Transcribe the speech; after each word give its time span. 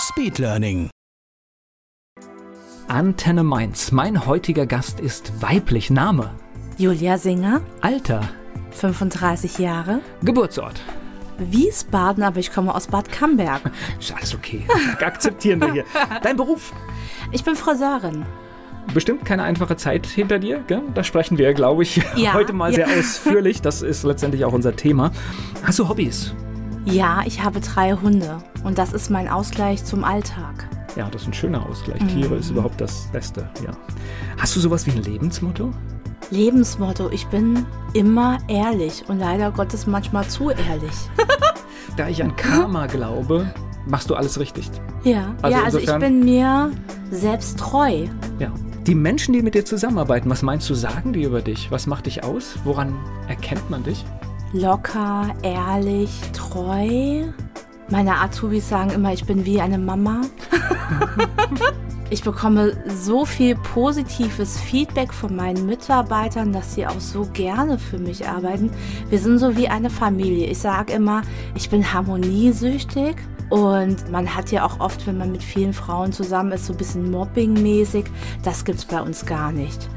Speedlearning. 0.00 0.88
Antenne 2.88 3.44
Mainz. 3.44 3.92
Mein 3.92 4.26
heutiger 4.26 4.64
Gast 4.64 4.98
ist 4.98 5.42
weiblich. 5.42 5.90
Name, 5.90 6.30
Julia 6.78 7.18
Singer, 7.18 7.60
Alter, 7.82 8.22
35 8.70 9.58
Jahre, 9.58 10.00
Geburtsort. 10.22 10.80
Wiesbaden, 11.38 12.22
aber 12.22 12.38
ich 12.38 12.50
komme 12.50 12.74
aus 12.74 12.86
Bad 12.86 13.10
Camberg. 13.12 13.60
Ist 14.00 14.14
alles 14.14 14.34
okay. 14.34 14.66
Akzeptieren 15.00 15.60
wir 15.60 15.72
hier. 15.72 15.84
Dein 16.22 16.36
Beruf. 16.36 16.72
Ich 17.32 17.44
bin 17.44 17.54
Friseurin. 17.56 18.24
Bestimmt 18.92 19.24
keine 19.24 19.42
einfache 19.44 19.76
Zeit 19.76 20.06
hinter 20.06 20.38
dir, 20.38 20.62
gell? 20.66 20.82
Da 20.94 21.02
sprechen 21.04 21.38
wir, 21.38 21.54
glaube 21.54 21.82
ich, 21.82 22.02
Ja, 22.16 22.34
heute 22.34 22.52
mal 22.52 22.72
ja. 22.74 22.86
sehr 22.86 22.98
ausführlich. 22.98 23.62
Das 23.62 23.80
ist 23.80 24.02
letztendlich 24.04 24.44
auch 24.44 24.52
unser 24.52 24.76
Thema. 24.76 25.12
Hast 25.62 25.78
du 25.78 25.88
Hobbys? 25.88 26.34
Ja, 26.84 27.22
ich 27.26 27.42
habe 27.42 27.60
drei 27.60 27.92
Hunde 27.92 28.38
und 28.64 28.78
das 28.78 28.92
ist 28.92 29.10
mein 29.10 29.28
Ausgleich 29.28 29.84
zum 29.84 30.02
Alltag. 30.04 30.66
Ja, 30.96 31.08
das 31.10 31.22
ist 31.22 31.28
ein 31.28 31.34
schöner 31.34 31.64
Ausgleich. 31.68 31.98
Tiere 32.08 32.34
Mhm. 32.34 32.40
ist 32.40 32.50
überhaupt 32.50 32.80
das 32.80 33.08
Beste, 33.12 33.48
ja. 33.64 33.70
Hast 34.38 34.56
du 34.56 34.60
sowas 34.60 34.86
wie 34.86 34.90
ein 34.92 35.02
Lebensmotto? 35.02 35.70
Lebensmotto, 36.30 37.10
ich 37.10 37.26
bin 37.26 37.64
immer 37.92 38.38
ehrlich 38.48 39.04
und 39.08 39.18
leider 39.18 39.50
Gottes 39.50 39.86
manchmal 39.86 40.26
zu 40.28 40.50
ehrlich. 40.50 40.92
Da 41.96 42.08
ich 42.08 42.22
an 42.22 42.36
Karma 42.36 42.86
glaube, 42.86 43.52
machst 43.86 44.08
du 44.10 44.14
alles 44.14 44.38
richtig. 44.38 44.70
Ja, 45.02 45.34
Also 45.42 45.58
ja, 45.58 45.64
also 45.64 45.78
ich 45.78 45.84
insofern- 45.84 46.00
bin 46.00 46.24
mir 46.24 46.70
selbst 47.10 47.58
treu. 47.58 48.06
Ja. 48.38 48.52
Die 48.86 48.94
Menschen, 48.94 49.34
die 49.34 49.42
mit 49.42 49.54
dir 49.54 49.64
zusammenarbeiten, 49.64 50.30
was 50.30 50.42
meinst 50.42 50.70
du, 50.70 50.74
sagen 50.74 51.12
die 51.12 51.24
über 51.24 51.42
dich? 51.42 51.70
Was 51.72 51.86
macht 51.88 52.06
dich 52.06 52.22
aus? 52.22 52.54
Woran 52.64 52.94
erkennt 53.28 53.68
man 53.70 53.82
dich? 53.82 54.04
Locker, 54.52 55.32
ehrlich, 55.42 56.10
treu. 56.32 57.22
Meine 57.88 58.20
Azubis 58.20 58.68
sagen 58.68 58.90
immer, 58.90 59.12
ich 59.12 59.24
bin 59.24 59.46
wie 59.46 59.60
eine 59.60 59.78
Mama. 59.78 60.22
ich 62.10 62.24
bekomme 62.24 62.76
so 62.88 63.24
viel 63.24 63.54
positives 63.54 64.58
Feedback 64.58 65.14
von 65.14 65.36
meinen 65.36 65.66
Mitarbeitern, 65.66 66.52
dass 66.52 66.74
sie 66.74 66.84
auch 66.84 66.98
so 66.98 67.28
gerne 67.32 67.78
für 67.78 67.98
mich 67.98 68.26
arbeiten. 68.26 68.72
Wir 69.08 69.20
sind 69.20 69.38
so 69.38 69.56
wie 69.56 69.68
eine 69.68 69.88
Familie. 69.88 70.48
Ich 70.48 70.58
sage 70.58 70.94
immer, 70.94 71.22
ich 71.54 71.70
bin 71.70 71.92
harmoniesüchtig. 71.92 73.16
Und 73.50 74.10
man 74.10 74.34
hat 74.34 74.52
ja 74.52 74.64
auch 74.64 74.78
oft, 74.78 75.06
wenn 75.06 75.18
man 75.18 75.32
mit 75.32 75.42
vielen 75.42 75.72
Frauen 75.72 76.12
zusammen 76.12 76.52
ist, 76.52 76.66
so 76.66 76.72
ein 76.72 76.76
bisschen 76.76 77.10
Mobbing-mäßig. 77.10 78.06
Das 78.44 78.64
gibt's 78.64 78.84
bei 78.84 79.02
uns 79.02 79.26
gar 79.26 79.50
nicht. 79.50 79.88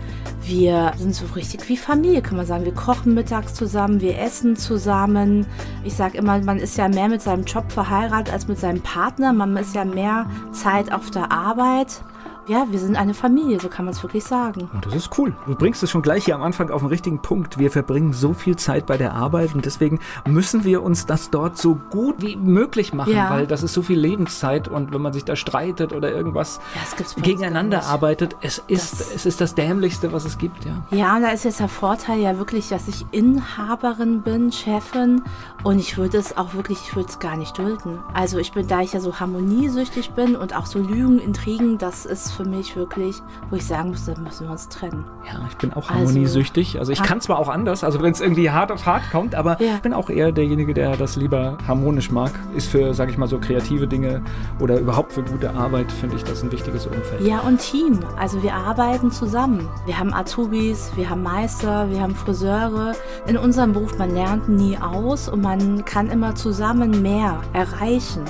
Wir 0.42 0.92
sind 0.98 1.16
so 1.16 1.26
richtig 1.36 1.70
wie 1.70 1.78
Familie, 1.78 2.22
kann 2.22 2.36
man 2.36 2.46
sagen. 2.46 2.66
Wir 2.66 2.74
kochen 2.74 3.14
mittags 3.14 3.54
zusammen, 3.54 4.02
wir 4.02 4.20
essen 4.20 4.56
zusammen. 4.56 5.46
Ich 5.84 5.94
sage 5.94 6.18
immer, 6.18 6.40
man 6.40 6.58
ist 6.58 6.78
ja 6.78 6.90
mehr 6.90 7.08
mit 7.08 7.22
seinem 7.22 7.46
Job 7.46 7.72
verheiratet 7.72 8.34
als 8.34 8.48
mit 8.48 8.60
seinem 8.60 8.82
Partner. 8.82 9.32
Man 9.32 9.56
ist 9.56 9.76
ja 9.76 9.86
mehr 9.86 10.26
Zeit 10.52 10.92
auf 10.92 11.12
der 11.12 11.32
Arbeit. 11.32 12.02
Ja, 12.48 12.66
wir 12.70 12.80
sind 12.80 12.98
eine 12.98 13.14
Familie, 13.14 13.60
so 13.62 13.70
kann 13.70 13.86
man 13.86 13.94
es 13.94 14.04
wirklich 14.04 14.24
sagen. 14.26 14.70
Und 14.74 14.86
das 14.86 14.94
ist 14.96 15.18
cool. 15.18 15.34
Du 15.48 15.56
bringst 15.56 15.82
es 15.82 15.90
schon 15.90 16.02
gleich 16.02 16.26
hier 16.26 16.36
am 16.36 16.44
Anfang 16.44 16.70
auf 16.72 16.82
den 16.82 16.90
richtigen 16.90 17.20
Punkt. 17.22 17.58
Wir 17.58 17.72
verbringen 17.72 18.12
so 18.12 18.34
viel 18.34 18.58
Zeit 18.58 18.86
bei 18.86 18.98
der 18.98 19.14
Arbeit 19.14 19.56
und 19.56 19.66
deswegen 19.66 20.00
müssen 20.28 20.66
wir 20.66 20.84
uns 20.84 21.06
das 21.06 21.30
dort 21.30 21.58
so 21.58 21.76
gut 21.90 22.16
wie 22.22 22.36
möglich 22.36 22.94
machen, 22.94 23.14
Ja. 23.14 23.30
weil 23.30 23.48
das 23.48 23.64
ist 23.64 23.74
so 23.74 23.82
viel 23.82 23.98
Lebenszeit 23.98 24.68
und 24.68 24.94
wenn 24.94 25.02
man 25.02 25.14
sich 25.14 25.24
da 25.24 25.36
streitet 25.38 25.94
oder 25.94 26.12
irgendwas 26.12 26.60
Ja, 26.76 27.22
gegeneinander 27.22 27.86
arbeitet, 27.86 28.36
es 28.42 28.62
ist, 28.68 29.00
Das- 29.00 29.14
es 29.16 29.26
ist 29.26 29.40
das 29.40 29.56
Dämlichste, 29.56 30.12
was 30.12 30.26
es 30.26 30.38
gibt, 30.38 30.66
ja. 30.66 30.74
Ja, 30.92 31.16
und 31.16 31.22
da 31.22 31.30
ist 31.30 31.46
jetzt 31.46 31.60
der 31.62 31.70
Vorteil 31.70 32.20
ja 32.20 32.38
wirklich, 32.38 32.68
dass 32.70 32.88
ich 32.90 33.06
Inhaberin 33.12 34.22
bin, 34.22 34.52
Chefin 34.52 35.24
und 35.64 35.80
ich 35.80 35.98
würde 35.98 36.18
es 36.18 36.36
auch 36.38 36.54
wirklich, 36.56 36.80
ich 36.84 36.96
würde 36.96 37.08
es 37.10 37.20
gar 37.20 37.38
nicht 37.38 37.58
dulden. 37.58 38.00
Also 38.14 38.38
ich 38.38 38.52
bin, 38.52 38.68
da 38.68 38.82
ich 38.82 38.94
ja 38.94 39.00
so 39.00 39.20
harmoniesüchtig 39.20 40.12
bin 40.12 40.36
und 40.36 40.56
auch 40.56 40.66
so 40.66 40.80
Lügen, 40.80 41.20
Intrigen, 41.20 41.78
das 41.78 42.06
ist 42.06 42.33
für 42.34 42.46
mich 42.46 42.76
wirklich, 42.76 43.22
wo 43.50 43.56
ich 43.56 43.66
sagen 43.66 43.90
muss, 43.90 44.06
da 44.06 44.14
müssen 44.20 44.46
wir 44.48 44.52
uns 44.52 44.68
trennen. 44.70 45.06
Ja, 45.26 45.40
ich 45.50 45.58
bin 45.58 45.72
auch 45.74 45.90
Also- 45.90 45.94
harmoniesüchtig. 45.94 46.80
Also 46.80 46.92
ich 46.92 47.02
kann 47.02 47.22
zwar 47.22 47.40
auch 47.40 47.50
anders, 47.50 47.84
also 47.84 48.02
wenn 48.02 48.12
es 48.12 48.22
irgendwie 48.22 48.50
hart 48.52 48.72
auf 48.72 48.86
hart 48.86 49.04
kommt, 49.12 49.36
aber 49.36 49.62
Ja. 49.62 49.76
ich 49.76 49.82
bin 49.82 49.94
auch 49.94 50.10
eher 50.10 50.32
derjenige, 50.32 50.74
der 50.74 50.98
das 50.98 51.16
lieber 51.16 51.58
harmonisch 51.68 52.12
mag. 52.12 52.32
Ist 52.56 52.68
für, 52.70 52.94
sag 52.94 53.10
ich 53.10 53.18
mal, 53.18 53.28
so 53.28 53.40
kreative 53.40 53.88
Dinge 53.88 54.22
oder 54.60 54.80
überhaupt 54.80 55.14
für 55.14 55.24
gute 55.24 55.54
Arbeit, 55.56 55.92
finde 55.92 56.16
ich 56.16 56.24
das 56.24 56.44
ein 56.44 56.52
wichtiges 56.52 56.86
Umfeld. 56.88 57.22
Ja, 57.22 57.40
und 57.42 57.60
Team. 57.60 58.00
Also 58.18 58.42
wir 58.44 58.54
arbeiten 58.54 59.12
zusammen. 59.12 59.68
Wir 59.86 59.98
haben 60.00 60.14
Azubis, 60.14 60.92
wir 60.96 61.10
haben 61.10 61.24
Meister, 61.24 61.90
wir 61.90 62.02
haben 62.02 62.16
Friseure. 62.16 62.94
In 63.28 63.38
unserem 63.38 63.74
Beruf, 63.74 63.98
man 63.98 64.12
lernt 64.14 64.50
nie 64.50 64.78
aus 64.78 65.30
und 65.30 65.42
man 65.42 65.86
kann 65.86 66.10
immer 66.10 66.36
zusammen 66.36 67.02
mehr 67.02 67.40
erreichen. 67.54 68.24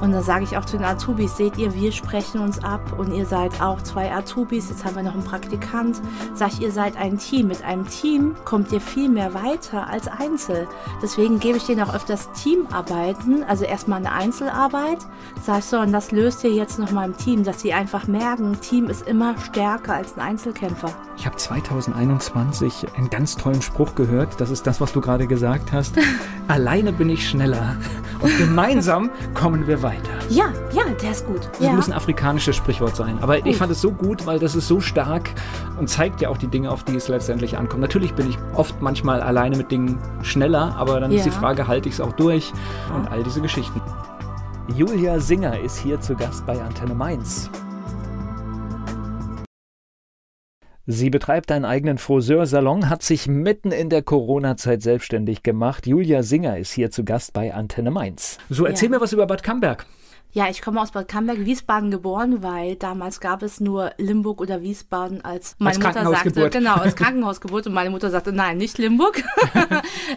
Und 0.00 0.12
da 0.12 0.22
sage 0.22 0.44
ich 0.44 0.56
auch 0.56 0.64
zu 0.64 0.76
den 0.76 0.86
Azubis, 0.86 1.36
seht 1.36 1.58
ihr, 1.58 1.74
wir 1.74 1.92
sprechen 1.92 2.40
uns 2.40 2.62
ab 2.64 2.80
und 2.98 3.12
ihr 3.12 3.26
seid 3.26 3.49
auch 3.60 3.80
zwei 3.82 4.12
Azubis, 4.12 4.68
jetzt 4.68 4.84
haben 4.84 4.96
wir 4.96 5.02
noch 5.02 5.14
einen 5.14 5.24
Praktikant. 5.24 6.00
Sag 6.34 6.52
ich, 6.52 6.60
ihr 6.60 6.72
seid 6.72 6.96
ein 6.96 7.18
Team. 7.18 7.48
Mit 7.48 7.64
einem 7.64 7.88
Team 7.88 8.34
kommt 8.44 8.70
ihr 8.72 8.80
viel 8.80 9.08
mehr 9.08 9.34
weiter 9.34 9.86
als 9.88 10.06
Einzel. 10.08 10.68
Deswegen 11.02 11.40
gebe 11.40 11.56
ich 11.56 11.64
denen 11.64 11.80
auch 11.82 11.94
öfters 11.94 12.28
Teamarbeiten, 12.32 13.44
also 13.44 13.64
erstmal 13.64 13.98
eine 13.98 14.12
Einzelarbeit. 14.12 14.98
Sag 15.42 15.60
ich 15.60 15.64
so, 15.64 15.78
und 15.78 15.92
das 15.92 16.12
löst 16.12 16.44
ihr 16.44 16.50
jetzt 16.52 16.78
nochmal 16.78 17.06
im 17.08 17.16
Team, 17.16 17.44
dass 17.44 17.60
sie 17.60 17.72
einfach 17.72 18.06
merken, 18.06 18.60
Team 18.60 18.88
ist 18.90 19.06
immer 19.08 19.34
stärker 19.38 19.94
als 19.94 20.16
ein 20.16 20.20
Einzelkämpfer. 20.20 20.90
Ich 21.16 21.26
habe 21.26 21.36
2021 21.36 22.86
einen 22.96 23.10
ganz 23.10 23.36
tollen 23.36 23.62
Spruch 23.62 23.94
gehört. 23.94 24.40
Das 24.40 24.50
ist 24.50 24.66
das, 24.66 24.80
was 24.80 24.92
du 24.92 25.00
gerade 25.00 25.26
gesagt 25.26 25.72
hast. 25.72 25.94
Alleine 26.48 26.92
bin 26.92 27.08
ich 27.10 27.28
schneller 27.28 27.76
und 28.20 28.36
gemeinsam 28.38 29.10
kommen 29.34 29.66
wir 29.66 29.82
weiter. 29.82 30.10
Ja, 30.28 30.46
ja, 30.72 30.82
der 31.02 31.10
ist 31.12 31.26
gut. 31.26 31.48
Das 31.52 31.60
Ja. 31.60 31.72
muss 31.72 31.86
ein 31.88 31.92
afrikanisches 31.92 32.56
Sprichwort 32.56 32.96
sein. 32.96 33.18
Aber 33.20 33.39
ich 33.40 33.52
Gut. 33.52 33.56
fand 33.56 33.72
es 33.72 33.80
so 33.80 33.92
gut, 33.92 34.26
weil 34.26 34.38
das 34.38 34.54
ist 34.54 34.68
so 34.68 34.80
stark 34.80 35.30
und 35.78 35.88
zeigt 35.88 36.20
ja 36.20 36.28
auch 36.28 36.36
die 36.38 36.48
Dinge, 36.48 36.70
auf 36.70 36.84
die 36.84 36.94
es 36.96 37.08
letztendlich 37.08 37.56
ankommt. 37.56 37.80
Natürlich 37.82 38.14
bin 38.14 38.28
ich 38.28 38.36
oft 38.54 38.80
manchmal 38.80 39.20
alleine 39.20 39.56
mit 39.56 39.70
Dingen 39.70 39.98
schneller, 40.22 40.74
aber 40.76 41.00
dann 41.00 41.10
ist 41.12 41.24
die 41.24 41.30
Ja. 41.30 41.34
Frage, 41.34 41.66
halte 41.68 41.88
ich 41.88 41.94
es 41.96 42.00
auch 42.00 42.12
durch 42.12 42.52
und 42.94 43.08
all 43.10 43.22
diese 43.22 43.40
Geschichten. 43.40 43.80
Julia 44.76 45.18
Singer 45.20 45.58
ist 45.60 45.78
hier 45.78 46.00
zu 46.00 46.14
Gast 46.14 46.46
bei 46.46 46.60
Antenne 46.60 46.94
Mainz. 46.94 47.50
Sie 50.86 51.10
betreibt 51.10 51.52
einen 51.52 51.64
eigenen 51.64 51.98
Friseursalon, 51.98 52.88
hat 52.88 53.02
sich 53.02 53.28
mitten 53.28 53.70
in 53.70 53.90
der 53.90 54.02
Corona-Zeit 54.02 54.82
selbstständig 54.82 55.42
gemacht. 55.42 55.86
Julia 55.86 56.22
Singer 56.22 56.56
ist 56.58 56.72
hier 56.72 56.90
zu 56.90 57.04
Gast 57.04 57.32
bei 57.32 57.54
Antenne 57.54 57.90
Mainz. 57.90 58.38
So, 58.48 58.64
erzähl 58.66 58.88
Ja. 58.90 58.96
mir 58.96 59.00
was 59.00 59.12
über 59.12 59.26
Bad 59.26 59.42
Camberg. 59.42 59.86
Ja, 60.32 60.48
ich 60.48 60.62
komme 60.62 60.80
aus 60.80 60.92
Bad 60.92 61.08
Camberg, 61.08 61.44
Wiesbaden 61.44 61.90
geboren, 61.90 62.42
weil 62.42 62.76
damals 62.76 63.18
gab 63.20 63.42
es 63.42 63.58
nur 63.58 63.92
Limburg 63.98 64.40
oder 64.40 64.62
Wiesbaden 64.62 65.24
als 65.24 65.56
meine 65.58 65.70
Als 65.70 65.78
Mutter 65.78 65.92
sagte, 65.92 66.02
Krankenhausgeburt. 66.04 66.52
genau, 66.52 66.74
als 66.74 66.94
Krankenhausgeburt 66.96 67.66
und 67.66 67.72
meine 67.72 67.90
Mutter 67.90 68.10
sagte, 68.10 68.32
nein, 68.32 68.56
nicht 68.58 68.78
Limburg. 68.78 69.22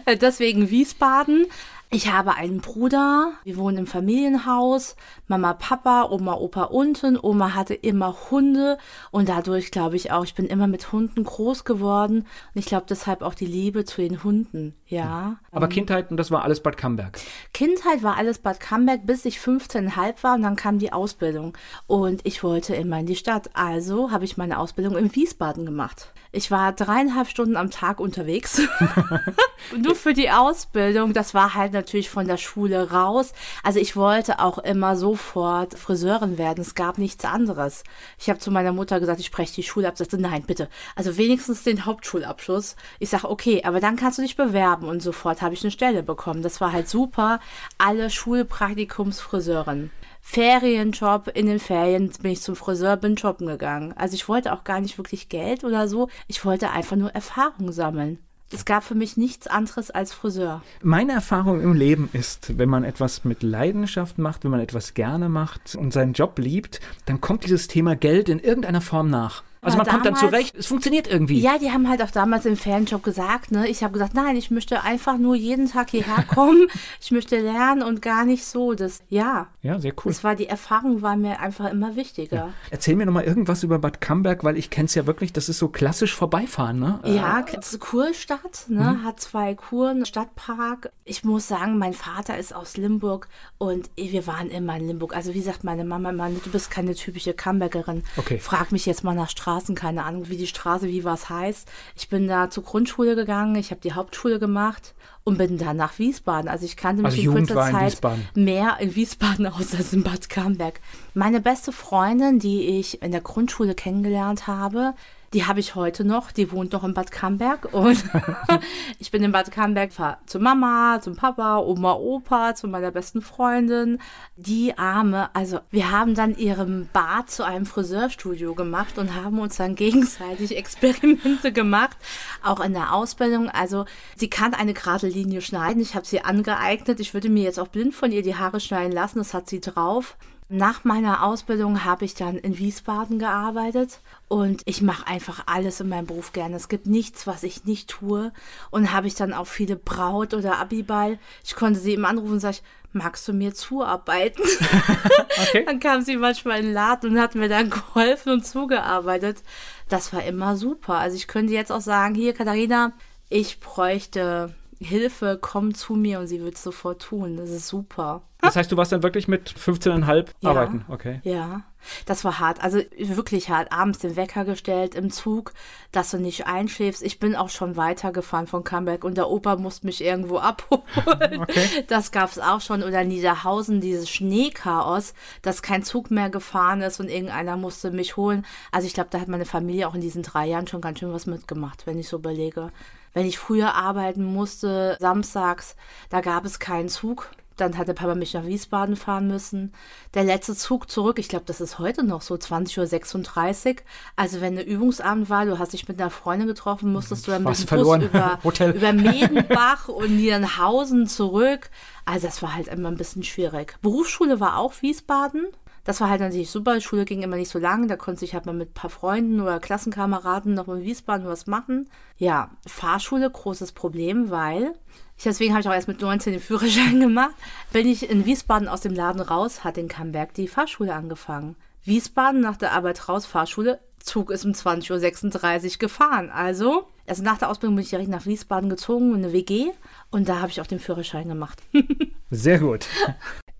Äh, 0.06 0.16
Deswegen 0.16 0.70
Wiesbaden. 0.70 1.46
Ich 1.94 2.10
habe 2.10 2.34
einen 2.34 2.60
Bruder, 2.60 3.34
wir 3.44 3.56
wohnen 3.56 3.78
im 3.78 3.86
Familienhaus, 3.86 4.96
Mama, 5.28 5.54
Papa, 5.54 6.08
Oma, 6.10 6.34
Opa 6.34 6.64
unten. 6.64 7.16
Oma 7.16 7.54
hatte 7.54 7.72
immer 7.72 8.16
Hunde 8.32 8.78
und 9.12 9.28
dadurch 9.28 9.70
glaube 9.70 9.94
ich 9.94 10.10
auch, 10.10 10.24
ich 10.24 10.34
bin 10.34 10.46
immer 10.46 10.66
mit 10.66 10.90
Hunden 10.90 11.22
groß 11.22 11.64
geworden 11.64 12.26
und 12.52 12.58
ich 12.58 12.66
glaube 12.66 12.86
deshalb 12.88 13.22
auch 13.22 13.34
die 13.34 13.46
Liebe 13.46 13.84
zu 13.84 14.02
den 14.02 14.24
Hunden, 14.24 14.74
ja. 14.88 15.36
Aber 15.52 15.68
Kindheit, 15.68 16.10
und 16.10 16.16
das 16.16 16.32
war 16.32 16.42
alles 16.42 16.58
Bad 16.64 16.76
Camberg. 16.76 17.16
Kindheit 17.52 18.02
war 18.02 18.16
alles 18.16 18.40
Bad 18.40 18.58
Camberg, 18.58 19.06
bis 19.06 19.24
ich 19.24 19.38
15,5 19.38 20.14
war 20.22 20.34
und 20.34 20.42
dann 20.42 20.56
kam 20.56 20.80
die 20.80 20.92
Ausbildung. 20.92 21.56
Und 21.86 22.22
ich 22.24 22.42
wollte 22.42 22.74
immer 22.74 22.98
in 22.98 23.06
die 23.06 23.14
Stadt. 23.14 23.50
Also 23.54 24.10
habe 24.10 24.24
ich 24.24 24.36
meine 24.36 24.58
Ausbildung 24.58 24.96
in 24.96 25.14
Wiesbaden 25.14 25.64
gemacht. 25.64 26.12
Ich 26.32 26.50
war 26.50 26.72
dreieinhalb 26.72 27.28
Stunden 27.28 27.56
am 27.56 27.70
Tag 27.70 28.00
unterwegs. 28.00 28.60
nur 29.80 29.94
für 29.94 30.12
die 30.12 30.30
Ausbildung, 30.30 31.12
das 31.12 31.34
war 31.34 31.54
halt 31.54 31.72
natürlich 31.84 32.10
von 32.10 32.26
der 32.26 32.38
Schule 32.38 32.90
raus. 32.90 33.32
Also 33.62 33.78
ich 33.78 33.94
wollte 33.94 34.38
auch 34.38 34.58
immer 34.58 34.96
sofort 34.96 35.74
Friseurin 35.78 36.38
werden. 36.38 36.62
Es 36.62 36.74
gab 36.74 36.98
nichts 36.98 37.24
anderes. 37.24 37.84
Ich 38.18 38.30
habe 38.30 38.38
zu 38.38 38.50
meiner 38.50 38.72
Mutter 38.72 39.00
gesagt, 39.00 39.20
ich 39.20 39.26
spreche 39.26 39.54
die 39.54 39.62
Schule 39.62 39.88
ab. 39.88 39.98
Sie 39.98 40.04
sagte, 40.04 40.18
nein, 40.18 40.44
bitte. 40.46 40.68
Also 40.96 41.16
wenigstens 41.16 41.62
den 41.62 41.84
Hauptschulabschluss. 41.84 42.76
Ich 42.98 43.10
sage, 43.10 43.30
okay, 43.30 43.62
aber 43.64 43.80
dann 43.80 43.96
kannst 43.96 44.18
du 44.18 44.22
dich 44.22 44.36
bewerben. 44.36 44.88
Und 44.88 45.02
sofort 45.02 45.42
habe 45.42 45.54
ich 45.54 45.62
eine 45.62 45.70
Stelle 45.70 46.02
bekommen. 46.02 46.42
Das 46.42 46.60
war 46.60 46.72
halt 46.72 46.88
super. 46.88 47.40
Alle 47.78 48.10
Schulpraktikumsfriseuren. 48.10 49.90
Ferienjob. 50.22 51.28
In 51.34 51.46
den 51.46 51.60
Ferien 51.60 52.10
bin 52.22 52.32
ich 52.32 52.40
zum 52.40 52.56
Friseur, 52.56 52.96
bin 52.96 53.18
shoppen 53.18 53.46
gegangen. 53.46 53.92
Also 53.92 54.14
ich 54.14 54.26
wollte 54.26 54.54
auch 54.54 54.64
gar 54.64 54.80
nicht 54.80 54.96
wirklich 54.96 55.28
Geld 55.28 55.64
oder 55.64 55.86
so. 55.86 56.08
Ich 56.28 56.44
wollte 56.46 56.70
einfach 56.70 56.96
nur 56.96 57.10
Erfahrung 57.10 57.72
sammeln. 57.72 58.18
Es 58.52 58.64
gab 58.64 58.84
für 58.84 58.94
mich 58.94 59.16
nichts 59.16 59.46
anderes 59.46 59.90
als 59.90 60.12
Friseur. 60.12 60.62
Meine 60.82 61.12
Erfahrung 61.12 61.60
im 61.60 61.72
Leben 61.72 62.08
ist, 62.12 62.58
wenn 62.58 62.68
man 62.68 62.84
etwas 62.84 63.24
mit 63.24 63.42
Leidenschaft 63.42 64.18
macht, 64.18 64.44
wenn 64.44 64.50
man 64.50 64.60
etwas 64.60 64.94
gerne 64.94 65.28
macht 65.28 65.74
und 65.74 65.92
seinen 65.92 66.12
Job 66.12 66.38
liebt, 66.38 66.80
dann 67.06 67.20
kommt 67.20 67.44
dieses 67.44 67.68
Thema 67.68 67.96
Geld 67.96 68.28
in 68.28 68.38
irgendeiner 68.38 68.80
Form 68.80 69.10
nach. 69.10 69.42
Also 69.64 69.76
man 69.78 69.86
damals, 69.86 70.04
kommt 70.04 70.22
dann 70.22 70.30
zurecht, 70.30 70.54
es 70.56 70.66
funktioniert 70.66 71.06
irgendwie. 71.06 71.40
Ja, 71.40 71.58
die 71.58 71.70
haben 71.70 71.88
halt 71.88 72.02
auch 72.02 72.10
damals 72.10 72.46
im 72.46 72.56
Fanjob 72.56 73.02
gesagt, 73.02 73.50
ne? 73.50 73.68
Ich 73.68 73.82
habe 73.82 73.92
gesagt, 73.92 74.14
nein, 74.14 74.36
ich 74.36 74.50
möchte 74.50 74.82
einfach 74.82 75.18
nur 75.18 75.34
jeden 75.34 75.68
Tag 75.70 75.90
hierher 75.90 76.22
kommen. 76.28 76.68
ich 77.00 77.10
möchte 77.10 77.38
lernen 77.38 77.82
und 77.82 78.02
gar 78.02 78.24
nicht 78.24 78.44
so. 78.44 78.74
Das, 78.74 79.02
ja. 79.08 79.48
Ja, 79.62 79.78
sehr 79.78 79.92
cool. 79.92 80.12
Das 80.12 80.22
war, 80.22 80.34
die 80.34 80.46
Erfahrung 80.46 81.02
war 81.02 81.16
mir 81.16 81.40
einfach 81.40 81.70
immer 81.70 81.96
wichtiger. 81.96 82.36
Ja. 82.36 82.48
Erzähl 82.70 82.96
mir 82.96 83.06
nochmal 83.06 83.24
irgendwas 83.24 83.62
über 83.62 83.78
Bad 83.78 84.00
Camberg, 84.00 84.44
weil 84.44 84.56
ich 84.56 84.70
kenne 84.70 84.86
es 84.86 84.94
ja 84.94 85.06
wirklich, 85.06 85.32
das 85.32 85.48
ist 85.48 85.58
so 85.58 85.68
klassisch 85.68 86.14
vorbeifahren, 86.14 86.78
ne? 86.78 87.00
Ja, 87.04 87.40
äh, 87.40 87.58
es 87.58 87.72
ist 87.72 87.80
Kurstadt, 87.80 88.66
ne? 88.68 88.98
Mhm. 88.98 89.04
Hat 89.04 89.20
zwei 89.20 89.54
Kuren, 89.54 90.04
Stadtpark. 90.04 90.90
Ich 91.04 91.24
muss 91.24 91.48
sagen, 91.48 91.78
mein 91.78 91.94
Vater 91.94 92.38
ist 92.38 92.54
aus 92.54 92.76
Limburg 92.76 93.28
und 93.58 93.90
wir 93.96 94.26
waren 94.26 94.50
immer 94.50 94.76
in 94.76 94.86
Limburg. 94.86 95.16
Also 95.16 95.34
wie 95.34 95.40
sagt 95.40 95.64
meine 95.64 95.84
Mama 95.84 96.10
immer, 96.10 96.28
du 96.30 96.50
bist 96.50 96.70
keine 96.70 96.94
typische 96.94 97.34
Cambergerin. 97.34 98.02
Okay. 98.16 98.38
Frag 98.38 98.72
mich 98.72 98.86
jetzt 98.86 99.04
mal 99.04 99.14
nach 99.14 99.30
Straße. 99.30 99.53
Straßen, 99.54 99.74
keine 99.74 100.04
Ahnung, 100.04 100.28
wie 100.28 100.36
die 100.36 100.46
Straße, 100.46 100.88
wie 100.88 101.04
was 101.04 101.28
heißt. 101.28 101.68
Ich 101.96 102.08
bin 102.08 102.26
da 102.26 102.50
zur 102.50 102.64
Grundschule 102.64 103.14
gegangen, 103.14 103.54
ich 103.56 103.70
habe 103.70 103.80
die 103.80 103.92
Hauptschule 103.92 104.38
gemacht 104.38 104.94
und 105.22 105.38
bin 105.38 105.58
dann 105.58 105.76
nach 105.76 105.98
Wiesbaden. 105.98 106.48
Also 106.48 106.64
ich 106.64 106.76
kannte 106.76 107.02
mich 107.02 107.12
also 107.12 107.18
in 107.18 107.24
Jugend 107.24 107.48
kurzer 107.48 107.68
in 107.68 107.74
Zeit 107.74 107.92
Wiesbaden. 107.92 108.28
mehr 108.34 108.76
in 108.80 108.94
Wiesbaden 108.94 109.46
aus 109.52 109.74
als 109.74 109.92
in 109.92 110.02
Bad 110.02 110.28
Camberg. 110.28 110.80
Meine 111.14 111.40
beste 111.40 111.72
Freundin, 111.72 112.38
die 112.38 112.78
ich 112.78 113.02
in 113.02 113.12
der 113.12 113.20
Grundschule 113.20 113.74
kennengelernt 113.74 114.46
habe, 114.46 114.94
die 115.34 115.46
habe 115.46 115.58
ich 115.58 115.74
heute 115.74 116.04
noch, 116.04 116.30
die 116.30 116.52
wohnt 116.52 116.72
noch 116.72 116.84
in 116.84 116.94
Bad 116.94 117.10
Camberg 117.10 117.74
und 117.74 118.02
ich 118.98 119.10
bin 119.10 119.22
in 119.22 119.32
Bad 119.32 119.50
Camberg, 119.50 119.92
fahre 119.92 120.18
zu 120.26 120.38
Mama, 120.38 121.00
zum 121.02 121.16
Papa, 121.16 121.58
Oma, 121.58 121.94
Opa, 121.94 122.54
zu 122.54 122.68
meiner 122.68 122.92
besten 122.92 123.20
Freundin. 123.20 123.98
Die 124.36 124.78
Arme, 124.78 125.34
also 125.34 125.58
wir 125.70 125.90
haben 125.90 126.14
dann 126.14 126.36
ihrem 126.36 126.88
Bad 126.92 127.30
zu 127.30 127.44
einem 127.44 127.66
Friseurstudio 127.66 128.54
gemacht 128.54 128.96
und 128.96 129.14
haben 129.14 129.40
uns 129.40 129.56
dann 129.56 129.74
gegenseitig 129.74 130.56
Experimente 130.56 131.52
gemacht, 131.52 131.96
auch 132.42 132.60
in 132.60 132.72
der 132.72 132.94
Ausbildung. 132.94 133.50
Also 133.50 133.86
sie 134.16 134.30
kann 134.30 134.54
eine 134.54 134.72
gerade 134.72 135.08
Linie 135.08 135.40
schneiden, 135.40 135.82
ich 135.82 135.96
habe 135.96 136.06
sie 136.06 136.20
angeeignet. 136.20 137.00
Ich 137.00 137.12
würde 137.12 137.28
mir 137.28 137.42
jetzt 137.42 137.58
auch 137.58 137.68
blind 137.68 137.94
von 137.94 138.12
ihr 138.12 138.22
die 138.22 138.36
Haare 138.36 138.60
schneiden 138.60 138.92
lassen, 138.92 139.18
das 139.18 139.34
hat 139.34 139.48
sie 139.48 139.60
drauf. 139.60 140.16
Nach 140.50 140.84
meiner 140.84 141.24
Ausbildung 141.24 141.84
habe 141.84 142.04
ich 142.04 142.14
dann 142.14 142.36
in 142.36 142.58
Wiesbaden 142.58 143.18
gearbeitet 143.18 144.00
und 144.28 144.62
ich 144.66 144.82
mache 144.82 145.06
einfach 145.06 145.44
alles 145.46 145.80
in 145.80 145.88
meinem 145.88 146.06
Beruf 146.06 146.32
gerne. 146.32 146.56
Es 146.56 146.68
gibt 146.68 146.86
nichts, 146.86 147.26
was 147.26 147.42
ich 147.44 147.64
nicht 147.64 147.88
tue. 147.88 148.30
Und 148.70 148.92
habe 148.92 149.06
ich 149.06 149.14
dann 149.14 149.32
auch 149.32 149.46
viele 149.46 149.76
Braut- 149.76 150.34
oder 150.34 150.58
Abiball. 150.58 151.18
Ich 151.44 151.56
konnte 151.56 151.80
sie 151.80 151.92
eben 151.92 152.04
anrufen 152.04 152.34
und 152.34 152.40
sage, 152.40 152.58
magst 152.92 153.26
du 153.26 153.32
mir 153.32 153.54
zuarbeiten? 153.54 154.42
okay. 155.48 155.64
Dann 155.64 155.80
kam 155.80 156.02
sie 156.02 156.16
manchmal 156.16 156.60
in 156.60 156.66
den 156.66 156.74
Laden 156.74 157.12
und 157.12 157.20
hat 157.20 157.34
mir 157.34 157.48
dann 157.48 157.70
geholfen 157.70 158.32
und 158.32 158.46
zugearbeitet. 158.46 159.42
Das 159.88 160.12
war 160.12 160.24
immer 160.24 160.56
super. 160.56 160.94
Also 160.98 161.16
ich 161.16 161.26
könnte 161.26 161.54
jetzt 161.54 161.72
auch 161.72 161.80
sagen, 161.80 162.14
hier 162.14 162.34
Katharina, 162.34 162.92
ich 163.30 163.60
bräuchte 163.60 164.54
Hilfe, 164.80 165.38
komm 165.40 165.74
zu 165.74 165.94
mir 165.94 166.20
und 166.20 166.26
sie 166.26 166.42
wird 166.42 166.56
es 166.56 166.62
sofort 166.62 167.02
tun. 167.02 167.36
Das 167.36 167.50
ist 167.50 167.68
super. 167.68 168.22
Das 168.44 168.56
heißt, 168.56 168.70
du 168.70 168.76
warst 168.76 168.92
dann 168.92 169.02
wirklich 169.02 169.26
mit 169.26 169.50
15,5 169.50 170.26
ja, 170.40 170.50
arbeiten, 170.50 170.84
okay. 170.88 171.20
Ja, 171.24 171.62
das 172.06 172.24
war 172.24 172.38
hart. 172.38 172.62
Also 172.62 172.78
wirklich 172.98 173.48
hart. 173.48 173.72
Abends 173.72 173.98
den 173.98 174.16
Wecker 174.16 174.44
gestellt 174.44 174.94
im 174.94 175.10
Zug, 175.10 175.52
dass 175.92 176.10
du 176.10 176.18
nicht 176.18 176.46
einschläfst. 176.46 177.02
Ich 177.02 177.18
bin 177.18 177.36
auch 177.36 177.48
schon 177.48 177.76
weitergefahren 177.76 178.46
von 178.46 178.64
Camberg 178.64 179.04
und 179.04 179.16
der 179.16 179.30
Opa 179.30 179.56
musste 179.56 179.86
mich 179.86 180.02
irgendwo 180.02 180.38
abholen. 180.38 180.82
Okay. 181.44 181.84
Das 181.88 182.10
gab 182.12 182.30
es 182.30 182.38
auch 182.38 182.60
schon. 182.60 182.82
Oder 182.82 183.04
Niederhausen, 183.04 183.80
dieses 183.80 184.08
Schneechaos, 184.08 185.14
dass 185.42 185.62
kein 185.62 185.82
Zug 185.82 186.10
mehr 186.10 186.30
gefahren 186.30 186.80
ist 186.80 187.00
und 187.00 187.08
irgendeiner 187.08 187.56
musste 187.56 187.90
mich 187.90 188.16
holen. 188.16 188.46
Also 188.72 188.86
ich 188.86 188.94
glaube, 188.94 189.10
da 189.10 189.20
hat 189.20 189.28
meine 189.28 189.44
Familie 189.44 189.88
auch 189.88 189.94
in 189.94 190.00
diesen 190.00 190.22
drei 190.22 190.46
Jahren 190.46 190.66
schon 190.66 190.80
ganz 190.80 190.98
schön 190.98 191.12
was 191.12 191.26
mitgemacht, 191.26 191.86
wenn 191.86 191.98
ich 191.98 192.08
so 192.08 192.16
überlege. 192.16 192.72
Wenn 193.14 193.26
ich 193.26 193.38
früher 193.38 193.74
arbeiten 193.74 194.24
musste, 194.24 194.96
samstags, 195.00 195.76
da 196.10 196.20
gab 196.20 196.44
es 196.44 196.58
keinen 196.58 196.88
Zug. 196.88 197.30
Dann 197.56 197.78
hat 197.78 197.86
der 197.86 197.94
Papa 197.94 198.16
mich 198.16 198.34
nach 198.34 198.44
Wiesbaden 198.44 198.96
fahren 198.96 199.28
müssen. 199.28 199.72
Der 200.14 200.24
letzte 200.24 200.56
Zug 200.56 200.90
zurück, 200.90 201.20
ich 201.20 201.28
glaube, 201.28 201.44
das 201.46 201.60
ist 201.60 201.78
heute 201.78 202.02
noch 202.02 202.20
so 202.20 202.34
20.36 202.34 203.68
Uhr. 203.68 203.76
Also 204.16 204.40
wenn 204.40 204.54
eine 204.54 204.64
Übungsabend 204.64 205.30
war, 205.30 205.46
du 205.46 205.56
hast 205.60 205.72
dich 205.72 205.86
mit 205.86 206.00
einer 206.00 206.10
Freundin 206.10 206.48
getroffen, 206.48 206.92
musstest 206.92 207.28
du 207.28 207.30
dann 207.30 207.44
mit 207.44 207.70
dem 207.70 207.78
Bus 207.78 207.96
über, 208.02 208.40
über 208.74 208.92
Medenbach 208.92 209.86
und 209.86 210.16
Niedernhausen 210.16 211.06
zurück. 211.06 211.70
Also 212.04 212.26
das 212.26 212.42
war 212.42 212.54
halt 212.54 212.66
immer 212.66 212.90
ein 212.90 212.96
bisschen 212.96 213.22
schwierig. 213.22 213.76
Berufsschule 213.82 214.40
war 214.40 214.58
auch 214.58 214.82
Wiesbaden. 214.82 215.46
Das 215.84 216.00
war 216.00 216.08
halt 216.08 216.20
natürlich 216.20 216.50
super. 216.50 216.74
Die 216.74 216.80
Schule 216.80 217.04
ging 217.04 217.22
immer 217.22 217.36
nicht 217.36 217.50
so 217.50 217.58
lang. 217.58 217.88
Da 217.88 217.96
konnte 217.96 218.24
ich 218.24 218.34
halt 218.34 218.46
mal 218.46 218.54
mit 218.54 218.70
ein 218.70 218.74
paar 218.74 218.90
Freunden 218.90 219.40
oder 219.40 219.60
Klassenkameraden 219.60 220.54
noch 220.54 220.68
in 220.68 220.82
Wiesbaden 220.82 221.26
was 221.26 221.46
machen. 221.46 221.88
Ja, 222.16 222.50
Fahrschule, 222.66 223.30
großes 223.30 223.72
Problem, 223.72 224.30
weil 224.30 224.74
ich, 225.16 225.24
deswegen 225.24 225.52
habe 225.52 225.60
ich 225.60 225.68
auch 225.68 225.74
erst 225.74 225.88
mit 225.88 226.00
19 226.00 226.32
den 226.32 226.42
Führerschein 226.42 227.00
gemacht. 227.00 227.34
Bin 227.72 227.86
ich 227.86 228.08
in 228.08 228.24
Wiesbaden 228.24 228.68
aus 228.68 228.80
dem 228.80 228.94
Laden 228.94 229.20
raus, 229.20 229.62
hat 229.62 229.78
in 229.78 229.88
Camberg 229.88 230.34
die 230.34 230.48
Fahrschule 230.48 230.94
angefangen. 230.94 231.56
Wiesbaden 231.84 232.40
nach 232.40 232.56
der 232.56 232.72
Arbeit 232.72 233.08
raus, 233.08 233.26
Fahrschule, 233.26 233.78
Zug 234.04 234.30
ist 234.30 234.44
um 234.44 234.52
20.36 234.52 235.64
Uhr 235.72 235.78
gefahren. 235.78 236.30
Also, 236.30 236.88
also 237.06 237.22
nach 237.22 237.38
der 237.38 237.50
Ausbildung 237.50 237.76
bin 237.76 237.84
ich 237.84 237.90
direkt 237.90 238.10
nach 238.10 238.26
Wiesbaden 238.26 238.68
gezogen, 238.68 239.10
in 239.14 239.24
eine 239.24 239.32
WG. 239.32 239.70
Und 240.10 240.28
da 240.28 240.40
habe 240.40 240.50
ich 240.50 240.60
auch 240.60 240.66
den 240.66 240.80
Führerschein 240.80 241.28
gemacht. 241.28 241.62
Sehr 242.30 242.58
gut. 242.58 242.86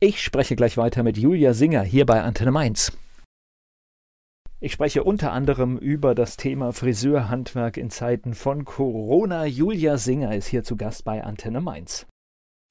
Ich 0.00 0.22
spreche 0.22 0.56
gleich 0.56 0.76
weiter 0.76 1.02
mit 1.02 1.16
Julia 1.16 1.54
Singer 1.54 1.82
hier 1.82 2.04
bei 2.04 2.22
Antenne 2.22 2.50
Mainz. 2.50 2.92
Ich 4.60 4.72
spreche 4.72 5.04
unter 5.04 5.32
anderem 5.32 5.78
über 5.78 6.14
das 6.14 6.36
Thema 6.36 6.72
Friseurhandwerk 6.72 7.76
in 7.76 7.90
Zeiten 7.90 8.34
von 8.34 8.64
Corona. 8.64 9.44
Julia 9.46 9.98
Singer 9.98 10.34
ist 10.34 10.46
hier 10.46 10.64
zu 10.64 10.76
Gast 10.76 11.04
bei 11.04 11.22
Antenne 11.22 11.60
Mainz. 11.60 12.06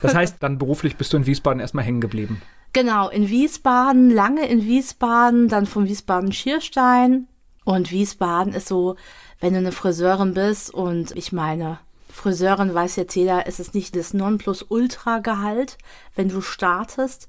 Das 0.01 0.15
heißt, 0.15 0.37
dann 0.41 0.57
beruflich 0.57 0.97
bist 0.97 1.13
du 1.13 1.17
in 1.17 1.25
Wiesbaden 1.25 1.59
erstmal 1.59 1.85
hängen 1.85 2.01
geblieben. 2.01 2.41
Genau, 2.73 3.09
in 3.09 3.29
Wiesbaden, 3.29 4.09
lange 4.09 4.47
in 4.47 4.65
Wiesbaden, 4.65 5.47
dann 5.47 5.65
von 5.65 5.87
Wiesbaden 5.87 6.31
Schierstein. 6.31 7.27
Und 7.63 7.91
Wiesbaden 7.91 8.53
ist 8.53 8.67
so, 8.67 8.95
wenn 9.39 9.53
du 9.53 9.59
eine 9.59 9.71
Friseurin 9.71 10.33
bist 10.33 10.73
und 10.73 11.15
ich 11.15 11.31
meine, 11.31 11.79
Friseurin 12.13 12.73
weiß 12.73 12.95
jetzt 12.95 13.15
jeder, 13.15 13.47
es 13.47 13.59
ist 13.59 13.73
nicht 13.73 13.95
das 13.95 14.13
Nonplusultra-Gehalt, 14.13 15.79
wenn 16.15 16.29
du 16.29 16.41
startest. 16.41 17.27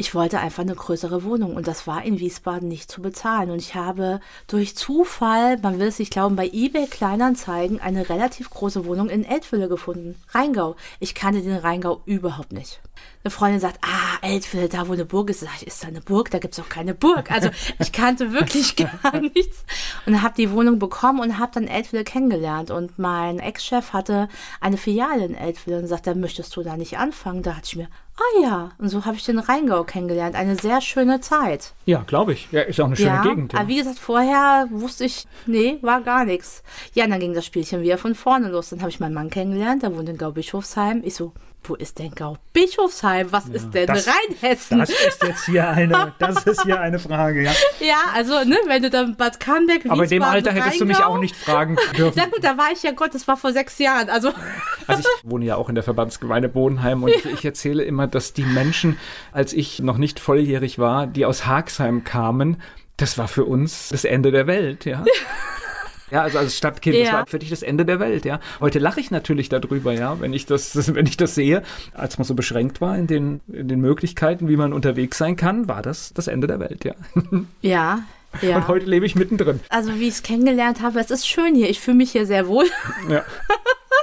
Ich 0.00 0.14
wollte 0.14 0.38
einfach 0.38 0.62
eine 0.62 0.74
größere 0.74 1.24
Wohnung 1.24 1.54
und 1.54 1.68
das 1.68 1.86
war 1.86 2.02
in 2.02 2.20
Wiesbaden 2.20 2.68
nicht 2.68 2.90
zu 2.90 3.02
bezahlen. 3.02 3.50
Und 3.50 3.58
ich 3.58 3.74
habe 3.74 4.20
durch 4.46 4.74
Zufall, 4.74 5.58
man 5.58 5.78
will 5.78 5.88
es 5.88 5.98
nicht 5.98 6.10
glauben, 6.10 6.36
bei 6.36 6.48
eBay 6.50 6.86
Kleinanzeigen 6.86 7.82
eine 7.82 8.08
relativ 8.08 8.48
große 8.48 8.86
Wohnung 8.86 9.10
in 9.10 9.26
Eltville 9.26 9.68
gefunden. 9.68 10.14
Rheingau. 10.30 10.76
Ich 11.00 11.14
kannte 11.14 11.42
den 11.42 11.54
Rheingau 11.54 12.00
überhaupt 12.06 12.54
nicht 12.54 12.80
eine 13.22 13.30
Freundin 13.30 13.60
sagt, 13.60 13.78
ah, 13.82 14.16
Eltville, 14.22 14.68
da 14.68 14.88
wo 14.88 14.94
eine 14.94 15.04
Burg 15.04 15.28
ist, 15.28 15.40
sag 15.40 15.56
ich, 15.60 15.66
ist 15.66 15.82
da 15.82 15.88
eine 15.88 16.00
Burg? 16.00 16.30
Da 16.30 16.38
gibt 16.38 16.54
es 16.54 16.60
auch 16.60 16.70
keine 16.70 16.94
Burg. 16.94 17.30
Also 17.30 17.50
ich 17.78 17.92
kannte 17.92 18.32
wirklich 18.32 18.76
gar 19.02 19.20
nichts 19.20 19.64
und 20.06 20.22
habe 20.22 20.34
die 20.36 20.50
Wohnung 20.50 20.78
bekommen 20.78 21.20
und 21.20 21.38
habe 21.38 21.52
dann 21.52 21.66
Eltville 21.66 22.04
kennengelernt. 22.04 22.70
Und 22.70 22.98
mein 22.98 23.38
Ex-Chef 23.38 23.92
hatte 23.92 24.28
eine 24.60 24.78
Filiale 24.78 25.26
in 25.26 25.34
Eltville 25.34 25.78
und 25.78 25.86
sagte, 25.86 26.14
möchtest 26.14 26.56
du 26.56 26.62
da 26.62 26.78
nicht 26.78 26.96
anfangen? 26.96 27.42
Da 27.42 27.56
hatte 27.56 27.66
ich 27.66 27.76
mir, 27.76 27.88
ah 28.20 28.42
ja, 28.42 28.70
und 28.78 28.88
so 28.88 29.04
habe 29.04 29.16
ich 29.16 29.24
den 29.24 29.38
Rheingau 29.38 29.84
kennengelernt. 29.84 30.36
Eine 30.36 30.56
sehr 30.56 30.80
schöne 30.80 31.20
Zeit. 31.20 31.72
Ja, 31.86 32.04
glaube 32.06 32.34
ich. 32.34 32.48
Ja, 32.52 32.62
ist 32.62 32.80
auch 32.80 32.86
eine 32.86 32.96
schöne 32.96 33.08
ja, 33.08 33.22
Gegend. 33.22 33.52
Ja. 33.52 33.60
Aber 33.60 33.68
wie 33.68 33.76
gesagt, 33.76 33.98
vorher 33.98 34.68
wusste 34.70 35.04
ich, 35.04 35.26
nee, 35.46 35.78
war 35.82 36.02
gar 36.02 36.24
nichts. 36.24 36.62
Ja, 36.94 37.04
und 37.04 37.10
dann 37.10 37.20
ging 37.20 37.34
das 37.34 37.46
Spielchen 37.46 37.82
wieder 37.82 37.98
von 37.98 38.14
vorne 38.14 38.48
los. 38.48 38.70
Dann 38.70 38.80
habe 38.80 38.90
ich 38.90 39.00
meinen 39.00 39.14
Mann 39.14 39.30
kennengelernt, 39.30 39.82
der 39.82 39.96
wohnt 39.96 40.08
in 40.08 40.18
Gaubischofsheim. 40.18 41.02
Ich 41.04 41.14
so, 41.14 41.32
wo 41.64 41.74
ist 41.74 41.98
denn 41.98 42.10
Gau-Bischofsheim? 42.14 43.32
Was 43.32 43.48
ja, 43.48 43.54
ist 43.54 43.70
denn 43.70 43.86
das, 43.86 44.08
Rheinhessen? 44.08 44.78
Das 44.78 44.90
ist 44.90 45.22
jetzt 45.22 45.44
hier 45.46 45.68
eine, 45.68 46.14
das 46.18 46.44
ist 46.44 46.62
hier 46.62 46.80
eine 46.80 46.98
Frage, 46.98 47.42
ja. 47.42 47.52
Ja, 47.80 47.96
also, 48.14 48.44
ne, 48.44 48.56
wenn 48.66 48.82
du 48.82 48.90
dann 48.90 49.16
Bad 49.16 49.40
Camberg, 49.40 49.82
Aber 49.88 50.04
in 50.04 50.10
dem 50.10 50.22
Alter 50.22 50.52
hättest 50.52 50.72
Rheingau, 50.72 50.78
du 50.78 50.86
mich 50.86 51.04
auch 51.04 51.18
nicht 51.18 51.36
fragen 51.36 51.76
dürfen. 51.96 52.14
Na 52.16 52.26
gut, 52.26 52.42
da 52.42 52.56
war 52.56 52.72
ich 52.72 52.82
ja 52.82 52.92
Gott, 52.92 53.14
das 53.14 53.28
war 53.28 53.36
vor 53.36 53.52
sechs 53.52 53.78
Jahren, 53.78 54.08
also. 54.08 54.32
Also 54.86 55.08
ich 55.22 55.30
wohne 55.30 55.44
ja 55.44 55.54
auch 55.54 55.68
in 55.68 55.76
der 55.76 55.84
Verbandsgemeinde 55.84 56.48
Bodenheim 56.48 57.04
und 57.04 57.10
ich, 57.10 57.24
ich 57.24 57.44
erzähle 57.44 57.84
immer, 57.84 58.08
dass 58.08 58.32
die 58.32 58.42
Menschen, 58.42 58.98
als 59.30 59.52
ich 59.52 59.78
noch 59.78 59.98
nicht 59.98 60.18
volljährig 60.18 60.80
war, 60.80 61.06
die 61.06 61.24
aus 61.24 61.46
Haxheim 61.46 62.02
kamen, 62.02 62.60
das 62.96 63.16
war 63.16 63.28
für 63.28 63.44
uns 63.44 63.90
das 63.90 64.04
Ende 64.04 64.32
der 64.32 64.48
Welt, 64.48 64.86
ja. 64.86 65.04
Ja, 66.10 66.22
also 66.22 66.38
als 66.38 66.56
Stadtkind, 66.56 66.96
Ja. 66.96 67.04
das 67.04 67.12
war 67.12 67.26
für 67.26 67.38
dich 67.38 67.50
das 67.50 67.62
Ende 67.62 67.84
der 67.84 68.00
Welt, 68.00 68.24
ja. 68.24 68.40
Heute 68.60 68.78
lache 68.78 69.00
ich 69.00 69.10
natürlich 69.10 69.48
darüber, 69.48 69.92
ja, 69.92 70.20
wenn 70.20 70.32
ich 70.32 70.46
das, 70.46 70.74
wenn 70.94 71.06
ich 71.06 71.16
das 71.16 71.34
sehe. 71.34 71.62
Als 71.94 72.18
man 72.18 72.24
so 72.24 72.34
beschränkt 72.34 72.80
war 72.80 72.96
in 72.96 73.06
den, 73.06 73.40
in 73.52 73.68
den 73.68 73.80
Möglichkeiten, 73.80 74.48
wie 74.48 74.56
man 74.56 74.72
unterwegs 74.72 75.18
sein 75.18 75.36
kann, 75.36 75.68
war 75.68 75.82
das 75.82 76.12
das 76.14 76.26
Ende 76.26 76.46
der 76.46 76.60
Welt, 76.60 76.84
ja. 76.84 76.94
Ja, 77.62 78.00
ja. 78.42 78.56
Und 78.56 78.68
heute 78.68 78.86
lebe 78.86 79.04
ich 79.06 79.16
mittendrin. 79.16 79.60
Also 79.70 79.94
wie 79.98 80.06
ich 80.08 80.14
es 80.14 80.22
kennengelernt 80.22 80.82
habe, 80.82 81.00
es 81.00 81.10
ist 81.10 81.26
schön 81.26 81.54
hier. 81.54 81.68
Ich 81.68 81.80
fühle 81.80 81.96
mich 81.96 82.12
hier 82.12 82.26
sehr 82.26 82.46
wohl. 82.48 82.66
Ja. 83.08 83.24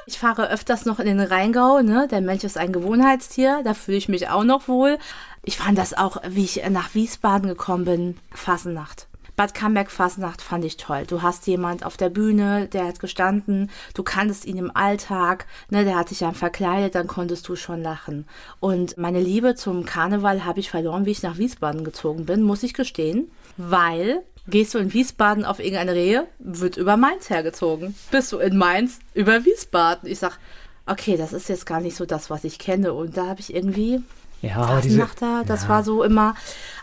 Ich 0.09 0.19
fahre 0.19 0.49
öfters 0.49 0.85
noch 0.85 0.99
in 1.01 1.05
den 1.05 1.19
Rheingau, 1.19 1.81
ne? 1.81 2.07
Der 2.09 2.21
Mensch 2.21 2.45
ist 2.45 2.57
ein 2.57 2.71
Gewohnheitstier, 2.71 3.59
da 3.65 3.73
fühle 3.73 3.97
ich 3.97 4.07
mich 4.07 4.29
auch 4.29 4.45
noch 4.45 4.69
wohl. 4.69 4.99
Ich 5.43 5.57
fand 5.57 5.77
das 5.77 5.93
auch, 5.93 6.21
wie 6.29 6.45
ich 6.45 6.61
nach 6.69 6.95
Wiesbaden 6.95 7.49
gekommen 7.49 7.83
bin, 7.83 8.17
Fasnacht. 8.33 9.07
Bad 9.37 9.53
Camberg 9.53 9.91
Fasnacht 9.91 10.41
fand 10.41 10.65
ich 10.65 10.77
toll. 10.77 11.03
Du 11.05 11.21
hast 11.21 11.45
jemand 11.45 11.85
auf 11.85 11.95
der 11.95 12.09
Bühne, 12.09 12.67
der 12.73 12.87
hat 12.87 12.99
gestanden, 12.99 13.69
du 13.93 14.01
kanntest 14.01 14.45
ihn 14.45 14.57
im 14.57 14.75
Alltag, 14.75 15.45
ne, 15.69 15.85
der 15.85 15.95
hat 15.95 16.09
sich 16.09 16.17
dann 16.17 16.33
verkleidet, 16.33 16.95
dann 16.95 17.05
konntest 17.05 17.47
du 17.47 17.55
schon 17.55 17.83
lachen. 17.83 18.25
Und 18.59 18.97
meine 18.97 19.21
Liebe 19.21 19.53
zum 19.53 19.85
Karneval 19.85 20.43
habe 20.43 20.59
ich 20.59 20.71
verloren, 20.71 21.05
wie 21.05 21.11
ich 21.11 21.21
nach 21.21 21.37
Wiesbaden 21.37 21.83
gezogen 21.83 22.25
bin, 22.25 22.41
muss 22.41 22.63
ich 22.63 22.73
gestehen, 22.73 23.29
weil 23.57 24.23
gehst 24.47 24.73
du 24.73 24.79
in 24.79 24.91
Wiesbaden 24.91 25.45
auf 25.45 25.59
irgendeine 25.59 25.93
Rehe, 25.93 26.25
wird 26.39 26.75
über 26.75 26.97
Mainz 26.97 27.29
hergezogen. 27.29 27.93
Bist 28.09 28.31
du 28.31 28.39
in 28.39 28.57
Mainz 28.57 28.97
über 29.13 29.45
Wiesbaden. 29.45 30.09
Ich 30.09 30.17
sag, 30.17 30.39
okay, 30.87 31.15
das 31.15 31.31
ist 31.31 31.47
jetzt 31.47 31.67
gar 31.67 31.79
nicht 31.79 31.95
so 31.95 32.07
das, 32.07 32.31
was 32.31 32.43
ich 32.43 32.57
kenne. 32.57 32.91
Und 32.93 33.17
da 33.17 33.27
habe 33.27 33.39
ich 33.39 33.53
irgendwie 33.53 34.01
Ja, 34.41 34.57
aber 34.57 34.81
diese, 34.81 34.99
Fasnachter, 34.99 35.43
das 35.45 35.67
war 35.67 35.83
so 35.83 36.03
immer, 36.03 36.35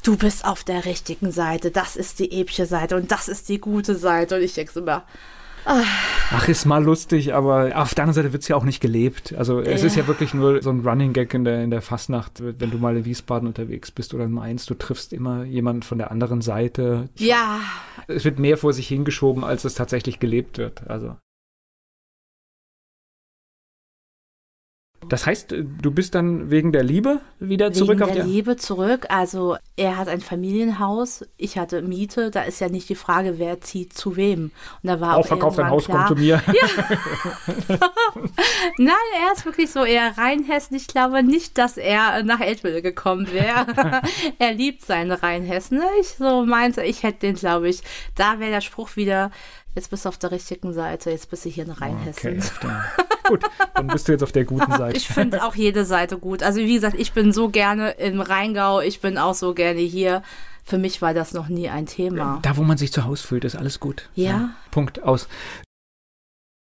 du 0.03 0.17
bist 0.17 0.45
auf 0.45 0.65
der 0.65 0.85
richtigen 0.85 1.31
Seite, 1.31 1.71
das 1.71 1.97
ist 1.97 2.19
die 2.19 2.41
epische 2.41 2.67
Seite 2.67 2.97
und 2.97 3.11
das 3.13 3.29
ist 3.29 3.49
die 3.49 3.59
gute 3.61 3.95
Seite. 3.95 4.37
Und 4.37 4.43
ich 4.43 4.55
denke 4.55 4.79
immer, 4.79 5.05
ach, 5.65 6.49
ist 6.49 6.67
mal 6.67 6.83
lustig, 6.83 7.33
aber 7.33 7.73
auf 7.75 7.95
der 7.95 8.05
anderen 8.05 8.15
Seite 8.15 8.33
wird 8.33 8.43
es 8.43 8.49
ja 8.49 8.57
auch 8.57 8.65
nicht 8.65 8.81
gelebt. 8.81 9.35
Also 9.39 9.61
es 9.61 9.83
ist 9.83 9.97
Ja. 9.97 10.03
ja 10.03 10.09
wirklich 10.09 10.35
nur 10.35 10.61
so 10.63 10.71
ein 10.71 10.81
Running 10.87 11.13
Gag 11.13 11.33
in 11.33 11.45
der, 11.45 11.63
in 11.63 11.71
der 11.71 11.81
Fastnacht, 11.81 12.43
wenn 12.43 12.71
du 12.71 12.79
mal 12.79 12.97
in 12.97 13.05
Wiesbaden 13.05 13.49
unterwegs 13.49 13.91
bist 13.91 14.15
oder 14.15 14.25
in 14.25 14.33
Mainz, 14.33 14.67
du 14.67 14.75
triffst 14.75 15.13
immer 15.13 15.45
jemanden 15.45 15.83
von 15.83 15.99
der 15.99 16.11
anderen 16.11 16.43
Seite. 16.43 17.09
ja, 17.17 17.61
Es 18.09 18.25
wird 18.25 18.39
mehr 18.39 18.59
vor 18.59 18.73
sich 18.73 18.89
hingeschoben, 18.89 19.45
als 19.45 19.65
es 19.65 19.75
tatsächlich 19.75 20.19
gelebt 20.19 20.59
wird. 20.59 20.83
Also. 20.89 21.17
Das 25.09 25.27
heißt, 25.27 25.53
du 25.53 25.91
bist 25.91 26.15
dann 26.15 26.51
wegen 26.51 26.73
der 26.73 26.83
Liebe 26.83 27.21
wieder 27.39 27.73
zurück 27.73 27.99
wegen 27.99 28.03
auf 28.03 28.13
der. 28.13 28.25
Liebe 28.25 28.57
zurück. 28.57 29.07
Also 29.09 29.57
er 29.77 29.97
hat 29.97 30.09
ein 30.09 30.21
Familienhaus, 30.21 31.25
ich 31.37 31.59
hatte 31.59 31.83
Miete. 31.83 32.31
Da 32.31 32.43
ist 32.43 32.61
ja 32.61 32.69
nicht 32.69 32.89
die 32.89 32.95
Frage, 32.95 33.39
wer 33.39 33.61
zieht 33.61 33.93
zu 33.93 34.17
wem. 34.17 34.51
Und 34.83 34.89
da 34.89 35.01
war 35.01 35.17
Auch 35.17 35.21
auch 35.21 35.27
verkauft 35.27 35.59
dein 35.59 35.71
Haus, 35.71 35.87
klar, 35.87 36.07
kommt 36.07 36.19
zu 36.19 36.25
mir. 36.25 36.43
Nein, 38.79 38.95
er 39.21 39.33
ist 39.33 39.45
wirklich 39.45 39.71
so 39.71 39.85
eher 39.85 40.17
Rheinhessen. 40.17 40.77
Ich 40.77 40.87
glaube 40.87 41.23
nicht, 41.23 41.59
dass 41.59 41.77
er 41.77 42.23
nach 42.23 42.41
Eltville 42.41 42.83
gekommen 42.83 43.31
wäre. 43.33 44.03
er 44.39 44.53
liebt 44.53 44.83
seine 44.83 45.23
Rheinhessen. 45.23 45.83
Ich 46.01 46.11
so 46.11 46.45
meinte, 46.45 46.83
ich 46.83 47.03
hätte 47.03 47.21
den, 47.21 47.35
glaube 47.35 47.69
ich. 47.69 47.83
Da 48.15 48.41
wäre 48.41 48.51
der 48.51 48.61
Spruch 48.61 48.97
wieder, 48.97 49.31
jetzt 49.75 49.91
bist 49.91 50.05
du 50.05 50.09
auf 50.09 50.19
der 50.19 50.31
richtigen 50.31 50.73
Seite, 50.73 51.11
jetzt 51.11 51.31
bist 51.31 51.45
du 51.45 51.51
hier 51.51 51.65
in 51.65 51.71
Rheinhessen. 51.71 52.39
Okay, 52.39 52.69
gut, 53.25 53.43
dann 53.75 53.87
bist 53.89 54.07
du 54.09 54.13
jetzt 54.13 54.23
auf 54.23 54.33
der 54.33 54.45
guten 54.45 54.71
Seite. 54.77 54.97
Ich 54.97 55.09
finde 55.09 55.45
auch 55.45 55.55
jede 55.55 55.85
Seite 55.85 56.19
gut. 56.19 56.43
Also 56.43 56.61
wie 56.61 56.75
gesagt, 56.75 56.97
ich 56.99 57.13
bin 57.13 57.33
so 57.33 57.49
gerne 57.49 57.93
im 57.93 58.21
Rheingau, 58.21 58.81
ich 58.81 59.01
bin 59.01 59.19
auch 59.19 59.35
so 59.35 59.55
gerne 59.55 59.81
hier. 59.81 60.23
Für 60.67 60.79
mich 60.79 61.03
war 61.03 61.13
das 61.13 61.35
noch 61.35 61.49
nie 61.49 61.69
ein 61.69 61.85
Thema. 61.87 62.39
Da, 62.43 62.57
wo 62.57 62.63
man 62.63 62.79
sich 62.79 62.91
zu 62.93 63.05
Hause 63.05 63.27
fühlt, 63.27 63.45
ist 63.45 63.55
alles 63.57 63.81
gut. 63.81 64.09
Ja. 64.15 64.51
Punkt 64.71 65.03
aus. 65.03 65.29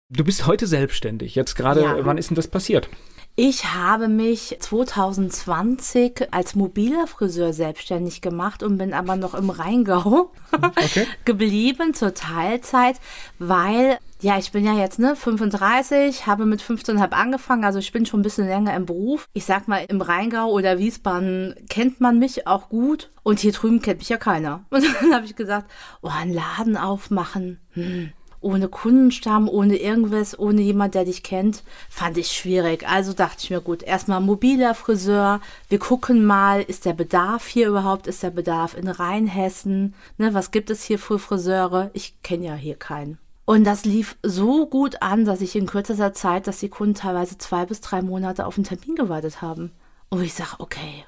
Du 0.09 0.23
bist 0.25 0.45
heute 0.45 0.67
selbstständig. 0.67 1.35
Jetzt 1.35 1.55
gerade, 1.55 1.81
Ja. 1.83 2.05
wann 2.05 2.17
ist 2.17 2.29
denn 2.29 2.35
das 2.35 2.47
passiert? 2.49 2.89
Ich 3.35 3.73
habe 3.73 4.09
mich 4.09 4.57
2020 4.59 6.27
als 6.31 6.53
mobiler 6.53 7.07
Friseur 7.07 7.51
selbstständig 7.53 8.21
gemacht 8.21 8.61
und 8.61 8.77
bin 8.77 8.93
aber 8.93 9.15
noch 9.15 9.33
im 9.33 9.49
Rheingau 9.49 10.31
Okay. 10.51 11.07
geblieben 11.25 11.93
zur 11.95 12.13
Teilzeit, 12.13 12.97
weil 13.39 13.97
ja, 14.23 14.37
ich 14.37 14.53
bin 14.53 14.63
ja 14.63 14.73
jetzt 14.73 14.99
ne 14.99 15.17
35, 15.17 16.27
habe 16.27 16.45
mit 16.45 16.61
15,5 16.61 17.11
angefangen, 17.11 17.65
also 17.65 17.79
ich 17.79 17.91
bin 17.91 18.05
schon 18.05 18.21
ein 18.21 18.23
bisschen 18.23 18.47
länger 18.47 18.73
im 18.73 18.85
Beruf. 18.85 19.27
Ich 19.33 19.43
sag 19.43 19.67
mal, 19.67 19.83
im 19.89 19.99
Rheingau 19.99 20.49
oder 20.49 20.79
Wiesbaden 20.79 21.55
kennt 21.69 21.99
man 21.99 22.19
mich 22.19 22.47
auch 22.47 22.69
gut 22.69 23.11
und 23.23 23.39
hier 23.39 23.51
drüben 23.51 23.81
kennt 23.81 23.99
mich 23.99 24.07
ja 24.07 24.17
keiner. 24.17 24.63
Und 24.69 24.85
dann 25.01 25.13
habe 25.13 25.25
ich 25.25 25.35
gesagt, 25.35 25.69
oh, 26.01 26.09
einen 26.09 26.33
Laden 26.33 26.77
aufmachen, 26.77 27.59
hm. 27.73 28.11
Ohne 28.39 28.67
Kundenstamm, 28.67 29.47
ohne 29.47 29.77
irgendwas, 29.77 30.37
ohne 30.37 30.61
jemand, 30.61 30.95
der 30.95 31.05
dich 31.05 31.23
kennt, 31.23 31.63
fand 31.89 32.17
ich 32.17 32.33
schwierig. 32.33 32.85
Also 32.85 33.13
dachte 33.13 33.37
ich 33.39 33.49
mir, 33.49 33.61
gut, 33.61 33.83
erstmal 33.83 34.19
mobiler 34.19 34.75
Friseur. 34.75 35.39
Wir 35.69 35.79
gucken 35.79 36.25
mal, 36.25 36.61
ist 36.61 36.83
der 36.83 36.91
Bedarf 36.91 37.47
hier 37.47 37.69
überhaupt? 37.69 38.05
Ist 38.05 38.21
der 38.21 38.31
Bedarf 38.31 38.75
in 38.77 38.89
Rheinhessen? 38.89 39.93
Ne, 40.17 40.33
was 40.33 40.51
gibt 40.51 40.69
es 40.71 40.83
hier 40.83 40.99
für 40.99 41.19
Friseure? 41.19 41.89
Ich 41.93 42.21
kenne 42.21 42.47
ja 42.47 42.55
hier 42.55 42.75
keinen. 42.75 43.17
Und 43.45 43.65
das 43.65 43.83
lief 43.83 44.17
so 44.23 44.67
gut 44.67 45.01
an, 45.01 45.25
dass 45.25 45.41
ich 45.41 45.55
in 45.55 45.65
kürzester 45.65 46.13
Zeit, 46.13 46.47
dass 46.47 46.59
die 46.59 46.69
Kunden 46.69 46.95
teilweise 46.95 47.37
zwei 47.37 47.65
bis 47.65 47.81
drei 47.81 48.01
Monate 48.01 48.45
auf 48.45 48.57
einen 48.57 48.63
Termin 48.63 48.95
gewartet 48.95 49.41
haben. 49.41 49.71
Und 50.09 50.21
ich 50.21 50.33
sage, 50.33 50.55
okay. 50.59 51.05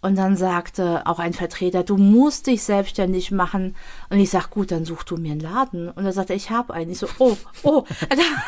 Und 0.00 0.16
dann 0.16 0.36
sagte 0.36 1.02
auch 1.06 1.18
ein 1.18 1.32
Vertreter, 1.32 1.82
du 1.82 1.96
musst 1.96 2.46
dich 2.46 2.62
selbstständig 2.62 3.32
machen. 3.32 3.74
Und 4.10 4.20
ich 4.20 4.30
sag, 4.30 4.50
gut, 4.50 4.70
dann 4.70 4.84
such 4.84 5.02
du 5.02 5.16
mir 5.16 5.32
einen 5.32 5.40
Laden. 5.40 5.88
Und 5.88 6.04
er 6.04 6.12
sagte, 6.12 6.34
ich 6.34 6.50
habe 6.50 6.72
einen. 6.72 6.92
Ich 6.92 6.98
so, 6.98 7.08
oh, 7.18 7.36
oh. 7.64 7.84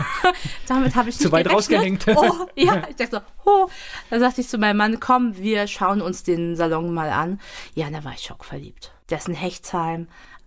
Damit 0.68 0.94
habe 0.94 1.08
ich 1.08 1.16
nicht 1.16 1.26
Zu 1.26 1.32
weit 1.32 1.48
gerechnet. 1.48 2.06
rausgehängt. 2.06 2.06
Oh, 2.16 2.46
ja. 2.54 2.82
Ich 2.88 2.96
dachte 2.96 3.22
so, 3.44 3.50
oh. 3.50 3.68
Dann 4.10 4.20
sagte 4.20 4.40
ich 4.40 4.48
zu 4.48 4.58
meinem 4.58 4.76
Mann, 4.76 5.00
komm, 5.00 5.36
wir 5.36 5.66
schauen 5.66 6.02
uns 6.02 6.22
den 6.22 6.54
Salon 6.54 6.94
mal 6.94 7.10
an. 7.10 7.40
Ja, 7.74 7.90
da 7.90 8.04
war 8.04 8.12
ich 8.12 8.20
schockverliebt. 8.22 8.92
Der 9.10 9.18
ist 9.18 9.28
in 9.28 9.34
Hechtsheim. 9.34 10.06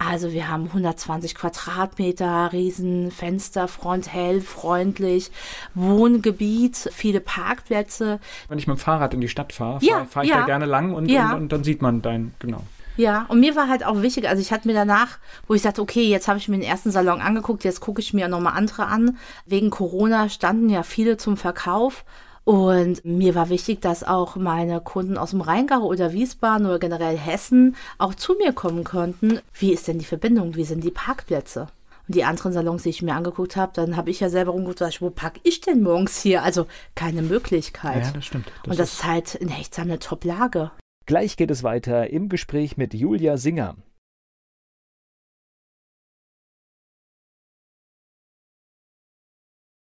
Also 0.09 0.31
wir 0.31 0.49
haben 0.49 0.65
120 0.65 1.35
Quadratmeter, 1.35 2.51
riesen 2.51 3.11
Fensterfront, 3.11 4.11
hell, 4.11 4.41
freundlich, 4.41 5.31
Wohngebiet, 5.75 6.89
viele 6.93 7.19
Parkplätze. 7.19 8.19
Wenn 8.49 8.57
ich 8.57 8.67
mit 8.67 8.77
dem 8.77 8.79
Fahrrad 8.79 9.13
in 9.13 9.21
die 9.21 9.27
Stadt 9.29 9.53
fahre, 9.53 9.79
Ja, 9.81 9.95
fahre 9.95 10.05
fahr 10.07 10.23
ich 10.23 10.29
ja. 10.29 10.39
da 10.39 10.45
gerne 10.45 10.65
lang 10.65 10.93
und, 10.93 11.09
Ja. 11.09 11.33
und, 11.33 11.43
und 11.43 11.51
dann 11.51 11.63
sieht 11.63 11.81
man 11.81 12.01
dein, 12.01 12.33
genau. 12.39 12.61
Ja, 12.95 13.25
und 13.27 13.39
mir 13.39 13.55
war 13.55 13.69
halt 13.69 13.83
auch 13.83 14.01
wichtig, 14.03 14.29
also 14.29 14.39
ich 14.41 14.51
hatte 14.51 14.67
mir 14.67 14.75
danach, 14.75 15.17
wo 15.47 15.55
ich 15.55 15.63
sagte, 15.63 15.81
okay, 15.81 16.07
jetzt 16.07 16.27
habe 16.27 16.37
ich 16.37 16.47
mir 16.47 16.57
den 16.57 16.67
ersten 16.67 16.91
Salon 16.91 17.21
angeguckt, 17.21 17.63
jetzt 17.63 17.79
gucke 17.79 18.01
ich 18.01 18.13
mir 18.13 18.27
nochmal 18.27 18.53
andere 18.55 18.85
an. 18.85 19.17
Wegen 19.47 19.71
Corona 19.71 20.29
standen 20.29 20.69
ja 20.69 20.83
viele 20.83 21.17
zum 21.17 21.35
Verkauf. 21.35 22.05
Und 22.45 23.05
mir 23.05 23.35
war 23.35 23.49
wichtig, 23.49 23.81
dass 23.81 24.03
auch 24.03 24.35
meine 24.35 24.81
Kunden 24.81 25.17
aus 25.17 25.29
dem 25.31 25.41
Rheingau 25.41 25.81
oder 25.83 26.11
Wiesbaden 26.11 26.67
oder 26.67 26.77
generell 26.79 27.17
Hessen 27.17 27.75
auch 27.97 28.13
zu 28.15 28.33
mir 28.35 28.51
kommen 28.51 28.83
konnten. 28.83 29.39
Wie 29.53 29.71
ist 29.71 29.87
denn 29.87 29.99
die 29.99 30.05
Verbindung? 30.05 30.55
Wie 30.55 30.65
sind 30.65 30.83
die 30.83 30.91
Parkplätze? 30.91 31.67
Und 32.05 32.15
die 32.15 32.25
anderen 32.25 32.51
Salons, 32.51 32.83
die 32.83 32.89
ich 32.89 33.01
mir 33.01 33.13
angeguckt 33.15 33.55
habe, 33.55 33.71
dann 33.73 33.95
habe 33.95 34.09
ich 34.09 34.19
ja 34.19 34.27
selber 34.29 34.51
rumgeguckt, 34.51 35.01
wo 35.01 35.09
park 35.09 35.39
ich 35.43 35.61
denn 35.61 35.81
morgens 35.81 36.21
hier? 36.21 36.43
Also 36.43 36.67
keine 36.95 37.21
Möglichkeit. 37.21 38.03
Ja, 38.07 38.11
das 38.11 38.25
stimmt. 38.25 38.47
Das 38.63 38.71
und 38.71 38.79
das 38.79 38.93
ist- 38.95 39.03
halt 39.05 39.35
in 39.35 39.47
Hechtsheim 39.47 39.85
eine 39.87 39.99
Top-Lage. 39.99 40.71
Gleich 41.05 41.37
geht 41.37 41.49
es 41.51 41.63
weiter 41.63 42.09
im 42.09 42.27
Gespräch 42.27 42.75
mit 42.75 42.93
Julia 42.93 43.37
Singer. 43.37 43.75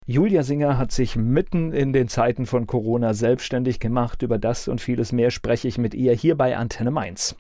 Julia 0.07 0.43
Singer 0.43 0.77
hat 0.77 0.93
sich 0.93 1.17
mitten 1.17 1.73
in 1.73 1.95
den 1.95 2.09
Zeiten 2.09 2.45
von 2.45 2.67
Corona 2.67 3.15
selbstständig 3.15 3.81
gemacht. 3.81 4.21
Über 4.21 4.37
das 4.37 4.69
und 4.69 4.83
vieles 4.83 5.13
mehr 5.13 5.31
spreche 5.31 5.67
ich 5.67 5.79
mit 5.79 5.95
ihr 5.95 6.13
hier 6.13 6.37
bei 6.37 6.59
Antenne 6.59 6.91
Mainz. 6.91 7.37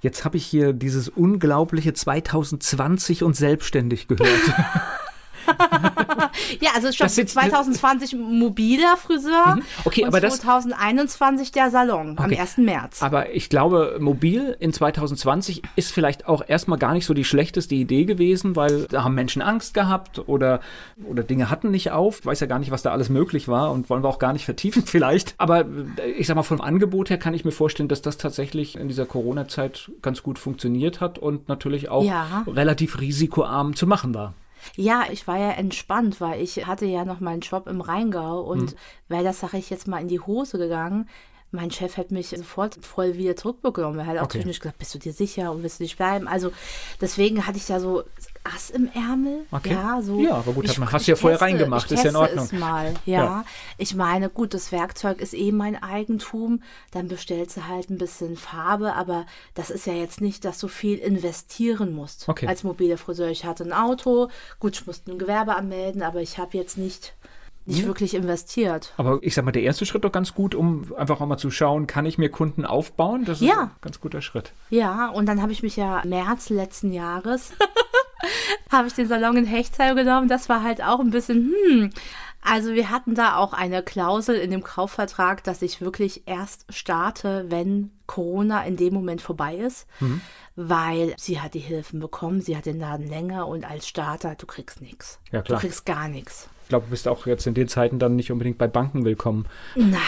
Jetzt 0.00 0.24
habe 0.24 0.36
ich 0.36 0.46
hier 0.46 0.72
dieses 0.74 1.08
unglaubliche 1.08 1.92
2020 1.92 3.24
und 3.24 3.34
selbstständig 3.34 4.06
gehört. 4.06 4.28
Ja, 6.60 6.70
also 6.74 6.88
schon 6.92 7.04
Das 7.06 7.14
sitzt- 7.14 7.34
2020 7.34 8.14
mobiler 8.16 8.96
Friseur 8.96 9.56
Mhm. 9.56 9.62
Okay, 9.84 10.04
aber 10.04 10.20
das- 10.20 10.40
2021 10.40 11.52
der 11.52 11.70
Salon 11.70 12.18
am 12.18 12.24
Okay. 12.26 12.38
1. 12.38 12.58
März. 12.64 13.02
Aber 13.02 13.30
ich 13.34 13.48
glaube, 13.48 13.96
mobil 14.00 14.56
in 14.60 14.72
2020 14.72 15.62
ist 15.76 15.92
vielleicht 15.92 16.26
auch 16.26 16.42
erstmal 16.46 16.78
gar 16.78 16.92
nicht 16.94 17.06
so 17.06 17.14
die 17.14 17.24
schlechteste 17.24 17.74
Idee 17.74 18.04
gewesen, 18.04 18.56
weil 18.56 18.86
da 18.90 19.04
haben 19.04 19.14
Menschen 19.14 19.42
Angst 19.42 19.74
gehabt 19.74 20.22
oder, 20.28 20.60
oder 21.04 21.22
Dinge 21.22 21.50
hatten 21.50 21.70
nicht 21.70 21.90
auf. 21.92 22.20
Ich 22.20 22.26
weiß 22.26 22.40
ja 22.40 22.46
gar 22.46 22.58
nicht, 22.58 22.70
was 22.70 22.82
da 22.82 22.92
alles 22.92 23.08
möglich 23.08 23.48
war 23.48 23.70
und 23.70 23.88
wollen 23.90 24.02
wir 24.02 24.08
auch 24.08 24.18
gar 24.18 24.32
nicht 24.32 24.44
vertiefen 24.44 24.82
vielleicht. 24.86 25.34
Aber 25.38 25.60
äh, 25.60 26.10
ich 26.16 26.26
sag 26.26 26.36
mal, 26.36 26.42
vom 26.42 26.60
Angebot 26.60 27.10
her 27.10 27.18
kann 27.18 27.34
ich 27.34 27.44
mir 27.44 27.52
vorstellen, 27.52 27.88
dass 27.88 28.02
das 28.02 28.16
tatsächlich 28.16 28.76
in 28.76 28.88
dieser 28.88 29.06
Corona-Zeit 29.06 29.90
ganz 30.02 30.22
gut 30.22 30.38
funktioniert 30.38 31.00
hat 31.00 31.18
und 31.18 31.48
natürlich 31.48 31.88
auch 31.88 32.04
Ja. 32.04 32.44
relativ 32.46 33.00
risikoarm 33.00 33.74
zu 33.76 33.86
machen 33.86 34.14
war. 34.14 34.34
Ja, 34.76 35.04
ich 35.10 35.26
war 35.26 35.38
ja 35.38 35.50
entspannt, 35.50 36.20
weil 36.20 36.40
ich 36.40 36.66
hatte 36.66 36.86
ja 36.86 37.04
noch 37.04 37.20
meinen 37.20 37.40
Job 37.40 37.66
im 37.66 37.80
Rheingau 37.80 38.40
und 38.42 38.72
Mhm. 38.72 38.76
wäre 39.08 39.24
das, 39.24 39.40
sage 39.40 39.58
ich 39.58 39.70
jetzt 39.70 39.88
mal, 39.88 40.00
in 40.00 40.08
die 40.08 40.20
Hose 40.20 40.58
gegangen. 40.58 41.08
Mein 41.54 41.70
Chef 41.70 41.96
hätte 41.96 42.12
mich 42.14 42.28
sofort 42.30 42.76
voll 42.84 43.14
wieder 43.16 43.36
zurückbekommen. 43.36 43.98
Er 44.00 44.06
hat 44.06 44.18
auch 44.18 44.22
Okay. 44.24 44.32
zwischendurch 44.38 44.60
gesagt, 44.60 44.78
bist 44.78 44.94
du 44.94 44.98
dir 44.98 45.12
sicher 45.12 45.52
und 45.52 45.62
willst 45.62 45.78
du 45.78 45.84
nicht 45.84 45.96
bleiben? 45.96 46.26
Also 46.28 46.52
deswegen 47.00 47.46
hatte 47.46 47.58
ich 47.58 47.66
da 47.66 47.78
so 47.80 48.02
Ass 48.42 48.68
im 48.70 48.90
Ärmel. 48.92 49.46
Okay. 49.52 49.72
Ja, 49.72 50.02
so. 50.02 50.20
Ja, 50.20 50.32
aber 50.34 50.52
gut, 50.52 50.64
ich, 50.64 50.72
hat 50.72 50.78
man- 50.78 50.92
hast 50.92 51.06
du 51.06 51.12
ja 51.12 51.16
vorher 51.16 51.38
teste- 51.38 51.44
reingemacht, 51.46 51.90
ist 51.90 52.04
ja 52.04 52.10
in 52.10 52.16
Ordnung. 52.16 52.44
Es 52.44 52.52
mal. 52.52 52.92
Ja. 53.06 53.24
Ja. 53.24 53.44
ich 53.78 53.94
meine, 53.94 54.28
gut, 54.28 54.52
das 54.52 54.70
Werkzeug 54.72 55.20
ist 55.20 55.32
eh 55.32 55.50
mein 55.52 55.82
Eigentum. 55.82 56.62
Dann 56.90 57.08
bestellst 57.08 57.56
du 57.56 57.66
halt 57.68 57.88
ein 57.88 57.96
bisschen 57.98 58.36
Farbe, 58.36 58.94
aber 58.94 59.24
das 59.54 59.70
ist 59.70 59.86
ja 59.86 59.94
jetzt 59.94 60.20
nicht, 60.20 60.44
dass 60.44 60.58
du 60.58 60.68
viel 60.68 60.98
investieren 60.98 61.92
musst. 61.94 62.28
Okay. 62.28 62.46
Als 62.46 62.64
mobile 62.64 62.98
Friseur. 62.98 63.28
Ich 63.28 63.44
hatte 63.46 63.64
ein 63.64 63.72
Auto, 63.72 64.28
gut, 64.58 64.74
ich 64.74 64.86
musste 64.86 65.12
ein 65.12 65.18
Gewerbe 65.18 65.54
anmelden, 65.56 66.02
aber 66.02 66.20
ich 66.20 66.36
habe 66.38 66.56
jetzt 66.58 66.76
nicht, 66.76 67.14
nicht 67.66 67.86
wirklich 67.86 68.14
investiert. 68.14 68.92
Aber 68.96 69.18
ich 69.22 69.34
sag 69.34 69.44
mal, 69.44 69.52
der 69.52 69.62
erste 69.62 69.86
Schritt 69.86 70.04
doch 70.04 70.12
ganz 70.12 70.34
gut, 70.34 70.54
um 70.54 70.92
einfach 70.96 71.20
auch 71.20 71.26
mal 71.26 71.38
zu 71.38 71.50
schauen, 71.50 71.86
kann 71.86 72.04
ich 72.06 72.18
mir 72.18 72.28
Kunden 72.28 72.64
aufbauen? 72.66 73.24
Das 73.24 73.40
ist 73.40 73.46
Ja. 73.48 73.62
ein 73.62 73.70
ganz 73.80 74.00
guter 74.00 74.20
Schritt. 74.22 74.52
Ja, 74.70 75.08
und 75.08 75.26
dann 75.26 75.40
habe 75.40 75.52
ich 75.52 75.62
mich 75.62 75.76
ja 75.76 76.02
März 76.04 76.50
letzten 76.50 76.92
Jahres 76.92 77.52
habe 78.70 78.88
ich 78.88 78.94
den 78.94 79.08
Salon 79.08 79.36
in 79.36 79.44
Hechtsheim 79.46 79.96
genommen. 79.96 80.28
Das 80.28 80.48
war 80.48 80.62
halt 80.62 80.82
auch 80.82 81.00
ein 81.00 81.10
bisschen, 81.10 81.52
hm. 81.68 81.90
Also 82.46 82.74
wir 82.74 82.90
hatten 82.90 83.14
da 83.14 83.36
auch 83.36 83.54
eine 83.54 83.82
Klausel 83.82 84.36
in 84.36 84.50
dem 84.50 84.62
Kaufvertrag, 84.62 85.42
dass 85.44 85.62
ich 85.62 85.80
wirklich 85.80 86.24
erst 86.26 86.66
starte, 86.68 87.46
wenn 87.48 87.90
Corona 88.06 88.64
in 88.66 88.76
dem 88.76 88.92
Moment 88.92 89.22
vorbei 89.22 89.54
ist, 89.56 89.86
weil 90.54 91.14
sie 91.16 91.40
hat 91.40 91.54
die 91.54 91.58
Hilfen 91.60 92.00
bekommen, 92.00 92.42
sie 92.42 92.54
hat 92.54 92.66
den 92.66 92.78
Laden 92.78 93.08
länger 93.08 93.48
und 93.48 93.64
als 93.64 93.88
Starter, 93.88 94.34
du 94.34 94.44
kriegst 94.44 94.82
nichts. 94.82 95.18
Ja, 95.32 95.40
klar. 95.40 95.58
Du 95.58 95.66
kriegst 95.66 95.86
gar 95.86 96.08
nichts. 96.08 96.50
Ich 96.74 96.76
glaube, 96.76 96.86
du 96.86 96.90
bist 96.90 97.06
auch 97.06 97.26
jetzt 97.26 97.46
in 97.46 97.54
den 97.54 97.68
Zeiten 97.68 98.00
dann 98.00 98.16
nicht 98.16 98.32
unbedingt 98.32 98.58
bei 98.58 98.66
Banken 98.66 99.04
willkommen. 99.04 99.46
Nein. 99.76 100.00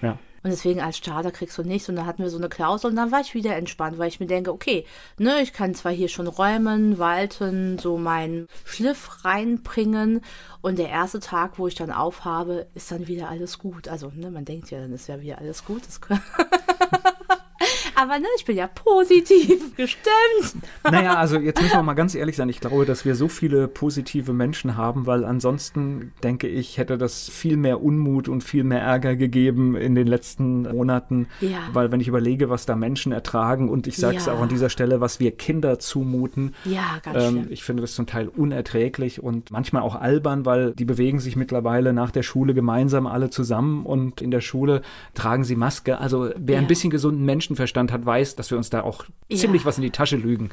Ja. 0.00 0.12
Und 0.42 0.50
deswegen 0.50 0.80
als 0.80 0.96
Starter 0.96 1.30
kriegst 1.30 1.58
du 1.58 1.62
nichts. 1.62 1.90
Und 1.90 1.96
dann 1.96 2.06
hatten 2.06 2.22
wir 2.22 2.30
so 2.30 2.38
eine 2.38 2.48
Klausel 2.48 2.88
und 2.88 2.96
dann 2.96 3.12
war 3.12 3.20
ich 3.20 3.34
wieder 3.34 3.54
entspannt, 3.54 3.98
weil 3.98 4.08
ich 4.08 4.18
mir 4.18 4.26
denke, 4.26 4.50
okay, 4.50 4.86
ne, 5.18 5.42
ich 5.42 5.52
kann 5.52 5.74
zwar 5.74 5.92
hier 5.92 6.08
schon 6.08 6.26
räumen, 6.26 6.98
walten, 6.98 7.78
so 7.78 7.98
meinen 7.98 8.48
Schliff 8.64 9.26
reinbringen. 9.26 10.22
Und 10.62 10.78
der 10.78 10.88
erste 10.88 11.20
Tag, 11.20 11.58
wo 11.58 11.68
ich 11.68 11.74
dann 11.74 11.92
aufhabe, 11.92 12.66
ist 12.74 12.90
dann 12.90 13.08
wieder 13.08 13.28
alles 13.28 13.58
gut. 13.58 13.86
Also, 13.86 14.10
ne, 14.14 14.30
man 14.30 14.46
denkt 14.46 14.70
ja, 14.70 14.80
dann 14.80 14.94
ist 14.94 15.08
ja 15.08 15.20
wieder 15.20 15.36
alles 15.36 15.66
gut. 15.66 15.82
Aber 17.94 18.18
ne, 18.18 18.26
ich 18.36 18.44
bin 18.44 18.56
ja 18.56 18.66
positiv 18.66 19.74
gestimmt. 19.76 20.62
Naja, 20.84 21.14
also 21.16 21.38
jetzt 21.38 21.60
müssen 21.62 21.76
wir 21.76 21.82
mal 21.82 21.94
ganz 21.94 22.14
ehrlich 22.14 22.36
sein. 22.36 22.48
Ich 22.48 22.60
glaube, 22.60 22.84
dass 22.84 23.04
wir 23.04 23.14
so 23.14 23.28
viele 23.28 23.68
positive 23.68 24.32
Menschen 24.32 24.76
haben, 24.76 25.06
weil 25.06 25.24
ansonsten, 25.24 26.12
denke 26.22 26.46
ich, 26.48 26.78
hätte 26.78 26.98
das 26.98 27.28
viel 27.28 27.56
mehr 27.56 27.82
Unmut 27.82 28.28
und 28.28 28.42
viel 28.44 28.64
mehr 28.64 28.80
Ärger 28.80 29.16
gegeben 29.16 29.76
in 29.76 29.94
den 29.94 30.06
letzten 30.06 30.62
Monaten. 30.62 31.28
Ja. 31.40 31.58
Weil 31.72 31.90
wenn 31.90 32.00
ich 32.00 32.08
überlege, 32.08 32.50
was 32.50 32.66
da 32.66 32.76
Menschen 32.76 33.12
ertragen 33.12 33.68
und 33.68 33.86
ich 33.86 33.96
sage 33.96 34.16
es 34.18 34.26
Ja. 34.26 34.34
auch 34.34 34.40
an 34.40 34.48
dieser 34.48 34.68
Stelle, 34.68 35.00
was 35.00 35.20
wir 35.20 35.30
Kinder 35.32 35.78
zumuten, 35.78 36.54
Ja, 36.64 36.98
ganz 37.02 37.24
ähm, 37.24 37.30
schlimm. 37.30 37.46
ich 37.50 37.64
finde 37.64 37.80
das 37.82 37.94
zum 37.94 38.06
Teil 38.06 38.28
unerträglich 38.28 39.22
und 39.22 39.50
manchmal 39.50 39.82
auch 39.82 39.94
albern, 39.94 40.44
weil 40.44 40.72
die 40.74 40.84
bewegen 40.84 41.18
sich 41.20 41.36
mittlerweile 41.36 41.92
nach 41.92 42.10
der 42.10 42.22
Schule 42.22 42.54
gemeinsam 42.54 43.06
alle 43.06 43.30
zusammen 43.30 43.86
und 43.86 44.20
in 44.20 44.30
der 44.30 44.40
Schule 44.40 44.82
tragen 45.14 45.44
sie 45.44 45.56
Maske. 45.56 45.98
Also 45.98 46.30
wer 46.36 46.58
ein 46.58 46.64
Ja. 46.64 46.68
bisschen 46.68 46.90
gesunden 46.90 47.24
Menschenverstand 47.50 47.92
hat, 47.92 48.04
weiß, 48.04 48.36
dass 48.36 48.50
wir 48.50 48.58
uns 48.58 48.70
da 48.70 48.82
auch 48.82 49.04
Ja. 49.28 49.36
ziemlich 49.36 49.64
was 49.64 49.76
in 49.78 49.82
die 49.82 49.90
Tasche 49.90 50.16
lügen. 50.16 50.50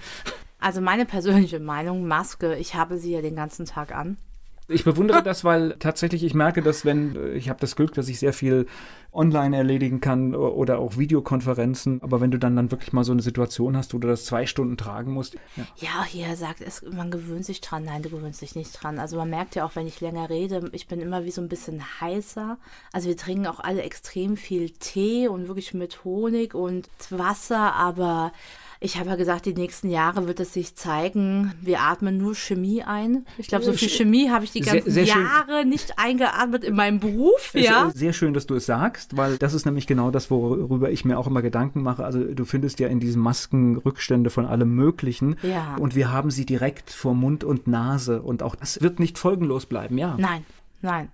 Also 0.59 0.79
meine 0.79 1.05
persönliche 1.05 1.59
Meinung, 1.59 2.07
Maske, 2.07 2.55
ich 2.55 2.75
habe 2.75 2.97
sie 2.97 3.11
ja 3.11 3.21
den 3.21 3.35
ganzen 3.35 3.65
Tag 3.65 3.93
an. 3.93 4.17
Ich 4.69 4.83
bewundere 4.85 5.21
das, 5.23 5.43
weil 5.43 5.75
tatsächlich 5.79 6.23
ich 6.23 6.33
merke, 6.33 6.61
dass 6.61 6.85
wenn, 6.85 7.15
äh, 7.15 7.29
ich 7.33 7.49
habe 7.49 7.59
das 7.59 7.75
Glück, 7.75 7.93
dass 7.93 8.07
ich 8.07 8.19
sehr 8.19 8.33
viel 8.33 8.65
online 9.11 9.55
erledigen 9.55 9.99
kann 10.01 10.33
o- 10.33 10.47
oder 10.49 10.79
auch 10.79 10.97
Videokonferenzen, 10.97 12.01
aber 12.01 12.21
wenn 12.21 12.31
du 12.31 12.39
dann, 12.39 12.55
dann 12.55 12.71
wirklich 12.71 12.93
mal 12.93 13.03
so 13.03 13.11
eine 13.11 13.21
Situation 13.21 13.75
hast, 13.77 13.93
wo 13.93 13.97
du 13.99 14.07
das 14.07 14.25
zwei 14.25 14.45
Stunden 14.45 14.77
tragen 14.77 15.11
musst, 15.13 15.35
ja, 15.55 15.65
Ja, 15.77 16.03
hier 16.05 16.35
sagt 16.35 16.61
es, 16.61 16.81
man 16.81 17.11
gewöhnt 17.11 17.45
sich 17.45 17.61
dran. 17.61 17.83
Nein, 17.83 18.01
du 18.01 18.09
gewöhnst 18.09 18.41
dich 18.41 18.55
nicht 18.55 18.71
dran. 18.81 18.99
Also 18.99 19.17
man 19.17 19.29
merkt 19.29 19.55
ja 19.55 19.65
auch, 19.65 19.75
wenn 19.75 19.85
ich 19.87 20.01
länger 20.01 20.29
rede, 20.29 20.69
ich 20.71 20.87
bin 20.87 20.99
immer 21.01 21.25
wie 21.25 21.31
so 21.31 21.41
ein 21.41 21.49
bisschen 21.49 21.83
heißer. 22.01 22.57
Also 22.91 23.09
wir 23.09 23.17
trinken 23.17 23.47
auch 23.47 23.59
alle 23.59 23.81
extrem 23.83 24.37
viel 24.37 24.69
Tee 24.71 25.27
und 25.27 25.47
wirklich 25.47 25.73
mit 25.73 26.03
Honig 26.03 26.55
und 26.55 26.87
Wasser, 27.09 27.73
aber 27.73 28.31
ich 28.83 28.99
habe 28.99 29.09
ja 29.09 29.15
gesagt, 29.15 29.45
die 29.45 29.53
nächsten 29.53 29.89
Jahre 29.89 30.27
wird 30.27 30.39
es 30.39 30.53
sich 30.53 30.75
zeigen, 30.75 31.53
wir 31.61 31.79
atmen 31.81 32.17
nur 32.17 32.35
Chemie 32.35 32.83
ein. 32.83 33.25
Ich 33.37 33.47
glaube, 33.47 33.63
so 33.63 33.71
viel 33.73 33.87
Chemie 33.89 34.29
habe 34.29 34.43
ich 34.43 34.51
die 34.51 34.61
Sehr- 34.61 34.73
ganzen 34.73 34.91
sehr 34.91 35.05
schön. 35.07 35.23
Jahre 35.23 35.65
nicht 35.65 35.97
eingeatmet 35.97 36.63
in 36.63 36.75
meinem 36.75 36.99
Beruf. 36.99 37.51
Es 37.53 37.65
Ja. 37.65 37.85
ist 37.87 37.97
sehr 37.97 38.11
schön, 38.13 38.33
dass 38.33 38.45
du 38.45 38.55
es 38.55 38.65
sagst, 38.65 39.15
weil 39.15 39.37
das 39.37 39.53
ist 39.53 39.65
nämlich 39.65 39.87
genau 39.87 40.11
das, 40.11 40.29
worüber 40.29 40.91
ich 40.91 41.05
mir 41.05 41.17
auch 41.17 41.27
immer 41.27 41.41
Gedanken 41.41 41.81
mache. 41.81 42.03
Also 42.03 42.23
du 42.23 42.45
findest 42.45 42.79
ja 42.79 42.87
in 42.89 42.99
diesen 42.99 43.21
Masken 43.21 43.77
Rückstände 43.77 44.29
von 44.29 44.45
allem 44.45 44.75
Möglichen. 44.75 45.37
Ja. 45.43 45.75
Und 45.79 45.95
wir 45.95 46.11
haben 46.11 46.29
sie 46.29 46.45
direkt 46.45 46.89
vor 46.89 47.13
Mund 47.13 47.43
und 47.43 47.67
Nase. 47.67 48.21
Und 48.21 48.43
auch 48.43 48.55
das 48.55 48.81
wird 48.81 48.99
nicht 48.99 49.17
folgenlos 49.17 49.65
bleiben, 49.65 49.97
ja. 49.97 50.15
Nein, 50.19 50.45
nein. 50.81 51.09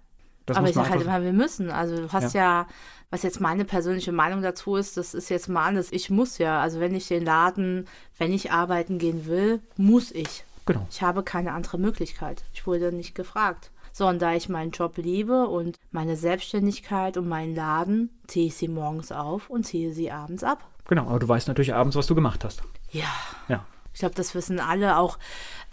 Das 0.47 0.57
Aber 0.57 0.67
ich 0.67 0.73
sage 0.73 0.89
halt 0.89 1.01
immer, 1.03 1.21
wir 1.21 1.33
müssen. 1.33 1.69
Also 1.69 1.95
du 1.97 2.11
hast 2.11 2.33
ja. 2.33 2.65
Was 3.11 3.23
jetzt 3.23 3.41
meine 3.41 3.65
persönliche 3.65 4.11
Meinung 4.11 4.41
dazu 4.41 4.75
ist, 4.75 4.97
das 4.97 5.13
ist 5.13 5.29
jetzt 5.29 5.49
mal 5.49 5.65
anders. 5.65 5.91
Ich 5.91 6.09
muss 6.09 6.37
ja, 6.37 6.61
also 6.61 6.79
wenn 6.79 6.93
ich 6.93 7.07
den 7.07 7.25
Laden, 7.25 7.87
wenn 8.17 8.31
ich 8.31 8.51
arbeiten 8.51 8.99
gehen 8.99 9.25
will, 9.25 9.61
muss 9.77 10.11
ich. 10.11 10.43
Genau. 10.65 10.85
Ich 10.91 11.01
habe 11.01 11.23
keine 11.23 11.53
andere 11.53 11.79
Möglichkeit. 11.79 12.43
Ich 12.53 12.67
wurde 12.67 12.91
nicht 12.91 13.15
gefragt. 13.15 13.71
So, 13.91 14.07
und 14.07 14.21
da 14.21 14.35
ich 14.35 14.49
meinen 14.49 14.71
Job 14.71 14.97
liebe 14.97 15.47
und 15.47 15.77
meine 15.91 16.15
Selbstständigkeit 16.15 17.17
und 17.17 17.27
meinen 17.27 17.55
Laden, 17.55 18.09
ziehe 18.27 18.47
ich 18.47 18.55
sie 18.55 18.67
morgens 18.67 19.11
auf 19.11 19.49
und 19.49 19.65
ziehe 19.65 19.91
sie 19.93 20.11
abends 20.11 20.43
ab. 20.43 20.63
Genau, 20.87 21.07
aber 21.07 21.19
du 21.19 21.27
weißt 21.27 21.47
natürlich 21.47 21.73
abends, 21.73 21.95
was 21.95 22.07
du 22.07 22.15
gemacht 22.15 22.45
hast. 22.45 22.61
Ja. 22.91 23.09
Ja. 23.47 23.65
Ich 23.93 23.99
glaube, 23.99 24.15
das 24.15 24.35
wissen 24.35 24.59
alle 24.59 24.97
auch 24.97 25.17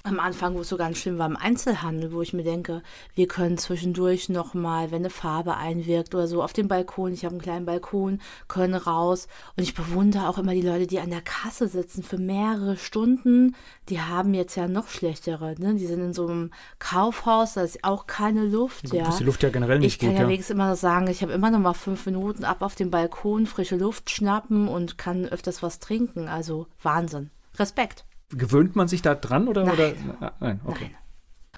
am 0.06 0.20
Anfang, 0.20 0.54
wo 0.54 0.60
es 0.60 0.68
so 0.68 0.76
ganz 0.76 0.98
schlimm 0.98 1.18
war 1.18 1.26
im 1.26 1.36
Einzelhandel, 1.36 2.12
wo 2.12 2.22
ich 2.22 2.32
mir 2.32 2.44
denke, 2.44 2.82
wir 3.14 3.26
können 3.26 3.58
zwischendurch 3.58 4.28
noch 4.28 4.54
mal, 4.54 4.90
wenn 4.90 5.02
eine 5.02 5.10
Farbe 5.10 5.56
einwirkt 5.56 6.14
oder 6.14 6.26
so, 6.26 6.42
auf 6.42 6.52
dem 6.52 6.68
Balkon, 6.68 7.12
ich 7.12 7.24
habe 7.24 7.34
einen 7.34 7.42
kleinen 7.42 7.66
Balkon, 7.66 8.20
können 8.48 8.74
raus. 8.74 9.28
Und 9.56 9.62
ich 9.64 9.74
bewundere 9.74 10.28
auch 10.28 10.38
immer 10.38 10.54
die 10.54 10.62
Leute, 10.62 10.86
die 10.86 11.00
an 11.00 11.10
der 11.10 11.22
Kasse 11.22 11.68
sitzen 11.68 12.02
für 12.02 12.18
mehrere 12.18 12.76
Stunden. 12.76 13.56
Die 13.88 14.00
haben 14.00 14.34
jetzt 14.34 14.56
ja 14.56 14.68
noch 14.68 14.88
schlechtere. 14.88 15.54
Ne? 15.58 15.74
Die 15.74 15.86
sind 15.86 16.00
in 16.00 16.12
so 16.12 16.26
einem 16.26 16.50
Kaufhaus, 16.78 17.54
da 17.54 17.62
ist 17.62 17.84
auch 17.84 18.06
keine 18.06 18.44
Luft. 18.44 18.92
Ja. 18.92 19.08
ist 19.08 19.20
die 19.20 19.24
Luft 19.24 19.42
ja 19.42 19.50
generell 19.50 19.78
nicht 19.78 19.94
ich 19.94 19.98
kann 19.98 20.14
ja 20.14 20.22
ja. 20.22 20.28
wenigstens 20.28 20.54
immer 20.54 20.70
noch 20.70 20.76
sagen, 20.76 21.08
ich 21.08 21.22
habe 21.22 21.32
immer 21.32 21.50
noch 21.50 21.58
mal 21.58 21.74
fünf 21.74 22.06
Minuten 22.06 22.44
ab 22.44 22.62
auf 22.62 22.74
dem 22.74 22.90
Balkon, 22.90 23.46
frische 23.46 23.76
Luft 23.76 24.10
schnappen 24.10 24.68
und 24.68 24.98
kann 24.98 25.26
öfters 25.26 25.62
was 25.62 25.78
trinken. 25.78 26.28
Also 26.28 26.66
Wahnsinn. 26.82 27.30
Respekt. 27.58 28.05
Gewöhnt 28.30 28.76
man 28.76 28.88
sich 28.88 29.02
da 29.02 29.14
dran 29.14 29.48
oder? 29.48 29.64
Nein. 29.64 29.74
oder? 29.74 29.94
Ah, 30.20 30.32
Nein, 30.40 30.60
okay. 30.64 30.90
Nein. 30.92 30.96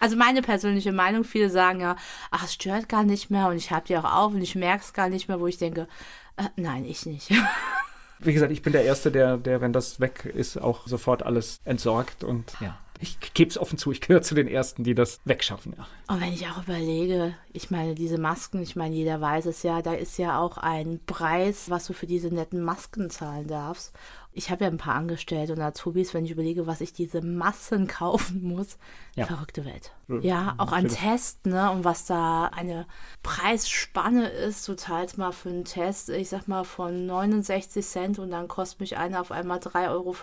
Also 0.00 0.16
meine 0.16 0.42
persönliche 0.42 0.92
Meinung, 0.92 1.24
viele 1.24 1.50
sagen 1.50 1.81
ja, 1.81 1.96
ach, 2.31 2.44
es 2.44 2.54
stört 2.54 2.88
gar 2.88 3.02
nicht 3.02 3.31
mehr 3.31 3.48
und 3.48 3.57
ich 3.57 3.70
habe 3.70 3.87
die 3.87 3.96
auch 3.96 4.04
auf 4.04 4.33
und 4.33 4.42
ich 4.42 4.54
merke 4.54 4.85
es 4.85 4.92
gar 4.92 5.09
nicht 5.09 5.28
mehr, 5.28 5.40
wo 5.40 5.46
ich 5.46 5.59
denke, 5.59 5.88
äh, 6.37 6.44
nein, 6.57 6.85
ich 6.85 7.07
nicht. 7.07 7.31
Wie 8.20 8.33
gesagt, 8.33 8.52
ich 8.52 8.62
bin 8.62 8.72
der 8.72 8.85
Erste, 8.85 9.12
der, 9.12 9.37
der, 9.37 9.61
wenn 9.61 9.72
das 9.72 10.00
weg 10.00 10.24
ist, 10.24 10.57
auch 10.61 10.87
sofort 10.87 11.22
alles 11.22 11.61
entsorgt 11.64 12.24
und 12.24 12.52
ja. 12.61 12.78
Ich 13.00 13.33
gebe 13.33 13.48
es 13.48 13.57
offen 13.57 13.78
zu, 13.78 13.92
ich 13.92 14.00
gehöre 14.00 14.22
zu 14.22 14.35
den 14.35 14.48
Ersten, 14.48 14.83
die 14.83 14.94
das 14.96 15.20
wegschaffen, 15.24 15.74
ja. 15.78 15.87
Und 16.09 16.20
wenn 16.20 16.33
ich 16.33 16.48
auch 16.48 16.64
überlege, 16.64 17.33
ich 17.52 17.70
meine, 17.70 17.94
diese 17.94 18.18
Masken, 18.18 18.61
ich 18.61 18.74
meine, 18.74 18.92
jeder 18.96 19.20
weiß 19.20 19.46
es 19.46 19.62
ja, 19.62 19.83
da 19.83 19.92
ist 19.92 20.18
ja 20.18 20.40
auch 20.40 20.59
ein 20.59 20.98
Preis, 21.07 21.70
was 21.70 21.87
du 21.87 21.92
für 21.92 22.09
diese 22.09 22.35
netten 22.35 22.61
Masken 22.61 23.09
zahlen 23.09 23.46
darfst. 23.46 23.92
Ich 24.38 24.51
habe 24.51 24.62
ja 24.62 24.70
ein 24.70 24.79
paar 24.79 24.94
Angestellte 24.94 25.53
und 25.53 25.61
Azubis, 25.61 26.14
wenn 26.14 26.24
ich 26.24 26.31
überlege, 26.31 26.68
was 26.68 26.81
ich 26.81 26.92
diese 26.92 27.22
Massen 27.22 27.87
kaufen 27.88 28.40
muss. 28.42 28.79
Ja. 29.16 29.27
Verrückte 29.27 29.64
Welt. 29.64 29.90
Ja, 30.22 30.55
auch 30.59 30.70
an 30.70 30.85
natürlich. 30.85 31.01
Test, 31.01 31.46
ne? 31.46 31.72
Und 31.72 31.85
was 31.85 32.07
da 32.07 32.44
eine 32.46 32.87
Preisspanne 33.24 34.29
ist, 34.29 34.66
du 34.68 34.74
zahlst 34.74 35.18
mal 35.18 35.33
für 35.33 35.48
einen 35.48 35.64
Test, 35.64 36.09
ich 36.09 36.29
sag 36.29 36.46
mal, 36.46 36.62
von 36.62 37.05
69 37.05 37.85
Cent 37.85 38.18
und 38.20 38.31
dann 38.31 38.46
kostet 38.46 38.79
mich 38.81 38.96
einer 38.96 39.20
auf 39.20 39.33
einmal 39.33 39.59
3,95 39.59 39.90
Euro. 39.90 40.14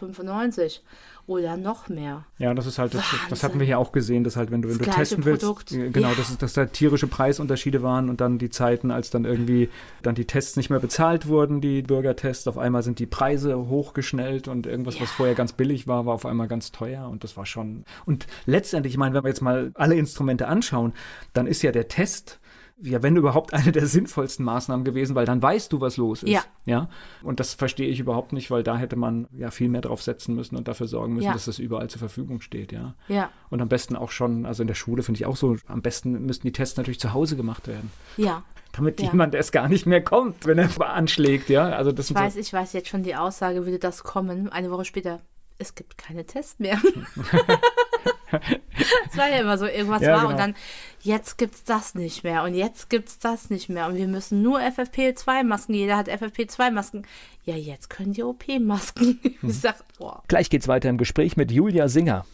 Oder 1.28 1.58
noch 1.58 1.90
mehr. 1.90 2.24
Ja, 2.38 2.54
das 2.54 2.68
ist 2.68 2.78
halt, 2.78 2.94
das, 2.94 3.04
das 3.32 3.44
hatten 3.44 3.58
wir 3.60 3.66
hier 3.66 3.80
auch 3.80 3.92
gesehen, 3.92 4.24
dass 4.24 4.36
halt, 4.36 4.52
wenn 4.52 4.62
du, 4.62 4.70
wenn 4.70 4.78
Das 4.78 4.88
du 4.88 4.94
testen 4.94 5.26
willst, 5.26 5.42
Produkt. 5.44 5.72
äh, 5.72 5.90
genau, 5.90 6.10
Ja. 6.10 6.16
dass, 6.16 6.30
es- 6.30 6.38
dass 6.38 6.54
da 6.54 6.66
tierische 6.68 7.08
Preisunterschiede 7.08 7.82
waren 7.82 8.10
und 8.12 8.22
dann 8.22 8.38
die 8.38 8.52
Zeiten, 8.52 8.92
als 8.92 9.10
dann 9.10 9.26
irgendwie 9.26 9.70
dann 10.04 10.14
die 10.14 10.26
Tests 10.26 10.56
nicht 10.56 10.70
mehr 10.70 10.80
bezahlt 10.80 11.28
wurden, 11.28 11.62
die 11.62 11.82
Bürgertests, 11.82 12.48
auf 12.48 12.60
einmal 12.60 12.84
sind 12.84 13.00
die 13.00 13.08
Preise 13.08 13.58
hochgeschnellt 13.58 14.48
und 14.48 14.68
irgendwas, 14.68 14.96
was 15.02 15.10
Ja. 15.10 15.16
vorher 15.16 15.34
ganz 15.36 15.54
billig 15.54 15.88
war, 15.88 16.06
war 16.06 16.14
auf 16.14 16.28
einmal 16.28 16.48
ganz 16.48 16.72
teuer 16.72 17.10
und 17.10 17.24
das 17.24 17.36
war 17.38 17.48
schon. 17.48 17.86
Und 18.06 18.28
letztendlich, 18.46 18.94
ich 18.94 18.98
meine, 19.00 19.16
wenn 19.16 19.24
wir 19.24 19.30
jetzt 19.30 19.42
mal 19.42 19.72
alle 19.74 19.96
Instrumente 19.96 20.48
anschauen, 20.48 20.94
dann 21.34 21.48
ist 21.48 21.64
ja 21.64 21.72
der 21.72 21.88
Test 21.88 22.40
ja, 22.82 23.02
wenn 23.02 23.16
überhaupt 23.16 23.54
eine 23.54 23.72
der 23.72 23.86
sinnvollsten 23.88 24.44
Maßnahmen 24.46 24.84
gewesen, 24.84 25.16
weil 25.16 25.26
dann 25.26 25.42
weißt 25.42 25.72
du, 25.72 25.80
was 25.82 25.96
los 25.98 26.24
ist. 26.24 26.30
Ja. 26.30 26.44
ja. 26.66 26.90
Und 27.24 27.40
das 27.40 27.54
verstehe 27.54 27.88
ich 27.88 28.00
überhaupt 28.00 28.34
nicht, 28.34 28.52
weil 28.52 28.64
da 28.64 28.78
hätte 28.78 28.96
man 28.98 29.28
ja 29.32 29.50
viel 29.50 29.70
mehr 29.70 29.82
drauf 29.82 30.02
setzen 30.02 30.36
müssen 30.36 30.56
und 30.58 30.68
dafür 30.68 30.88
sorgen 30.88 31.14
müssen, 31.14 31.28
Ja. 31.28 31.34
dass 31.34 31.46
das 31.46 31.58
überall 31.60 31.90
zur 31.90 32.00
Verfügung 32.00 32.42
steht, 32.42 32.72
ja. 32.74 32.94
Ja, 33.08 33.30
Und 33.50 33.62
am 33.62 33.70
besten 33.70 33.96
auch 33.96 34.12
schon, 34.12 34.46
also 34.46 34.62
in 34.64 34.68
der 34.68 34.76
Schule 34.76 35.04
finde 35.04 35.20
ich 35.20 35.26
auch 35.26 35.38
so, 35.38 35.56
am 35.68 35.82
besten 35.82 36.26
müssten 36.26 36.46
die 36.48 36.52
Tests 36.54 36.76
natürlich 36.78 37.00
zu 37.00 37.14
Hause 37.14 37.36
gemacht 37.38 37.68
werden. 37.68 37.92
ja. 38.18 38.44
Damit 38.74 39.00
Ja. 39.00 39.08
jemand 39.10 39.34
erst 39.36 39.54
gar 39.54 39.70
nicht 39.70 39.86
mehr 39.86 40.04
kommt, 40.04 40.46
wenn 40.46 40.58
er 40.58 40.70
anschlägt, 40.82 41.48
ja. 41.50 41.70
Also 41.70 41.94
das 41.94 42.06
Ich 42.06 42.08
sind 42.10 42.18
so, 42.18 42.24
weiß, 42.26 42.36
ich 42.36 42.52
weiß 42.52 42.74
jetzt 42.74 42.90
schon 42.90 43.04
die 43.04 43.16
Aussage, 43.16 43.64
würde 43.66 43.80
das 43.80 44.04
kommen. 44.04 44.50
Eine 44.50 44.70
Woche 44.70 44.84
später, 44.84 45.22
es 45.58 45.76
gibt 45.76 45.98
keine 45.98 46.26
Tests 46.26 46.60
mehr. 46.60 46.78
Es 49.10 49.18
war 49.18 49.30
ja 49.30 49.38
immer 49.38 49.58
so, 49.58 49.66
irgendwas 49.66 50.02
Ja, 50.02 50.14
war 50.14 50.20
genau. 50.22 50.32
und 50.32 50.40
dann, 50.40 50.56
jetzt 51.02 51.38
gibt's 51.38 51.64
das 51.64 51.96
nicht 51.96 52.24
mehr 52.24 52.44
und 52.44 52.54
jetzt 52.54 52.90
gibt's 52.90 53.20
das 53.20 53.50
nicht 53.50 53.70
mehr 53.70 53.88
und 53.88 53.96
wir 53.96 54.08
müssen 54.08 54.42
nur 54.42 54.60
FFP2-Masken, 54.60 55.74
jeder 55.74 55.98
hat 55.98 56.10
FFP2-Masken. 56.10 57.06
Ja, 57.46 57.56
jetzt 57.56 57.90
können 57.90 58.14
die 58.14 58.24
OP-Masken. 58.24 59.20
Mhm. 59.42 59.50
Ich 59.50 59.60
sag, 59.60 59.76
boah. 59.98 60.24
Gleich 60.28 60.50
geht's 60.50 60.68
weiter 60.68 60.90
im 60.90 60.98
Gespräch 60.98 61.36
mit 61.36 61.52
Julia 61.52 61.88
Singer. 61.88 62.26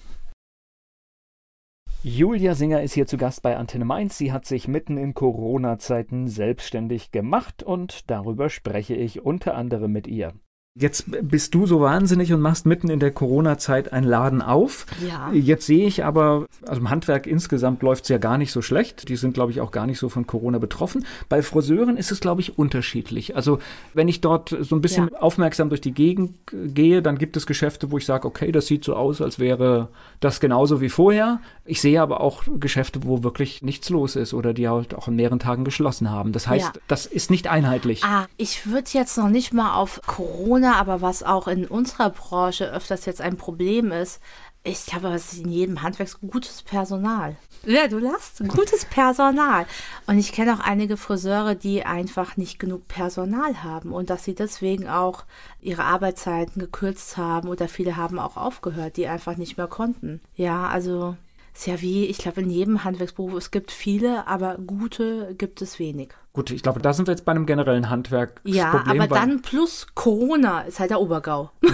Julia 2.04 2.56
Singer 2.56 2.82
ist 2.82 2.94
hier 2.94 3.06
zu 3.06 3.18
Gast 3.18 3.44
bei 3.44 3.58
Antenne 3.58 3.86
Mainz. 3.86 4.18
Sie 4.18 4.32
hat 4.32 4.46
sich 4.46 4.68
mitten 4.68 4.98
in 4.98 5.14
Corona-Zeiten 5.14 6.28
selbstständig 6.28 7.12
gemacht 7.12 7.62
und 7.62 8.10
darüber 8.10 8.50
spreche 8.50 8.96
ich 8.96 9.24
unter 9.24 9.56
anderem 9.56 9.92
mit 9.92 10.08
ihr. 10.08 10.34
Jetzt 10.74 11.04
bist 11.28 11.54
du 11.54 11.66
so 11.68 11.82
wahnsinnig 11.82 12.32
und 12.32 12.40
machst 12.40 12.66
mitten 12.66 12.90
in 12.90 13.02
der 13.02 13.12
Corona-Zeit 13.12 13.92
einen 13.92 14.08
Laden 14.08 14.42
auf. 14.42 14.86
Ja. 15.06 15.30
Jetzt 15.34 15.66
sehe 15.66 15.86
ich 15.86 16.06
aber, 16.06 16.46
also 16.66 16.80
im 16.80 16.90
Handwerk 16.90 17.28
insgesamt 17.28 17.82
läuft 17.84 18.04
es 18.04 18.10
ja 18.10 18.18
gar 18.20 18.38
nicht 18.38 18.54
so 18.54 18.62
schlecht. 18.62 19.10
Die 19.10 19.18
sind, 19.18 19.34
glaube 19.34 19.52
ich, 19.52 19.60
auch 19.60 19.72
gar 19.72 19.86
nicht 19.86 20.00
so 20.00 20.08
von 20.08 20.26
Corona 20.26 20.60
betroffen. 20.60 21.06
Bei 21.28 21.42
Friseuren 21.42 21.98
ist 21.98 22.10
es, 22.14 22.22
glaube 22.22 22.40
ich, 22.40 22.58
unterschiedlich. 22.58 23.36
Also 23.36 23.60
wenn 23.94 24.08
ich 24.08 24.22
dort 24.22 24.56
so 24.62 24.74
ein 24.78 24.80
bisschen 24.82 25.10
Ja. 25.12 25.20
aufmerksam 25.20 25.68
durch 25.68 25.82
die 25.82 25.92
Gegend 25.94 26.36
gehe, 26.54 27.02
dann 27.02 27.18
gibt 27.18 27.36
es 27.36 27.46
Geschäfte, 27.46 27.92
wo 27.92 27.98
ich 27.98 28.06
sage, 28.06 28.26
okay, 28.26 28.54
das 28.54 28.68
sieht 28.68 28.86
so 28.86 28.96
aus, 28.96 29.20
als 29.22 29.40
wäre 29.40 29.90
das 30.22 30.40
genauso 30.40 30.80
wie 30.80 30.88
vorher. 30.90 31.42
Ich 31.66 31.82
sehe 31.82 32.02
aber 32.02 32.22
auch 32.22 32.44
Geschäfte, 32.62 33.02
wo 33.04 33.24
wirklich 33.24 33.62
nichts 33.62 33.90
los 33.90 34.16
ist 34.16 34.34
oder 34.34 34.54
die 34.54 34.70
halt 34.70 34.96
auch 34.96 35.10
an 35.10 35.18
mehreren 35.18 35.40
Tagen 35.40 35.66
geschlossen 35.66 36.10
haben. 36.12 36.32
Das 36.32 36.48
heißt, 36.48 36.76
Ja. 36.76 36.82
das 36.88 37.08
ist 37.08 37.30
nicht 37.30 37.48
einheitlich. 37.48 38.06
Ah, 38.06 38.28
ich 38.38 38.68
würde 38.68 38.88
jetzt 38.94 39.18
noch 39.18 39.28
nicht 39.30 39.52
mal 39.54 39.76
auf 39.76 40.00
Corona, 40.08 40.61
aber 40.64 41.02
was 41.02 41.24
auch 41.24 41.48
in 41.48 41.68
unserer 41.68 42.10
Branche 42.10 42.72
öfters 42.72 43.06
jetzt 43.06 43.22
ein 43.22 43.38
Problem 43.38 43.92
ist, 43.92 44.22
ich 44.64 44.94
es 44.94 45.34
ist 45.34 45.44
in 45.44 45.52
jedem 45.52 45.82
Handwerk 45.82 46.22
gutes 46.22 46.62
Personal. 46.62 47.36
Ja, 47.66 47.88
du 47.88 47.98
lachst, 47.98 48.48
gutes 48.48 48.86
Personal. 48.86 49.66
Und 50.06 50.20
ich 50.20 50.32
kenne 50.32 50.54
auch 50.54 50.60
einige 50.60 50.98
Friseure, 50.98 51.56
die 51.56 51.84
einfach 51.84 52.38
nicht 52.38 52.60
genug 52.60 52.88
Personal 52.88 53.64
haben 53.64 53.92
und 53.92 54.10
dass 54.10 54.24
sie 54.24 54.36
deswegen 54.36 54.88
auch 54.88 55.26
ihre 55.62 55.84
Arbeitszeiten 55.84 56.60
gekürzt 56.60 57.18
haben 57.18 57.50
oder 57.50 57.68
viele 57.68 57.98
haben 57.98 58.20
auch 58.20 58.38
aufgehört, 58.38 58.98
die 58.98 59.08
einfach 59.08 59.38
nicht 59.38 59.58
mehr 59.58 59.68
konnten. 59.68 60.22
Ja, 60.36 60.68
also 60.68 61.16
ist 61.54 61.68
ja 61.68 61.82
wie, 61.82 62.06
ich 62.06 62.18
glaube, 62.18 62.42
in 62.42 62.50
jedem 62.50 62.84
Handwerksberuf, 62.84 63.34
es 63.34 63.52
gibt 63.52 63.72
viele, 63.72 64.28
aber 64.28 64.58
gute 64.58 65.36
gibt 65.38 65.62
es 65.62 65.80
wenig. 65.80 66.14
Gut, 66.34 66.50
ich 66.50 66.64
glaube, 66.64 66.82
da 66.82 66.94
sind 66.94 67.08
wir 67.08 67.12
jetzt 67.12 67.26
bei 67.26 67.32
einem 67.32 67.46
generellen 67.46 67.90
Handwerksproblem. 67.90 68.56
Ja, 68.56 68.84
aber 68.88 69.08
dann 69.08 69.42
plus 69.42 69.88
Corona 69.96 70.62
ist 70.62 70.80
halt 70.80 70.92
der 70.92 71.02
Obergau. 71.02 71.52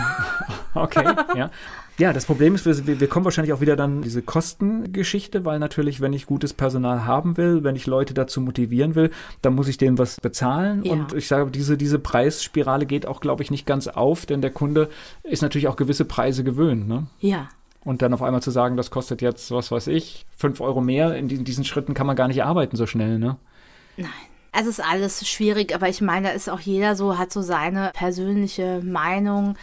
Okay, 0.73 1.03
ja. 1.35 1.49
Ja, 1.97 2.13
das 2.13 2.27
Problem 2.27 2.53
ist, 2.53 2.65
wir, 2.65 2.99
wir 2.99 3.07
kommen 3.07 3.25
wahrscheinlich 3.25 3.53
auch 3.53 3.61
wieder 3.61 3.75
dann 3.75 4.03
diese 4.03 4.21
Kostengeschichte, 4.21 5.43
weil 5.45 5.57
natürlich, 5.57 5.99
wenn 5.99 6.13
ich 6.13 6.27
gutes 6.27 6.53
Personal 6.53 7.05
haben 7.05 7.37
will, 7.37 7.63
wenn 7.63 7.75
ich 7.75 7.87
Leute 7.87 8.13
dazu 8.13 8.39
motivieren 8.39 8.93
will, 8.93 9.09
dann 9.41 9.55
muss 9.55 9.67
ich 9.67 9.77
denen 9.77 9.97
was 9.97 10.21
bezahlen. 10.21 10.83
Ja. 10.83 10.91
Und 10.91 11.13
ich 11.13 11.27
sage, 11.27 11.49
diese, 11.49 11.75
diese 11.75 11.97
Preisspirale 11.97 12.85
geht 12.85 13.07
auch, 13.07 13.19
glaube 13.19 13.41
ich, 13.41 13.49
nicht 13.49 13.65
ganz 13.65 13.87
auf, 13.87 14.27
denn 14.27 14.41
der 14.41 14.51
Kunde 14.51 14.89
ist 15.23 15.41
natürlich 15.41 15.67
auch 15.67 15.75
gewisse 15.75 16.05
Preise 16.05 16.43
gewöhnt. 16.43 16.87
Ne? 16.87 17.07
Ja, 17.19 17.49
Und 17.87 18.01
dann 18.01 18.13
auf 18.13 18.21
einmal 18.21 18.41
zu 18.41 18.51
sagen, 18.51 18.75
das 18.75 18.91
kostet 18.91 19.21
jetzt, 19.21 19.49
was 19.51 19.71
weiß 19.71 19.87
ich, 19.87 20.25
fünf 20.37 20.59
Euro 20.59 20.81
mehr, 20.81 21.15
in 21.15 21.29
diesen, 21.29 21.63
Schritten 21.63 21.93
kann 21.93 22.05
man 22.05 22.17
gar 22.17 22.27
nicht 22.27 22.43
arbeiten 22.43 22.75
so 22.75 22.85
schnell. 22.85 23.17
Ne? 23.17 23.37
es 24.51 24.65
ist 24.65 24.83
alles 24.83 25.25
schwierig, 25.25 25.73
aber 25.73 25.87
ich 25.87 26.01
meine, 26.01 26.27
da 26.27 26.33
ist 26.33 26.49
auch 26.49 26.59
jeder 26.59 26.97
so, 26.97 27.17
hat 27.17 27.31
so 27.31 27.41
seine 27.41 27.91
persönliche 27.93 28.81
Meinung. 28.83 29.55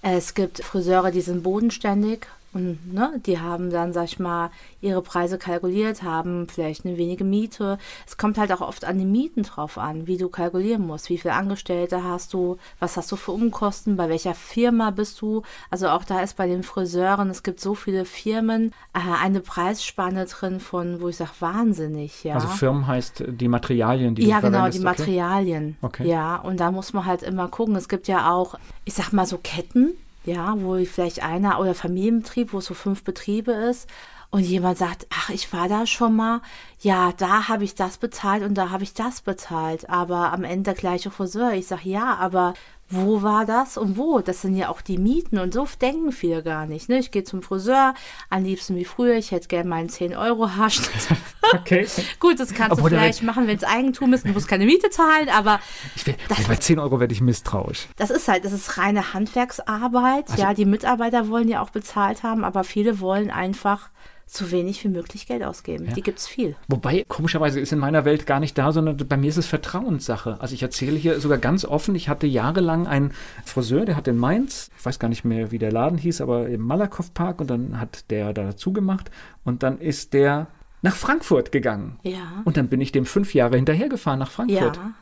Es 0.00 0.34
gibt 0.34 0.62
Friseure, 0.62 1.10
die 1.10 1.22
sind 1.22 1.42
bodenständig 1.42 2.28
und 2.54 2.92
ne, 2.92 3.20
die 3.24 3.38
haben 3.40 3.70
dann, 3.70 3.92
sag 3.92 4.04
ich 4.04 4.18
mal, 4.18 4.50
ihre 4.80 5.00
Preise 5.02 5.38
kalkuliert, 5.38 6.02
haben 6.02 6.46
vielleicht 6.48 6.84
eine 6.84 6.98
wenige 6.98 7.24
Miete. 7.24 7.78
Es 8.06 8.16
kommt 8.16 8.36
halt 8.38 8.52
auch 8.52 8.60
oft 8.60 8.84
an 8.84 8.98
die 8.98 9.06
Mieten 9.06 9.42
drauf 9.42 9.78
an, 9.78 10.06
wie 10.06 10.18
du 10.18 10.28
kalkulieren 10.28 10.86
musst. 10.86 11.08
Wie 11.08 11.18
viele 11.18 11.34
Angestellte 11.34 12.04
hast 12.04 12.34
du? 12.34 12.58
Was 12.78 12.96
hast 12.96 13.10
du 13.10 13.16
für 13.16 13.32
Umkosten? 13.32 13.96
Bei 13.96 14.08
welcher 14.08 14.34
Firma 14.34 14.90
bist 14.90 15.20
du? 15.22 15.42
Also 15.70 15.88
auch 15.88 16.04
da 16.04 16.20
ist 16.20 16.36
bei 16.36 16.46
den 16.46 16.62
Friseuren, 16.62 17.30
es 17.30 17.42
gibt 17.42 17.60
so 17.60 17.74
viele 17.74 18.04
Firmen, 18.04 18.72
äh, 18.92 18.98
eine 19.22 19.40
Preisspanne 19.40 20.26
drin 20.26 20.60
von, 20.60 21.00
wo 21.00 21.08
ich 21.08 21.16
sage, 21.16 21.30
wahnsinnig, 21.40 22.24
ja. 22.24 22.34
Also 22.34 22.48
Firmen 22.48 22.86
heißt 22.86 23.24
die 23.28 23.48
Materialien, 23.48 24.14
die 24.14 24.26
Ja, 24.26 24.36
du 24.40 24.46
genau, 24.48 24.58
verwendest. 24.58 24.82
die 24.82 24.86
okay? 24.86 24.98
Materialien. 24.98 25.76
Okay. 25.82 26.08
Ja, 26.08 26.36
und 26.36 26.60
da 26.60 26.70
muss 26.70 26.92
man 26.92 27.06
halt 27.06 27.22
immer 27.22 27.48
gucken. 27.48 27.76
Es 27.76 27.88
gibt 27.88 28.08
ja 28.08 28.30
auch, 28.32 28.56
ich 28.84 28.94
sag 28.94 29.12
mal 29.12 29.26
so 29.26 29.38
Ketten, 29.42 29.92
ja, 30.24 30.54
wo 30.58 30.76
vielleicht 30.84 31.22
einer 31.22 31.60
oder 31.60 31.74
Familienbetrieb, 31.74 32.52
wo 32.52 32.58
es 32.58 32.66
so 32.66 32.74
fünf 32.74 33.04
Betriebe 33.04 33.52
ist. 33.52 33.88
Und 34.30 34.40
jemand 34.40 34.78
sagt, 34.78 35.06
ach, 35.10 35.28
ich 35.28 35.52
war 35.52 35.68
da 35.68 35.86
schon 35.86 36.16
mal, 36.16 36.40
ja, 36.80 37.12
da 37.12 37.48
habe 37.48 37.64
ich 37.64 37.74
das 37.74 37.98
bezahlt 37.98 38.42
und 38.42 38.54
da 38.54 38.70
habe 38.70 38.82
ich 38.82 38.94
das 38.94 39.20
bezahlt, 39.20 39.90
aber 39.90 40.32
am 40.32 40.42
Ende 40.42 40.70
der 40.70 40.74
gleiche 40.74 41.10
Friseur. 41.10 41.52
Ich 41.52 41.66
sage, 41.66 41.90
ja, 41.90 42.16
aber 42.16 42.54
wo 42.92 43.22
war 43.22 43.46
das 43.46 43.76
und 43.76 43.96
wo? 43.96 44.20
Das 44.20 44.42
sind 44.42 44.54
ja 44.56 44.68
auch 44.68 44.80
die 44.82 44.98
Mieten 44.98 45.38
und 45.38 45.52
so 45.54 45.66
denken 45.80 46.12
viele 46.12 46.42
gar 46.42 46.66
nicht. 46.66 46.88
Ne? 46.88 46.98
Ich 46.98 47.10
gehe 47.10 47.24
zum 47.24 47.42
Friseur, 47.42 47.94
am 48.30 48.44
liebsten 48.44 48.76
wie 48.76 48.84
früher, 48.84 49.14
ich 49.16 49.30
hätte 49.30 49.48
gerne 49.48 49.68
meinen 49.68 49.88
10-Euro-Haarschnitt. 49.88 50.88
Okay. 51.54 51.86
Gut, 52.18 52.40
das 52.40 52.54
kannst 52.54 52.72
Obwohl, 52.72 52.88
du 52.88 52.96
vielleicht 52.96 53.22
machen, 53.22 53.46
wenn 53.46 53.56
es 53.58 53.64
Eigentum 53.64 54.14
ist 54.14 54.24
und 54.24 54.30
du 54.30 54.34
musst 54.34 54.48
keine 54.48 54.64
Miete 54.64 54.88
zahlen, 54.88 55.28
aber 55.28 55.60
will, 56.04 56.14
Das- 56.28 56.44
bei 56.48 56.56
10 56.56 56.78
Euro 56.78 56.98
werde 56.98 57.12
ich 57.12 57.20
misstrauisch. 57.20 57.88
das 57.96 58.08
ist 58.10 58.26
halt, 58.26 58.46
das 58.46 58.52
ist 58.52 58.78
reine 58.78 59.12
Handwerksarbeit. 59.12 60.30
Also 60.30 60.42
ja, 60.42 60.54
die 60.54 60.64
Mitarbeiter 60.64 61.28
wollen 61.28 61.48
ja 61.48 61.60
auch 61.60 61.68
bezahlt 61.68 62.22
haben, 62.22 62.44
aber 62.44 62.64
viele 62.64 63.00
wollen 63.00 63.30
einfach 63.30 63.90
so 64.26 64.50
wenig 64.50 64.82
wie 64.84 64.88
möglich 64.88 65.26
Geld 65.26 65.42
ausgeben. 65.42 65.92
Die 65.94 66.02
gibt's 66.02 66.26
viel. 66.26 66.56
Wobei, 66.68 67.04
komischerweise 67.06 67.60
ist 67.60 67.72
in 67.72 67.78
meiner 67.78 68.04
Welt 68.04 68.26
gar 68.26 68.40
nicht 68.40 68.56
da, 68.56 68.72
sondern 68.72 68.96
bei 68.96 69.16
mir 69.16 69.28
ist 69.28 69.36
es 69.36 69.46
Vertrauenssache. 69.46 70.40
Also 70.40 70.54
ich 70.54 70.62
erzähle 70.62 70.96
hier 70.96 71.20
sogar 71.20 71.38
ganz 71.38 71.64
offen, 71.64 71.94
ich 71.94 72.08
hatte 72.08 72.26
jahrelang 72.26 72.86
einen 72.86 73.12
Friseur, 73.44 73.84
der 73.84 73.96
hat 73.96 74.08
in 74.08 74.16
Mainz, 74.16 74.70
ich 74.78 74.84
weiß 74.86 74.98
gar 74.98 75.08
nicht 75.08 75.24
mehr, 75.24 75.50
wie 75.50 75.58
der 75.58 75.72
Laden 75.72 75.98
hieß, 75.98 76.20
aber 76.20 76.48
im 76.48 76.62
Malakow 76.62 77.12
Park 77.12 77.40
und 77.40 77.50
dann 77.50 77.78
hat 77.78 78.10
der 78.10 78.32
da 78.32 78.56
zugemacht 78.56 79.10
und 79.44 79.62
dann 79.62 79.78
ist 79.78 80.14
der 80.14 80.46
nach 80.82 80.96
Frankfurt 80.96 81.52
gegangen. 81.52 81.98
Ja. 82.02 82.42
Und 82.44 82.56
dann 82.56 82.68
bin 82.68 82.80
ich 82.80 82.92
dem 82.92 83.06
fünf 83.06 83.34
Jahre 83.34 83.56
hinterhergefahren 83.56 84.18
nach 84.18 84.30
Frankfurt. 84.30 84.76
Ja. 84.76 84.94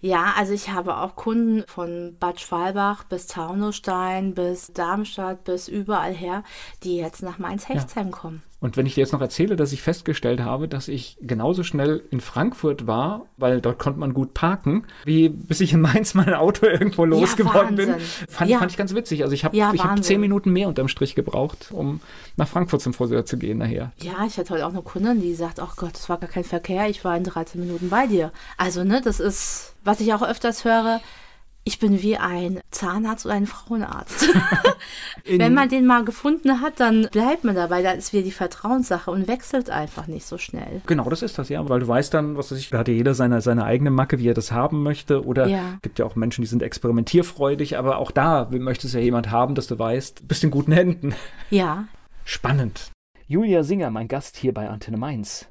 Ja, 0.00 0.34
also 0.36 0.52
ich 0.52 0.70
habe 0.70 0.96
auch 0.96 1.16
Kunden 1.16 1.64
von 1.66 2.16
Bad 2.18 2.40
Schwalbach 2.40 3.04
bis 3.04 3.26
Taunusstein 3.26 4.34
bis 4.34 4.72
Darmstadt 4.72 5.44
bis 5.44 5.68
überall 5.68 6.14
her, 6.14 6.42
die 6.82 6.96
jetzt 6.96 7.22
nach 7.22 7.38
Mainz-Hechtsheim 7.38 8.10
kommen. 8.10 8.42
Und 8.64 8.78
wenn 8.78 8.86
ich 8.86 8.94
dir 8.94 9.00
jetzt 9.02 9.12
noch 9.12 9.20
erzähle, 9.20 9.56
dass 9.56 9.72
ich 9.74 9.82
festgestellt 9.82 10.40
habe, 10.40 10.68
dass 10.68 10.88
ich 10.88 11.18
genauso 11.20 11.64
schnell 11.64 12.02
in 12.10 12.22
Frankfurt 12.22 12.86
war, 12.86 13.26
weil 13.36 13.60
dort 13.60 13.78
konnte 13.78 14.00
man 14.00 14.14
gut 14.14 14.32
parken, 14.32 14.84
wie 15.04 15.28
bis 15.28 15.60
ich 15.60 15.74
in 15.74 15.82
Mainz 15.82 16.14
mein 16.14 16.32
Auto 16.32 16.64
irgendwo 16.66 17.04
losgeworden 17.04 17.76
bin, 17.76 17.90
Wahnsinn. 17.90 18.26
fand, 18.26 18.50
Ja. 18.50 18.58
fand 18.60 18.70
ich 18.70 18.78
ganz 18.78 18.94
witzig. 18.94 19.22
Also 19.22 19.34
ich 19.34 19.44
habe 19.44 19.54
Ja, 19.54 19.70
ich 19.74 19.84
hab 19.84 20.02
zehn 20.02 20.18
Minuten 20.18 20.50
mehr 20.50 20.66
unterm 20.66 20.88
Strich 20.88 21.14
gebraucht, 21.14 21.72
um 21.72 22.00
nach 22.36 22.48
Frankfurt 22.48 22.80
zum 22.80 22.94
Friseur 22.94 23.26
zu 23.26 23.36
gehen 23.36 23.58
nachher. 23.58 23.92
Ja, 24.00 24.24
ich 24.26 24.38
hatte 24.38 24.54
heute 24.54 24.64
auch 24.66 24.72
eine 24.72 24.80
Kundin, 24.80 25.20
die 25.20 25.34
sagt, 25.34 25.60
ach 25.60 25.76
Gott, 25.76 25.96
es 25.98 26.08
war 26.08 26.16
gar 26.16 26.30
kein 26.30 26.44
Verkehr, 26.44 26.88
ich 26.88 27.04
war 27.04 27.14
in 27.18 27.24
13 27.24 27.60
Minuten 27.60 27.90
bei 27.90 28.06
dir. 28.06 28.32
Also, 28.56 28.82
ne, 28.82 29.02
das 29.04 29.20
ist, 29.20 29.74
was 29.84 30.00
ich 30.00 30.14
auch 30.14 30.22
öfters 30.22 30.64
höre, 30.64 31.02
ich 31.64 31.78
bin 31.78 32.02
wie 32.02 32.16
ein 32.18 32.60
Zahnarzt 32.70 33.24
oder 33.24 33.34
ein 33.34 33.46
Frauenarzt. 33.46 34.28
Wenn 35.24 35.54
man 35.54 35.68
den 35.70 35.86
mal 35.86 36.04
gefunden 36.04 36.60
hat, 36.60 36.78
dann 36.78 37.08
bleibt 37.10 37.44
man 37.44 37.54
dabei, 37.54 37.82
da 37.82 37.92
ist 37.92 38.12
wieder 38.12 38.22
die 38.22 38.30
Vertrauenssache 38.32 39.10
und 39.10 39.28
wechselt 39.28 39.70
einfach 39.70 40.06
nicht 40.06 40.26
so 40.26 40.36
schnell. 40.36 40.82
Genau, 40.86 41.08
das 41.08 41.22
ist 41.22 41.38
das, 41.38 41.48
ja. 41.48 41.66
Weil 41.68 41.80
du 41.80 41.88
weißt 41.88 42.12
dann, 42.12 42.36
was 42.36 42.52
weiß 42.52 42.58
ich, 42.58 42.70
da 42.70 42.78
hat 42.78 42.88
ja 42.88 42.94
jeder 42.94 43.14
seine, 43.14 43.40
seine 43.40 43.64
eigene 43.64 43.90
Macke, 43.90 44.18
wie 44.18 44.28
er 44.28 44.34
das 44.34 44.52
haben 44.52 44.82
möchte. 44.82 45.24
Oder 45.24 45.46
Ja. 45.46 45.78
gibt 45.82 45.98
ja 45.98 46.04
auch 46.04 46.16
Menschen, 46.16 46.42
die 46.42 46.48
sind 46.48 46.62
experimentierfreudig, 46.62 47.78
aber 47.78 47.98
auch 47.98 48.10
da 48.10 48.48
möchte 48.50 48.86
es 48.86 48.92
ja 48.92 49.00
jemand 49.00 49.30
haben, 49.30 49.54
dass 49.54 49.66
du 49.66 49.78
weißt, 49.78 50.20
du 50.20 50.26
bist 50.26 50.44
in 50.44 50.50
guten 50.50 50.72
Händen. 50.72 51.14
Ja, 51.50 51.84
Spannend. 52.26 52.90
Julia 53.26 53.62
Singer, 53.62 53.90
mein 53.90 54.08
Gast 54.08 54.36
hier 54.36 54.54
bei 54.54 54.68
Antenne 54.68 54.96
Mainz. 54.96 55.46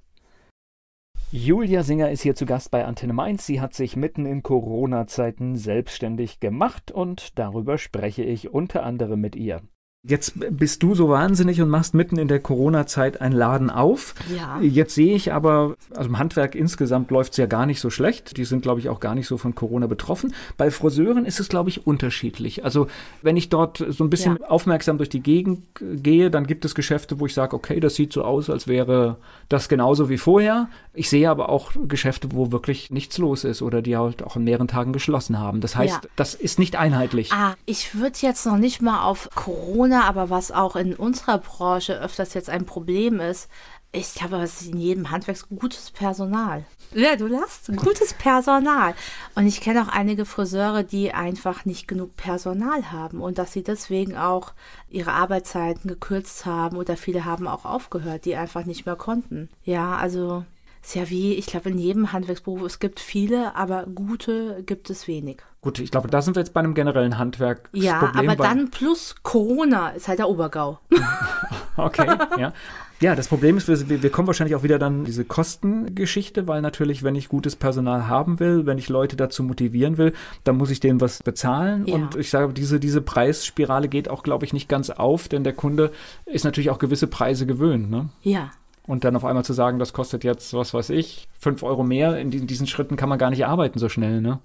Julia 1.35 1.81
Singer 1.81 2.11
ist 2.11 2.21
hier 2.21 2.35
zu 2.35 2.45
Gast 2.45 2.69
bei 2.69 2.85
Antenne 2.85 3.13
Mainz. 3.13 3.47
Sie 3.47 3.59
hat 3.59 3.73
sich 3.73 3.95
mitten 3.95 4.27
in 4.27 4.43
Corona-Zeiten 4.43 5.55
selbstständig 5.55 6.39
gemacht 6.39 6.91
und 6.91 7.39
darüber 7.39 7.79
spreche 7.79 8.21
ich 8.21 8.53
unter 8.53 8.83
anderem 8.83 9.19
mit 9.19 9.35
ihr. 9.35 9.63
Jetzt 10.05 10.33
bist 10.35 10.83
du 10.83 10.95
so 10.95 11.07
wahnsinnig 11.07 11.61
und 11.61 11.69
machst 11.69 11.93
mitten 11.93 12.17
in 12.17 12.27
der 12.27 12.41
Corona-Zeit 12.41 13.21
einen 13.21 13.33
Laden 13.33 13.69
auf. 13.69 14.15
ja. 14.35 14.59
Jetzt 14.59 14.95
sehe 14.95 15.15
ich 15.15 15.31
aber, 15.31 15.75
also 15.95 16.09
im 16.09 16.19
Handwerk 16.19 16.55
insgesamt 16.55 17.09
läuft 17.09 17.31
es 17.31 17.37
ja 17.37 17.45
gar 17.45 17.65
nicht 17.65 17.79
so 17.79 17.89
schlecht. 17.89 18.35
Die 18.35 18.43
sind, 18.43 18.63
glaube 18.63 18.81
ich, 18.81 18.89
auch 18.89 18.99
gar 18.99 19.15
nicht 19.15 19.27
so 19.27 19.37
von 19.37 19.55
Corona 19.55 19.87
betroffen. 19.87 20.33
Bei 20.57 20.71
Friseuren 20.71 21.23
ist 21.25 21.39
es, 21.39 21.47
glaube 21.47 21.69
ich, 21.69 21.87
unterschiedlich. 21.87 22.65
Also 22.65 22.87
wenn 23.21 23.37
ich 23.37 23.47
dort 23.47 23.77
so 23.87 24.03
ein 24.03 24.09
bisschen 24.09 24.39
Ja. 24.41 24.47
aufmerksam 24.49 24.97
durch 24.97 25.07
die 25.07 25.21
Gegend 25.21 25.63
gehe, 25.79 26.29
dann 26.29 26.47
gibt 26.47 26.65
es 26.65 26.75
Geschäfte, 26.75 27.21
wo 27.21 27.25
ich 27.25 27.33
sage, 27.33 27.55
okay, 27.55 27.79
das 27.79 27.95
sieht 27.95 28.11
so 28.11 28.25
aus, 28.25 28.49
als 28.49 28.67
wäre 28.67 29.15
das 29.47 29.69
genauso 29.69 30.09
wie 30.09 30.17
vorher. 30.17 30.67
Ich 30.93 31.09
sehe 31.09 31.29
aber 31.29 31.47
auch 31.47 31.71
Geschäfte, 31.87 32.33
wo 32.33 32.51
wirklich 32.51 32.91
nichts 32.91 33.17
los 33.19 33.45
ist 33.45 33.61
oder 33.61 33.81
die 33.81 33.95
halt 33.95 34.21
auch 34.21 34.35
an 34.35 34.43
mehreren 34.43 34.67
Tagen 34.67 34.91
geschlossen 34.91 35.39
haben. 35.39 35.61
Das 35.61 35.77
heißt, 35.77 36.03
Ja. 36.03 36.09
das 36.17 36.35
ist 36.35 36.59
nicht 36.59 36.75
einheitlich. 36.75 37.31
Ah, 37.31 37.55
ich 37.65 37.95
würde 37.95 38.17
jetzt 38.19 38.45
noch 38.45 38.57
nicht 38.57 38.81
mal 38.81 39.03
auf 39.05 39.29
Corona, 39.33 39.92
Corona, 39.93 40.07
aber 40.07 40.29
was 40.29 40.51
auch 40.51 40.75
in 40.75 40.95
unserer 40.95 41.37
Branche 41.37 41.99
öfters 41.99 42.33
jetzt 42.33 42.49
ein 42.49 42.65
Problem 42.65 43.19
ist, 43.19 43.49
ich 43.91 44.23
habe 44.23 44.39
was 44.39 44.63
in 44.63 44.77
jedem 44.77 45.11
Handwerk 45.11 45.37
gutes 45.55 45.91
Personal. 45.91 46.65
Ja, 46.95 47.15
du 47.15 47.27
lachst, 47.27 47.71
gutes 47.75 48.15
Personal. 48.15 48.95
Und 49.35 49.45
ich 49.45 49.61
kenne 49.61 49.83
auch 49.83 49.87
einige 49.87 50.25
Friseure, 50.25 50.83
die 50.83 51.13
einfach 51.13 51.65
nicht 51.65 51.87
genug 51.87 52.15
Personal 52.15 52.91
haben 52.91 53.21
und 53.21 53.37
dass 53.37 53.53
sie 53.53 53.63
deswegen 53.63 54.17
auch 54.17 54.53
ihre 54.89 55.11
Arbeitszeiten 55.11 55.87
gekürzt 55.87 56.47
haben 56.47 56.77
oder 56.77 56.97
viele 56.97 57.25
haben 57.25 57.47
auch 57.47 57.65
aufgehört, 57.65 58.25
die 58.25 58.35
einfach 58.35 58.65
nicht 58.65 58.87
mehr 58.87 58.95
konnten. 58.95 59.49
Ja, 59.63 59.95
also 59.95 60.43
ist 60.81 60.95
ja 60.95 61.09
wie, 61.11 61.35
ich 61.35 61.45
glaube, 61.45 61.69
in 61.69 61.77
jedem 61.77 62.11
Handwerksberuf, 62.11 62.63
es 62.63 62.79
gibt 62.79 62.99
viele, 62.99 63.55
aber 63.55 63.85
gute 63.85 64.63
gibt 64.65 64.89
es 64.89 65.07
wenig. 65.07 65.43
Gut, 65.63 65.79
ich 65.79 65.91
glaube, 65.91 66.09
da 66.09 66.21
sind 66.21 66.35
wir 66.35 66.41
jetzt 66.41 66.53
bei 66.53 66.59
einem 66.59 66.73
generellen 66.73 67.17
Handwerk. 67.17 67.69
Ja, 67.71 68.11
aber 68.15 68.35
dann 68.35 68.69
plus 68.69 69.15
Corona 69.23 69.91
ist 69.91 70.09
halt 70.09 70.19
der 70.19 70.27
Obergau. 70.27 70.79
okay, 71.77 72.17
ja. 72.37 72.51
Ja, 72.99 73.15
das 73.15 73.29
Problem 73.29 73.55
ist, 73.55 73.69
wir, 73.69 74.03
wir 74.03 74.09
kommen 74.09 74.27
wahrscheinlich 74.27 74.55
auch 74.55 74.63
wieder 74.63 74.77
dann 74.77 75.05
diese 75.05 75.23
Kostengeschichte, 75.23 76.47
weil 76.47 76.61
natürlich, 76.61 77.03
wenn 77.03 77.15
ich 77.15 77.29
gutes 77.29 77.55
Personal 77.55 78.07
haben 78.07 78.41
will, 78.41 78.65
wenn 78.65 78.77
ich 78.77 78.89
Leute 78.89 79.15
dazu 79.15 79.41
motivieren 79.41 79.97
will, 79.97 80.11
dann 80.43 80.57
muss 80.57 80.69
ich 80.69 80.81
denen 80.81 80.99
was 80.99 81.23
bezahlen. 81.23 81.85
Ja. 81.85 81.95
Und 81.95 82.15
ich 82.15 82.29
sage, 82.29 82.51
diese, 82.51 82.81
diese 82.81 82.99
Preisspirale 82.99 83.87
geht 83.87 84.09
auch, 84.09 84.23
glaube 84.23 84.43
ich, 84.45 84.51
nicht 84.51 84.67
ganz 84.67 84.89
auf, 84.89 85.29
denn 85.29 85.45
der 85.45 85.53
Kunde 85.53 85.91
ist 86.25 86.43
natürlich 86.43 86.71
auch 86.71 86.79
gewisse 86.79 87.07
Preise 87.07 87.45
gewöhnt. 87.45 87.89
Ne? 87.89 88.09
Ja. 88.21 88.51
Und 88.85 89.05
dann 89.05 89.15
auf 89.15 89.23
einmal 89.23 89.45
zu 89.45 89.53
sagen, 89.53 89.79
das 89.79 89.93
kostet 89.93 90.25
jetzt, 90.25 90.53
was 90.53 90.73
weiß 90.73 90.89
ich, 90.89 91.29
fünf 91.39 91.63
Euro 91.63 91.83
mehr, 91.83 92.17
in 92.17 92.31
diesen, 92.31 92.47
diesen 92.47 92.67
Schritten 92.67 92.97
kann 92.97 93.07
man 93.07 93.17
gar 93.17 93.29
nicht 93.29 93.45
arbeiten 93.45 93.79
so 93.79 93.87
schnell, 93.87 94.19
ne? 94.19 94.39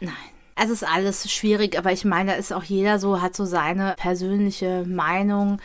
Nein. 0.00 0.33
Es 0.56 0.70
ist 0.70 0.84
alles 0.84 1.30
schwierig, 1.32 1.76
aber 1.78 1.92
ich 1.92 2.04
meine, 2.04 2.32
da 2.32 2.36
ist 2.36 2.52
auch 2.52 2.62
jeder 2.62 2.98
so, 2.98 3.20
hat 3.20 3.34
so 3.34 3.44
seine 3.44 3.94
persönliche 3.96 4.84
Meinung. 4.86 5.60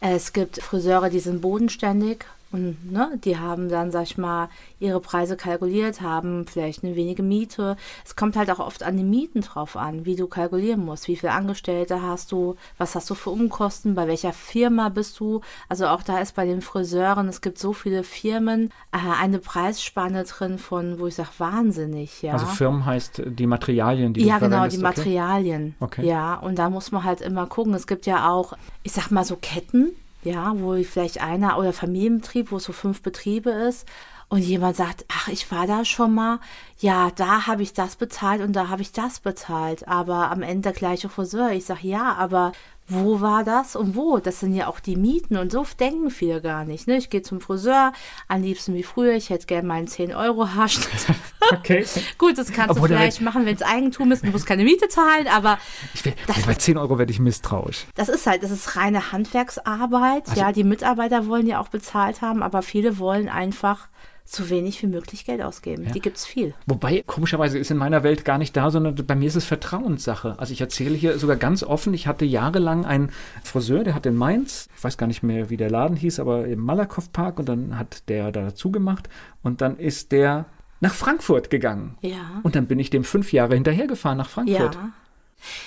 Es 0.00 0.32
gibt 0.32 0.60
Friseure, 0.60 1.08
die 1.08 1.20
sind 1.20 1.40
bodenständig 1.40 2.26
und 2.54 2.92
ne, 2.92 3.18
die 3.24 3.36
haben 3.36 3.68
dann, 3.68 3.90
sag 3.90 4.04
ich 4.04 4.16
mal, 4.16 4.48
ihre 4.78 5.00
Preise 5.00 5.36
kalkuliert, 5.36 6.00
haben 6.00 6.46
vielleicht 6.46 6.84
eine 6.84 6.94
wenige 6.94 7.24
Miete. 7.24 7.76
Es 8.04 8.14
kommt 8.14 8.36
halt 8.36 8.48
auch 8.48 8.60
oft 8.60 8.84
an 8.84 8.96
die 8.96 9.02
Mieten 9.02 9.40
drauf 9.40 9.76
an, 9.76 10.06
wie 10.06 10.14
du 10.14 10.28
kalkulieren 10.28 10.84
musst. 10.84 11.08
Wie 11.08 11.16
viele 11.16 11.32
Angestellte 11.32 12.00
hast 12.00 12.30
du? 12.30 12.54
Was 12.78 12.94
hast 12.94 13.10
du 13.10 13.16
für 13.16 13.30
Umkosten? 13.30 13.96
Bei 13.96 14.06
welcher 14.06 14.32
Firma 14.32 14.88
bist 14.88 15.18
du? 15.18 15.40
Also 15.68 15.88
auch 15.88 16.04
da 16.04 16.20
ist 16.20 16.36
bei 16.36 16.46
den 16.46 16.60
Friseuren, 16.60 17.26
es 17.26 17.40
gibt 17.40 17.58
so 17.58 17.72
viele 17.72 18.04
Firmen, 18.04 18.70
äh, 18.92 18.98
eine 19.20 19.40
Preisspanne 19.40 20.22
drin 20.22 20.58
von, 20.58 21.00
wo 21.00 21.08
ich 21.08 21.16
sage, 21.16 21.30
wahnsinnig, 21.38 22.22
ja. 22.22 22.34
Also 22.34 22.46
Firmen 22.46 22.86
heißt 22.86 23.22
die 23.26 23.48
Materialien, 23.48 24.14
die 24.14 24.24
Ja, 24.24 24.38
du 24.38 24.48
genau, 24.48 24.68
die 24.68 24.78
Materialien. 24.78 25.74
Okay. 25.80 26.06
Ja, 26.06 26.36
und 26.36 26.60
da 26.60 26.70
muss 26.70 26.92
man 26.92 27.02
halt 27.02 27.20
immer 27.20 27.46
gucken. 27.46 27.74
Es 27.74 27.88
gibt 27.88 28.06
ja 28.06 28.30
auch, 28.30 28.52
ich 28.84 28.92
sag 28.92 29.10
mal 29.10 29.24
so 29.24 29.34
Ketten, 29.34 29.96
ja, 30.24 30.54
wo 30.56 30.74
vielleicht 30.82 31.20
einer 31.20 31.58
oder 31.58 31.72
Familienbetrieb, 31.72 32.50
wo 32.50 32.56
es 32.56 32.64
so 32.64 32.72
fünf 32.72 33.02
Betriebe 33.02 33.50
ist 33.50 33.86
und 34.28 34.40
jemand 34.40 34.76
sagt, 34.76 35.04
ach, 35.08 35.28
ich 35.28 35.50
war 35.52 35.66
da 35.66 35.84
schon 35.84 36.14
mal, 36.14 36.40
ja, 36.78 37.10
da 37.14 37.46
habe 37.46 37.62
ich 37.62 37.72
das 37.72 37.96
bezahlt 37.96 38.40
und 38.40 38.54
da 38.54 38.68
habe 38.68 38.82
ich 38.82 38.92
das 38.92 39.20
bezahlt, 39.20 39.86
aber 39.86 40.30
am 40.30 40.42
Ende 40.42 40.62
der 40.62 40.72
gleiche 40.72 41.08
Friseur. 41.08 41.52
Ich 41.52 41.66
sage, 41.66 41.86
ja, 41.86 42.14
aber 42.14 42.52
wo 42.86 43.20
war 43.20 43.44
das 43.44 43.76
und 43.76 43.96
wo? 43.96 44.18
Das 44.18 44.40
sind 44.40 44.54
ja 44.54 44.66
auch 44.66 44.78
die 44.78 44.96
Mieten 44.96 45.36
und 45.36 45.50
so 45.50 45.66
denken 45.80 46.10
viele 46.10 46.42
gar 46.42 46.64
nicht. 46.64 46.86
Ne? 46.86 46.96
Ich 46.98 47.08
gehe 47.08 47.22
zum 47.22 47.40
Friseur, 47.40 47.92
am 48.28 48.42
liebsten 48.42 48.74
wie 48.74 48.82
früher, 48.82 49.14
ich 49.14 49.30
hätte 49.30 49.46
gerne 49.46 49.66
meinen 49.66 49.88
10-Euro-Haarschnitt. 49.88 50.88
Okay. 51.52 51.84
Gut, 52.18 52.38
das 52.38 52.52
kannst 52.52 52.70
Obwohl, 52.70 52.88
du 52.88 52.96
vielleicht 52.96 53.20
machen, 53.20 53.44
wenn 53.44 53.54
es 53.54 53.60
Eigentum 53.60 54.10
ist, 54.12 54.24
du 54.24 54.30
musst 54.30 54.46
keine 54.46 54.64
Miete 54.64 54.88
zahlen, 54.88 55.28
aber. 55.28 55.58
Ich 55.92 56.02
will, 56.02 56.14
das, 56.26 56.46
bei 56.46 56.54
10 56.54 56.78
Euro 56.78 56.98
werde 56.98 57.12
ich 57.12 57.20
misstrauisch. 57.20 57.84
Das 57.96 58.08
ist 58.08 58.26
halt, 58.26 58.42
das 58.42 58.50
ist 58.50 58.76
reine 58.76 59.12
Handwerksarbeit. 59.12 60.26
Also, 60.26 60.40
ja, 60.40 60.52
die 60.52 60.64
Mitarbeiter 60.64 61.26
wollen 61.26 61.46
ja 61.46 61.60
auch 61.60 61.68
bezahlt 61.68 62.22
haben, 62.22 62.42
aber 62.42 62.62
viele 62.62 62.98
wollen 62.98 63.28
einfach 63.28 63.88
so 64.24 64.48
wenig 64.48 64.82
wie 64.82 64.86
möglich 64.86 65.26
Geld 65.26 65.42
ausgeben. 65.42 65.84
Ja. 65.84 65.92
Die 65.92 66.00
gibt 66.00 66.16
es 66.16 66.24
viel. 66.24 66.54
Wobei, 66.66 67.02
komischerweise 67.06 67.58
ist 67.58 67.70
in 67.70 67.76
meiner 67.76 68.02
Welt 68.02 68.24
gar 68.24 68.38
nicht 68.38 68.56
da, 68.56 68.70
sondern 68.70 68.94
bei 68.94 69.14
mir 69.14 69.26
ist 69.26 69.36
es 69.36 69.44
Vertrauenssache. 69.44 70.38
Also 70.38 70.52
ich 70.52 70.60
erzähle 70.60 70.94
hier 70.94 71.18
sogar 71.18 71.36
ganz 71.36 71.62
offen, 71.62 71.92
ich 71.92 72.06
hatte 72.06 72.24
jahrelang 72.24 72.86
einen 72.86 73.10
Friseur, 73.42 73.84
der 73.84 73.94
hat 73.94 74.06
in 74.06 74.16
Mainz, 74.16 74.68
ich 74.76 74.82
weiß 74.82 74.96
gar 74.96 75.06
nicht 75.06 75.22
mehr, 75.22 75.50
wie 75.50 75.56
der 75.56 75.70
Laden 75.70 75.96
hieß, 75.96 76.20
aber 76.20 76.46
im 76.46 76.60
Malakow 76.60 77.12
Park 77.12 77.38
und 77.38 77.48
dann 77.48 77.78
hat 77.78 78.08
der 78.08 78.32
da 78.32 78.54
zugemacht 78.54 79.08
und 79.42 79.60
dann 79.60 79.78
ist 79.78 80.10
der 80.12 80.46
nach 80.80 80.94
Frankfurt 80.94 81.50
gegangen. 81.50 81.96
Ja. 82.00 82.40
Und 82.42 82.56
dann 82.56 82.66
bin 82.66 82.78
ich 82.78 82.90
dem 82.90 83.04
fünf 83.04 83.32
Jahre 83.32 83.54
hinterhergefahren 83.54 84.18
nach 84.18 84.28
Frankfurt. 84.28 84.74
Ja. 84.74 84.92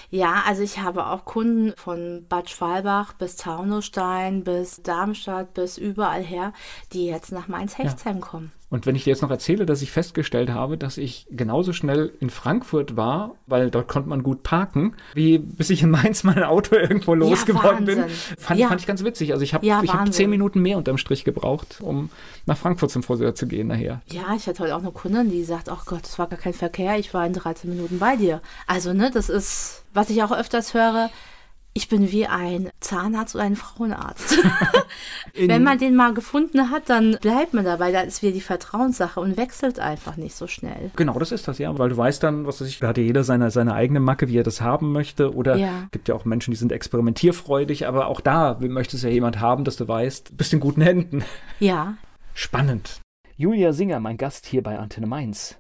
Ja, 0.10 0.44
also 0.46 0.64
ich 0.64 0.80
habe 0.80 1.08
auch 1.08 1.26
Kunden 1.26 1.74
von 1.78 2.26
Bad 2.28 2.50
Schwalbach 2.50 3.14
bis 3.14 3.36
Taunusstein 3.36 4.44
bis 4.44 4.82
Darmstadt 4.82 5.54
bis 5.54 5.78
überall 5.78 6.24
her, 6.24 6.54
die 6.94 7.06
jetzt 7.06 7.32
nach 7.32 7.48
Mainz-Hechtsheim 7.48 8.20
ja. 8.20 8.26
kommen. 8.26 8.52
Und 8.70 8.86
wenn 8.86 8.96
ich 8.96 9.06
dir 9.06 9.12
jetzt 9.12 9.22
noch 9.22 9.32
erzähle, 9.32 9.66
dass 9.66 9.82
ich 9.82 9.92
festgestellt 9.92 10.50
habe, 10.50 10.78
dass 10.78 10.98
ich 10.98 11.26
genauso 11.32 11.72
schnell 11.72 12.12
in 12.20 12.30
Frankfurt 12.30 12.98
war, 12.98 13.36
weil 13.46 13.72
dort 13.72 13.88
konnte 13.88 14.10
man 14.10 14.24
gut 14.24 14.44
parken, 14.44 14.94
wie 15.14 15.38
bis 15.38 15.70
ich 15.70 15.84
in 15.84 15.90
Mainz 15.90 16.26
mein 16.26 16.44
Auto 16.44 16.76
irgendwo 16.76 17.14
losgeworden 17.14 17.88
ja, 17.88 17.96
bin, 17.96 18.10
fand, 18.38 18.60
ja. 18.60 18.68
fand, 18.68 18.82
ich 18.82 18.88
ganz 18.88 19.06
witzig. 19.06 19.32
Also 19.32 19.44
ich 19.44 19.54
habe 19.54 19.66
ja, 19.66 19.82
hab 19.82 20.14
zehn 20.14 20.30
Minuten 20.30 20.62
mehr 20.62 20.78
unterm 20.78 20.98
Strich 20.98 21.24
gebraucht, 21.24 21.80
um 21.82 22.10
nach 22.46 22.58
Frankfurt 22.58 22.92
zum 22.92 23.04
Friseur 23.04 23.36
zu 23.36 23.48
gehen 23.48 23.68
nachher. 23.68 24.02
Ja, 24.08 24.36
ich 24.36 24.48
hatte 24.48 24.64
heute 24.64 24.76
auch 24.76 24.82
eine 24.82 24.92
Kundin, 24.92 25.32
die 25.32 25.46
sagt, 25.46 25.70
ach 25.70 25.86
Gott, 25.86 26.06
es 26.06 26.20
war 26.20 26.28
gar 26.28 26.40
kein 26.40 26.54
Verkehr, 26.54 27.00
ich 27.00 27.14
war 27.14 27.26
in 27.26 27.34
13 27.34 27.70
Minuten 27.70 28.00
bei 28.00 28.18
dir. 28.18 28.42
Also, 28.66 28.92
ne, 28.92 29.12
das 29.14 29.30
ist, 29.30 29.86
was 29.94 30.10
ich 30.10 30.22
auch 30.24 30.32
öfters 30.32 30.74
höre, 30.74 31.10
ich 31.78 31.90
bin 31.90 32.12
wie 32.12 32.26
ein 32.26 32.72
Zahnarzt 32.80 33.36
oder 33.36 33.44
ein 33.44 33.56
Frauenarzt. 33.56 34.40
Wenn 35.36 35.64
man 35.64 35.78
den 35.78 35.96
mal 35.96 36.12
gefunden 36.12 36.72
hat, 36.72 36.90
dann 36.90 37.20
bleibt 37.22 37.54
man 37.54 37.66
dabei. 37.66 37.92
Da 37.92 38.02
ist 38.02 38.24
wieder 38.24 38.34
die 38.34 38.42
Vertrauenssache 38.42 39.20
und 39.20 39.38
wechselt 39.38 39.80
einfach 39.80 40.18
nicht 40.18 40.34
so 40.34 40.48
schnell. 40.48 40.90
Genau, 40.96 41.20
das 41.20 41.32
ist 41.32 41.48
das, 41.48 41.60
ja. 41.60 41.78
Weil 41.78 41.90
du 41.90 41.98
weißt 41.98 42.24
dann, 42.24 42.48
was 42.48 42.60
weiß 42.60 42.68
ich, 42.68 42.80
da 42.80 42.88
hat 42.88 42.98
ja 42.98 43.04
jeder 43.04 43.24
seine, 43.24 43.52
seine 43.52 43.76
eigene 43.76 44.00
Macke, 44.00 44.28
wie 44.28 44.40
er 44.40 44.44
das 44.44 44.60
haben 44.60 44.92
möchte. 44.92 45.36
Oder 45.36 45.56
ja. 45.56 45.88
gibt 45.92 46.08
ja 46.08 46.16
auch 46.16 46.26
Menschen, 46.26 46.50
die 46.50 46.58
sind 46.58 46.72
experimentierfreudig, 46.72 47.88
aber 47.88 48.08
auch 48.08 48.22
da 48.22 48.58
möchte 48.60 48.98
es 48.98 49.04
ja 49.04 49.10
jemand 49.10 49.40
haben, 49.40 49.64
dass 49.64 49.76
du 49.76 49.88
weißt, 49.88 50.36
bist 50.36 50.54
in 50.54 50.60
guten 50.60 50.82
Händen. 50.82 51.24
Ja. 51.60 51.94
Spannend. 52.34 53.02
Julia 53.36 53.72
Singer, 53.72 54.00
mein 54.00 54.18
Gast 54.18 54.48
hier 54.48 54.64
bei 54.64 54.80
Antenne 54.80 55.06
Mainz. 55.06 55.58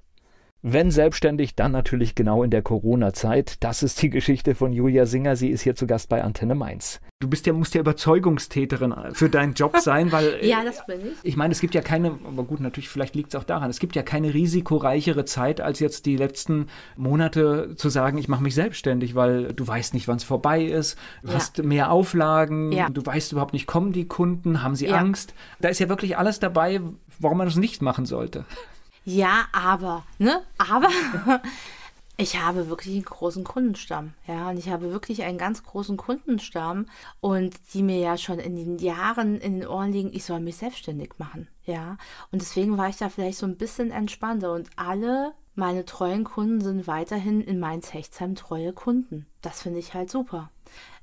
Wenn 0.63 0.89
selbstständig, 0.89 1.56
dann 1.56 1.72
natürlich 1.72 2.15
genau 2.15 2.41
in 2.41 2.50
der 2.50 2.63
Corona-Zeit. 2.63 3.63
Das 3.63 3.84
ist 3.84 4.02
die 4.02 4.10
Geschichte 4.10 4.56
von 4.56 4.74
Julia 4.74 5.06
Singer. 5.06 5.36
Sie 5.36 5.50
ist 5.50 5.62
hier 5.62 5.76
zu 5.76 5.86
Gast 5.86 6.10
bei 6.10 6.24
Antenne 6.24 6.56
Mainz. 6.56 7.00
Du 7.20 7.28
bist 7.28 7.46
ja, 7.46 7.54
musst 7.54 7.76
ja 7.76 7.82
Überzeugungstäterin 7.82 8.93
für 9.13 9.30
deinen 9.30 9.54
Job 9.54 9.78
sein, 9.80 10.12
weil. 10.12 10.39
ja, 10.41 10.63
das 10.63 10.86
bin 10.86 11.00
ich. 11.02 11.17
Ich 11.24 11.38
meine, 11.38 11.52
es 11.52 11.62
gibt 11.62 11.76
ja 11.76 11.82
keine, 11.82 12.20
aber 12.26 12.43
gut, 12.43 12.60
natürlich, 12.60 12.89
vielleicht 12.89 13.15
liegt 13.15 13.30
es 13.30 13.39
auch 13.39 13.43
daran, 13.43 13.70
es 13.70 13.80
gibt 13.80 13.96
ja 13.96 14.04
keine 14.04 14.34
risikoreichere 14.34 15.26
Zeit, 15.26 15.62
als 15.62 15.80
jetzt 15.80 16.06
die 16.06 16.17
letzten 16.17 16.67
Monate 16.96 17.76
zu 17.76 17.89
sagen, 17.89 18.17
ich 18.17 18.28
mache 18.28 18.43
mich 18.43 18.56
selbstständig, 18.56 19.15
weil 19.15 19.54
du 19.54 19.65
weißt 19.65 19.93
nicht, 19.93 20.08
wann 20.08 20.17
es 20.17 20.24
vorbei 20.24 20.63
ist, 20.63 20.98
du 21.24 21.30
ja. 21.30 21.36
hast 21.36 21.63
mehr 21.63 21.91
Auflagen, 21.91 22.72
ja. 22.72 22.89
du 22.89 23.06
weißt 23.06 23.32
überhaupt 23.32 23.54
nicht, 23.54 23.67
kommen 23.67 23.93
die 23.93 24.08
Kunden, 24.08 24.63
haben 24.63 24.76
sie 24.76 24.88
ja. 24.88 24.98
Angst. 24.98 25.34
Da 25.60 25.70
ist 25.70 25.80
ja 25.80 25.89
wirklich 25.89 26.17
alles 26.17 26.39
dabei, 26.39 26.82
warum 27.20 27.38
man 27.38 27.48
das 27.48 27.56
nicht 27.58 27.82
machen 27.82 28.06
sollte. 28.06 28.46
Ja, 29.10 29.46
aber, 29.54 30.04
ne? 30.20 30.41
Aber 30.58 30.89
ich 32.17 32.41
habe 32.41 32.67
wirklich 32.67 32.93
einen 32.93 33.06
großen 33.06 33.46
Kundenstamm. 33.46 34.13
Ja, 34.28 34.50
und 34.50 34.58
ich 34.58 34.67
habe 34.67 34.91
wirklich 34.91 35.24
einen 35.24 35.38
ganz 35.38 35.63
großen 35.63 35.96
Kundenstamm 35.96 36.88
und 37.22 37.56
die 37.74 37.84
mir 37.84 38.00
ja 38.00 38.17
schon 38.17 38.38
in 38.39 38.58
den 38.58 38.80
Jahren 38.80 39.38
in 39.38 39.62
den 39.62 39.67
Ohren 39.70 39.93
liegen, 39.93 40.12
ich 40.12 40.26
soll 40.26 40.41
mich 40.41 40.58
selbstständig 40.58 41.12
machen. 41.20 41.48
Ja, 41.63 41.96
und 42.34 42.41
deswegen 42.41 42.78
war 42.78 42.89
ich 42.89 42.98
da 42.98 43.08
vielleicht 43.08 43.38
so 43.38 43.46
ein 43.46 43.56
bisschen 43.56 43.91
entspannter 43.91 44.52
und 44.52 44.70
alle 44.76 45.32
meine 45.56 45.86
treuen 45.86 46.26
Kunden 46.26 46.60
sind 46.60 46.86
weiterhin 46.86 47.39
in 47.39 47.62
Mainz-Hechtsheim 47.62 48.36
treue 48.36 48.74
Kunden. 48.74 49.26
Das 49.41 49.62
finde 49.62 49.80
ich 49.80 49.93
halt 49.93 50.12
super. 50.12 50.52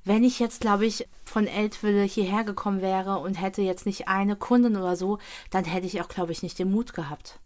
Wenn 0.05 0.25
ich 0.25 0.41
jetzt, 0.41 0.61
glaube 0.61 0.85
ich, 0.85 1.09
von 1.25 1.47
Eltville 1.47 2.03
hierher 2.03 2.45
gekommen 2.45 2.83
wäre 2.83 3.21
und 3.21 3.41
hätte 3.41 3.63
jetzt 3.63 3.87
nicht 3.87 4.09
eine 4.09 4.37
Kundin 4.37 4.77
oder 4.77 4.95
so, 4.95 5.21
dann 5.49 5.65
hätte 5.65 5.87
ich 5.87 6.03
auch, 6.03 6.09
glaube 6.09 6.33
ich, 6.33 6.43
nicht 6.43 6.59
den 6.59 6.71
Mut 6.71 6.93
gehabt. 6.93 7.41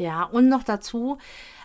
Ja, 0.00 0.22
und 0.24 0.48
noch 0.48 0.62
dazu, 0.62 1.18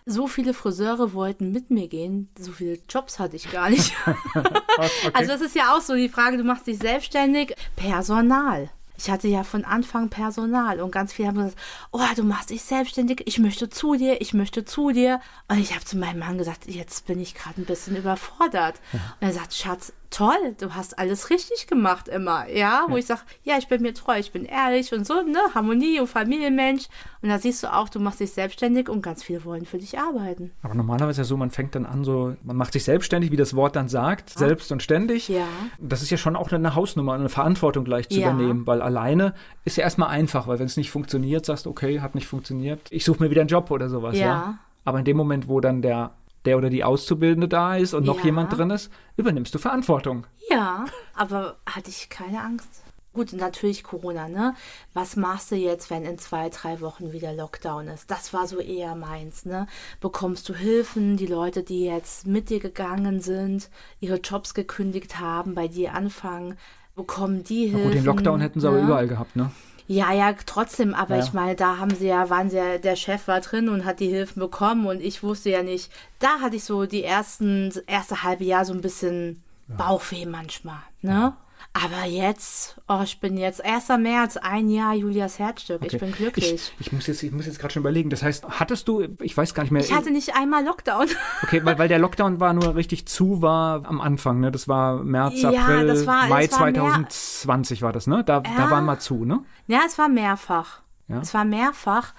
so 0.06 0.28
viele 0.28 0.54
Friseure 0.54 1.14
wollten 1.14 1.54
mit 1.54 1.72
mir 1.72 1.88
gehen, 1.88 2.28
so 2.38 2.52
viele 2.52 2.80
Jobs 2.90 3.18
hatte 3.18 3.38
ich 3.38 3.50
gar 3.50 3.70
nicht. 3.70 3.94
okay. 4.36 4.90
Also 5.14 5.32
das 5.32 5.40
ist 5.40 5.56
ja 5.56 5.74
auch 5.74 5.80
so 5.80 5.96
die 5.96 6.10
Frage, 6.10 6.36
du 6.36 6.44
machst 6.44 6.68
dich 6.68 6.78
selbstständig, 6.78 7.56
Personal. 7.78 8.70
Ich 8.98 9.10
hatte 9.10 9.30
ja 9.30 9.44
von 9.46 9.64
Anfang 9.64 10.10
Personal 10.10 10.82
und 10.82 10.92
ganz 10.92 11.14
viele 11.14 11.30
haben 11.30 11.38
gesagt, 11.38 11.58
oh, 11.94 12.02
du 12.14 12.24
machst 12.24 12.50
dich 12.50 12.62
selbstständig, 12.62 13.24
ich 13.26 13.40
möchte 13.40 13.70
zu 13.70 13.96
dir, 13.96 14.20
ich 14.20 14.34
möchte 14.34 14.66
zu 14.66 14.92
dir. 14.92 15.22
Und 15.48 15.60
ich 15.60 15.74
habe 15.74 15.86
zu 15.86 15.98
meinem 15.98 16.20
Mann 16.20 16.38
gesagt, 16.38 16.68
jetzt 16.68 17.06
bin 17.06 17.22
ich 17.22 17.36
gerade 17.36 17.62
ein 17.62 17.66
bisschen 17.66 17.96
überfordert. 17.96 18.76
Ja. 18.92 19.00
Und 19.22 19.28
er 19.28 19.34
sagt, 19.34 19.54
Schatz, 19.54 19.94
toll, 20.16 20.56
du 20.60 20.74
hast 20.76 20.98
alles 20.98 21.30
richtig 21.30 21.68
gemacht 21.68 22.08
immer, 22.08 22.48
ja, 22.50 22.86
wo 22.88 22.94
Ja. 22.94 22.98
ich 23.00 23.06
sage, 23.06 23.22
ja, 23.44 23.58
ich 23.58 23.68
bin 23.68 23.82
mir 23.82 23.94
treu, 23.94 24.18
ich 24.18 24.32
bin 24.32 24.46
ehrlich 24.46 24.94
und 24.94 25.06
so, 25.06 25.22
ne, 25.22 25.40
Harmonie 25.54 26.00
und 26.00 26.08
Familienmensch. 26.08 26.86
Und 27.22 27.30
da 27.30 27.40
siehst 27.40 27.64
du 27.64 27.74
auch, 27.74 27.90
du 27.90 28.00
machst 28.00 28.20
dich 28.20 28.32
selbstständig 28.32 28.88
und 28.88 29.02
ganz 29.02 29.24
viele 29.24 29.44
wollen 29.46 29.66
für 29.66 29.78
dich 29.78 29.98
arbeiten. 30.00 30.52
Aber 30.62 30.76
normalerweise 30.76 31.22
ja 31.22 31.26
so, 31.26 31.36
man 31.38 31.52
fängt 31.52 31.76
dann 31.76 31.86
an, 31.86 32.04
so, 32.04 32.36
man 32.44 32.56
macht 32.56 32.74
sich 32.74 32.84
selbstständig, 32.84 33.32
wie 33.32 33.36
das 33.36 33.56
Wort 33.56 33.76
dann 33.76 33.90
sagt, 33.90 34.30
selbst 34.30 34.72
und 34.72 34.82
ständig. 34.84 35.28
Ja. 35.28 35.48
Das 35.80 36.02
ist 36.02 36.12
ja 36.12 36.18
schon 36.18 36.36
auch 36.36 36.52
eine 36.52 36.76
Hausnummer, 36.76 37.14
eine 37.14 37.30
Verantwortung 37.30 37.84
gleich 37.84 38.08
zu 38.10 38.20
Ja. 38.20 38.30
übernehmen, 38.32 38.66
weil 38.68 38.82
alleine 38.82 39.34
ist 39.66 39.78
ja 39.78 39.84
erstmal 39.84 40.10
einfach, 40.10 40.48
weil 40.48 40.60
wenn 40.60 40.68
es 40.68 40.78
nicht 40.78 40.92
funktioniert, 40.92 41.46
sagst 41.46 41.66
du, 41.66 41.70
okay, 41.72 42.00
hat 42.02 42.16
nicht 42.16 42.28
funktioniert, 42.28 42.82
ich 42.92 43.04
suche 43.04 43.24
mir 43.24 43.30
wieder 43.32 43.42
einen 43.42 43.50
Job 43.50 43.72
oder 43.72 43.90
sowas, 43.90 44.18
ja. 44.18 44.26
Ja. 44.26 44.58
Aber 44.86 45.00
in 45.00 45.06
dem 45.06 45.18
Moment, 45.18 45.48
wo 45.48 45.60
dann 45.60 45.82
der, 45.82 46.12
der 46.46 46.58
oder 46.58 46.70
die 46.70 46.84
Auszubildende 46.84 47.48
da 47.48 47.76
ist 47.76 47.94
und 47.94 48.06
noch 48.06 48.20
Ja. 48.20 48.26
jemand 48.26 48.56
drin 48.56 48.70
ist, 48.70 48.92
übernimmst 49.18 49.54
du 49.54 49.60
Verantwortung. 49.60 50.26
Ja, 50.50 50.86
aber 51.16 51.58
hatte 51.66 51.90
ich 51.90 52.10
keine 52.10 52.42
Angst. 52.42 52.84
Gut, 53.14 53.32
natürlich 53.32 53.84
Corona, 53.86 54.28
ne? 54.28 54.56
Was 54.94 55.16
machst 55.16 55.50
du 55.50 55.56
jetzt, 55.56 55.90
wenn 55.90 56.04
in 56.04 56.18
zwei, 56.18 56.50
drei 56.50 56.82
Wochen 56.82 57.14
wieder 57.14 57.32
Lockdown 57.34 57.88
ist? 57.88 58.12
Das 58.12 58.34
war 58.34 58.46
so 58.46 58.60
eher 58.60 58.94
meins, 58.96 59.46
ne? 59.46 59.68
Bekommst 60.02 60.50
du 60.50 60.54
Hilfen? 60.54 61.16
Die 61.16 61.26
Leute, 61.26 61.64
die 61.64 61.86
jetzt 61.86 62.28
mit 62.28 62.50
dir 62.50 62.60
gegangen 62.60 63.22
sind, 63.22 63.70
ihre 64.02 64.18
Jobs 64.18 64.54
gekündigt 64.54 65.18
haben, 65.18 65.56
bei 65.56 65.70
dir 65.70 65.94
anfangen, 65.94 66.58
bekommen 66.94 67.46
die 67.46 67.68
Na 67.72 67.78
Hilfen? 67.78 67.84
Gut, 67.84 67.94
den 68.00 68.06
Lockdown 68.06 68.42
hätten 68.42 68.60
sie 68.60 68.68
aber 68.68 68.78
ne? 68.80 68.84
überall 68.84 69.08
gehabt, 69.08 69.38
ne? 69.38 69.50
Ja, 69.88 70.12
ja, 70.12 70.34
trotzdem, 70.46 70.94
aber 70.96 71.18
Ja. 71.18 71.24
ich 71.24 71.34
meine, 71.34 71.56
da 71.56 71.78
haben 71.78 71.94
sie 71.94 72.08
ja, 72.08 72.30
waren 72.30 72.50
sie 72.50 72.58
ja, 72.58 72.78
der 72.80 72.96
Chef 72.96 73.28
war 73.28 73.40
drin 73.42 73.70
und 73.70 73.86
hat 73.86 74.00
die 74.00 74.08
Hilfen 74.10 74.40
bekommen 74.40 74.88
und 74.88 75.00
ich 75.02 75.22
wusste 75.22 75.52
ja 75.52 75.62
nicht. 75.62 75.92
Da 76.20 76.40
hatte 76.42 76.56
ich 76.56 76.64
so 76.64 76.86
die 76.86 77.04
ersten, 77.04 77.72
erste 77.86 78.24
halbe 78.24 78.44
Jahr 78.46 78.66
so 78.66 78.74
ein 78.74 78.82
bisschen 78.82 79.44
Bauchweh 79.68 80.26
manchmal, 80.26 80.80
ne? 81.02 81.34
Aber 81.84 82.06
jetzt, 82.06 82.78
oh, 82.88 83.02
ich 83.04 83.20
bin 83.20 83.36
jetzt 83.36 83.64
1. 83.64 83.90
März, 84.00 84.38
ein 84.38 84.70
Jahr 84.70 84.94
Julias 84.96 85.40
Herzstück. 85.40 85.82
Ich 85.84 85.88
Okay. 85.96 85.98
bin 86.06 86.14
glücklich. 86.14 86.54
Ich, 86.54 86.74
ich 86.80 86.92
muss 86.94 87.06
jetzt, 87.08 87.22
ich 87.22 87.34
muss 87.34 87.46
jetzt 87.48 87.60
gerade 87.60 87.74
schon 87.74 87.82
überlegen. 87.82 88.10
Das 88.10 88.24
heißt, 88.24 88.46
hattest 88.48 88.88
du, 88.88 89.06
ich 89.22 89.36
weiß 89.36 89.54
gar 89.54 89.64
nicht 89.64 89.74
mehr. 89.74 89.82
Ich 89.84 89.92
hatte 89.94 90.10
nicht 90.10 90.36
einmal 90.38 90.64
Lockdown. 90.64 91.08
okay, 91.44 91.66
weil, 91.66 91.78
weil 91.78 91.90
der 91.90 92.00
Lockdown 92.00 92.40
war 92.40 92.54
nur 92.54 92.76
richtig 92.76 93.08
zu 93.08 93.42
war 93.42 93.86
am 93.86 94.00
Anfang, 94.00 94.40
ne? 94.40 94.52
Das 94.54 94.70
war 94.70 95.04
März, 95.04 95.42
Ja, 95.42 95.50
April, 95.50 95.88
das 95.88 96.08
war- 96.08 96.28
Mai 96.28 96.48
das 96.48 96.58
war 96.60 96.66
mehr- 96.72 96.76
2020 96.76 97.82
war 97.82 97.92
das, 97.92 98.08
ne? 98.08 98.24
Da, 98.24 98.40
da 98.40 98.50
Ja. 98.52 98.72
waren 98.72 98.86
wir 98.86 99.00
zu, 99.00 99.26
ne? 99.26 99.42
Ja, 99.68 99.82
es 99.86 99.98
war 99.98 100.08
mehrfach. 100.08 100.80
Ja. 101.10 101.20
Es 101.20 101.34
war 101.34 101.44
mehrfach. 101.44 102.14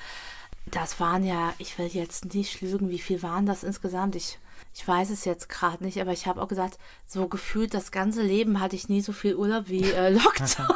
Das 0.71 1.01
waren 1.01 1.25
ja, 1.25 1.55
ich 1.57 1.79
will 1.79 1.87
jetzt 1.87 2.35
nicht 2.35 2.61
lügen, 2.61 2.90
wie 2.90 2.99
viel 2.99 3.23
waren 3.23 3.47
das 3.47 3.64
insgesamt? 3.64 4.16
Ich, 4.16 4.38
ich 4.77 4.87
weiß 4.87 5.09
es 5.09 5.25
jetzt 5.25 5.49
gerade 5.49 5.83
nicht, 5.83 5.99
aber 6.03 6.12
ich 6.12 6.27
habe 6.27 6.43
auch 6.43 6.49
gesagt, 6.49 6.79
so 7.07 7.29
gefühlt 7.29 7.73
das 7.73 7.91
ganze 7.91 8.23
Leben 8.23 8.61
hatte 8.61 8.77
ich 8.77 8.91
nie 8.91 9.01
so 9.01 9.12
viel 9.12 9.35
Urlaub 9.35 9.69
wie 9.69 9.91
äh, 9.91 10.11
Lockdown. 10.23 10.67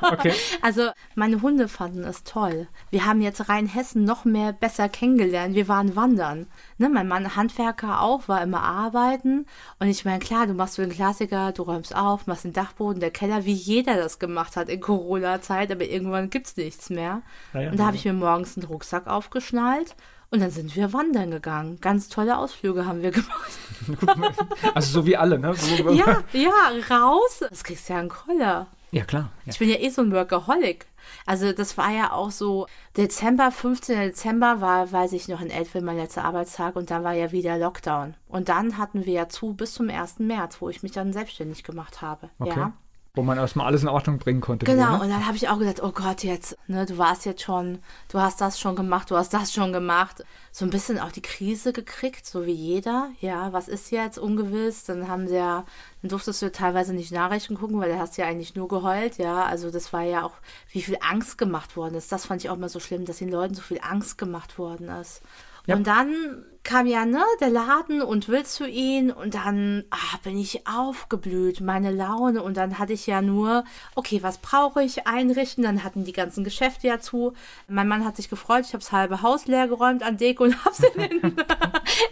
Okay. 0.00 0.32
Also 0.62 0.88
meine 1.14 1.42
Hunde 1.42 1.68
fanden 1.68 2.04
es 2.04 2.24
toll. 2.24 2.68
Wir 2.88 3.04
haben 3.04 3.20
jetzt 3.20 3.50
Rheinhessen 3.50 4.04
noch 4.04 4.24
mehr 4.24 4.54
besser 4.54 4.88
kennengelernt. 4.88 5.54
Wir 5.54 5.68
waren 5.68 5.94
wandern. 5.94 6.46
Ne, 6.78 6.88
mein 6.88 7.06
Mann 7.06 7.36
Handwerker 7.36 8.00
auch, 8.00 8.28
war 8.28 8.42
immer 8.42 8.62
arbeiten. 8.62 9.46
Und 9.78 9.88
ich 9.88 10.06
meine, 10.06 10.18
klar, 10.18 10.46
du 10.46 10.54
machst 10.54 10.74
so 10.74 10.82
den 10.82 10.90
Klassiker, 10.90 11.52
du 11.52 11.64
räumst 11.64 11.94
auf, 11.94 12.26
machst 12.26 12.44
den 12.44 12.54
Dachboden, 12.54 13.00
der 13.00 13.10
Keller, 13.10 13.44
wie 13.44 13.52
jeder 13.52 13.96
das 13.96 14.18
gemacht 14.18 14.56
hat 14.56 14.70
in 14.70 14.80
Corona-Zeit, 14.80 15.70
aber 15.70 15.84
irgendwann 15.84 16.30
gibt's 16.30 16.56
nichts 16.56 16.88
mehr. 16.88 17.20
Ja, 17.52 17.60
ja. 17.60 17.70
und 17.70 17.78
da 17.78 17.86
habe 17.86 17.96
ich 17.96 18.06
mir 18.06 18.14
morgens 18.14 18.56
einen 18.56 18.66
Rucksack 18.66 19.06
aufgeschnallt. 19.06 19.94
Und 20.30 20.40
dann 20.40 20.50
sind 20.50 20.76
wir 20.76 20.92
wandern 20.92 21.30
gegangen. 21.30 21.80
Ganz 21.80 22.08
tolle 22.08 22.38
Ausflüge 22.38 22.86
haben 22.86 23.02
wir 23.02 23.10
gemacht. 23.10 23.50
Also 24.74 25.00
so 25.00 25.06
wie 25.06 25.16
alle, 25.16 25.38
ne? 25.38 25.54
So, 25.54 25.90
Ja, 25.90 26.22
ja, 26.32 26.50
raus. 26.90 27.42
Das 27.48 27.64
kriegst 27.64 27.88
du 27.88 27.94
ja 27.94 27.98
einen 27.98 28.08
Koller. 28.08 28.68
Ja, 28.92 29.04
klar. 29.04 29.30
Ja. 29.44 29.52
Ich 29.52 29.58
bin 29.58 29.68
ja 29.68 29.76
eh 29.76 29.88
so 29.88 30.02
ein 30.02 30.12
Workaholic. 30.12 30.86
Also 31.26 31.52
das 31.52 31.76
war 31.78 31.90
ja 31.90 32.12
auch 32.12 32.30
so, 32.30 32.66
Dezember, 32.96 33.50
15. 33.50 33.98
Dezember 33.98 34.60
war, 34.60 34.92
weiß 34.92 35.12
ich 35.12 35.28
noch, 35.28 35.40
in 35.40 35.50
Eltville 35.50 35.84
mein 35.84 35.96
letzter 35.96 36.24
Arbeitstag 36.24 36.76
und 36.76 36.90
dann 36.90 37.02
war 37.04 37.14
ja 37.14 37.32
wieder 37.32 37.58
Lockdown. 37.58 38.14
Und 38.28 38.48
dann 38.48 38.78
hatten 38.78 39.06
wir 39.06 39.12
ja 39.12 39.28
zu 39.28 39.54
bis 39.54 39.74
zum 39.74 39.90
1. 39.90 40.20
März, 40.20 40.60
wo 40.60 40.68
ich 40.68 40.82
mich 40.82 40.92
dann 40.92 41.12
selbstständig 41.12 41.64
gemacht 41.64 42.02
habe. 42.02 42.30
Okay. 42.38 42.58
Ja. 42.58 42.72
Wo 43.20 43.24
man 43.24 43.36
erstmal 43.36 43.66
alles 43.66 43.82
in 43.82 43.88
Ordnung 43.88 44.16
bringen 44.16 44.40
konnte. 44.40 44.64
Genau, 44.64 44.96
ne? 44.96 45.02
und 45.02 45.10
dann 45.10 45.26
habe 45.26 45.36
ich 45.36 45.50
auch 45.50 45.58
gesagt, 45.58 45.82
oh 45.82 45.92
Gott, 45.92 46.24
jetzt, 46.24 46.56
ne, 46.68 46.86
du 46.86 46.96
warst 46.96 47.26
jetzt 47.26 47.42
schon, 47.42 47.80
du 48.08 48.18
hast 48.18 48.40
das 48.40 48.58
schon 48.58 48.76
gemacht, 48.76 49.10
du 49.10 49.16
hast 49.16 49.34
das 49.34 49.52
schon 49.52 49.74
gemacht. 49.74 50.24
So 50.52 50.64
ein 50.64 50.70
bisschen 50.70 50.98
auch 50.98 51.12
die 51.12 51.20
Krise 51.20 51.74
gekriegt, 51.74 52.24
so 52.24 52.46
wie 52.46 52.52
jeder. 52.54 53.10
Ja, 53.20 53.52
was 53.52 53.68
ist 53.68 53.90
jetzt 53.90 54.16
ungewiss? 54.16 54.84
Dann 54.84 55.06
haben 55.06 55.28
sie 55.28 55.36
ja, 55.36 55.66
dann 56.00 56.08
durftest 56.08 56.40
du 56.40 56.50
teilweise 56.50 56.94
nicht 56.94 57.12
Nachrichten 57.12 57.56
gucken, 57.56 57.78
weil 57.78 57.92
da 57.92 57.98
hast 57.98 58.16
du 58.16 58.22
ja 58.22 58.28
eigentlich 58.28 58.54
nur 58.54 58.68
geheult, 58.68 59.18
ja. 59.18 59.44
Also 59.44 59.70
das 59.70 59.92
war 59.92 60.00
ja 60.00 60.24
auch, 60.24 60.32
wie 60.72 60.80
viel 60.80 60.96
Angst 61.06 61.36
gemacht 61.36 61.76
worden 61.76 61.96
ist. 61.96 62.10
Das 62.10 62.24
fand 62.24 62.42
ich 62.42 62.48
auch 62.48 62.56
mal 62.56 62.70
so 62.70 62.80
schlimm, 62.80 63.04
dass 63.04 63.18
den 63.18 63.30
Leuten 63.30 63.52
so 63.52 63.60
viel 63.60 63.80
Angst 63.82 64.16
gemacht 64.16 64.58
worden 64.58 64.88
ist. 64.88 65.20
Ja. 65.66 65.76
Und 65.76 65.86
dann 65.86 66.44
kam 66.62 66.86
ja 66.86 67.06
ne, 67.06 67.22
der 67.40 67.48
Laden 67.48 68.02
und 68.02 68.28
willst 68.28 68.60
du 68.60 68.64
ihn 68.66 69.10
und 69.10 69.34
dann 69.34 69.84
ah, 69.90 70.18
bin 70.22 70.38
ich 70.38 70.66
aufgeblüht, 70.66 71.62
meine 71.62 71.90
Laune 71.90 72.42
und 72.42 72.56
dann 72.58 72.78
hatte 72.78 72.92
ich 72.92 73.06
ja 73.06 73.22
nur, 73.22 73.64
okay, 73.94 74.22
was 74.22 74.38
brauche 74.38 74.82
ich 74.82 75.06
einrichten, 75.06 75.64
dann 75.64 75.82
hatten 75.82 76.04
die 76.04 76.12
ganzen 76.12 76.44
Geschäfte 76.44 76.86
ja 76.86 77.00
zu. 77.00 77.32
Mein 77.66 77.88
Mann 77.88 78.04
hat 78.04 78.16
sich 78.16 78.28
gefreut, 78.28 78.66
ich 78.66 78.74
habe 78.74 78.84
das 78.84 78.92
halbe 78.92 79.22
Haus 79.22 79.46
leer 79.46 79.68
geräumt 79.68 80.02
an 80.02 80.18
Deko 80.18 80.44
und 80.44 80.64
habe 80.64 80.74
es 80.78 80.80
in, 80.80 81.00
den- 81.00 81.36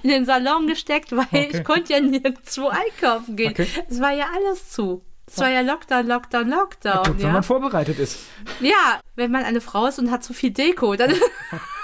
in 0.02 0.10
den 0.10 0.24
Salon 0.24 0.66
gesteckt, 0.66 1.14
weil 1.14 1.50
ich 1.52 1.62
konnte 1.62 1.92
ja 1.92 2.00
nirgendwo 2.00 2.68
einkaufen 2.68 3.36
gehen. 3.36 3.50
Okay. 3.52 3.66
Es 3.90 4.00
war 4.00 4.12
ja 4.12 4.26
alles 4.34 4.70
zu. 4.70 5.02
Es 5.26 5.36
war 5.38 5.50
ja 5.50 5.60
Lockdown, 5.60 6.06
Lockdown, 6.06 6.48
Lockdown. 6.48 7.04
Gut, 7.04 7.18
wenn 7.18 7.26
ja. 7.26 7.32
man 7.32 7.42
vorbereitet 7.42 7.98
ist. 7.98 8.18
ja, 8.60 8.98
wenn 9.14 9.30
man 9.30 9.44
eine 9.44 9.60
Frau 9.60 9.86
ist 9.86 9.98
und 9.98 10.10
hat 10.10 10.24
zu 10.24 10.32
viel 10.32 10.52
Deko, 10.52 10.96
dann 10.96 11.12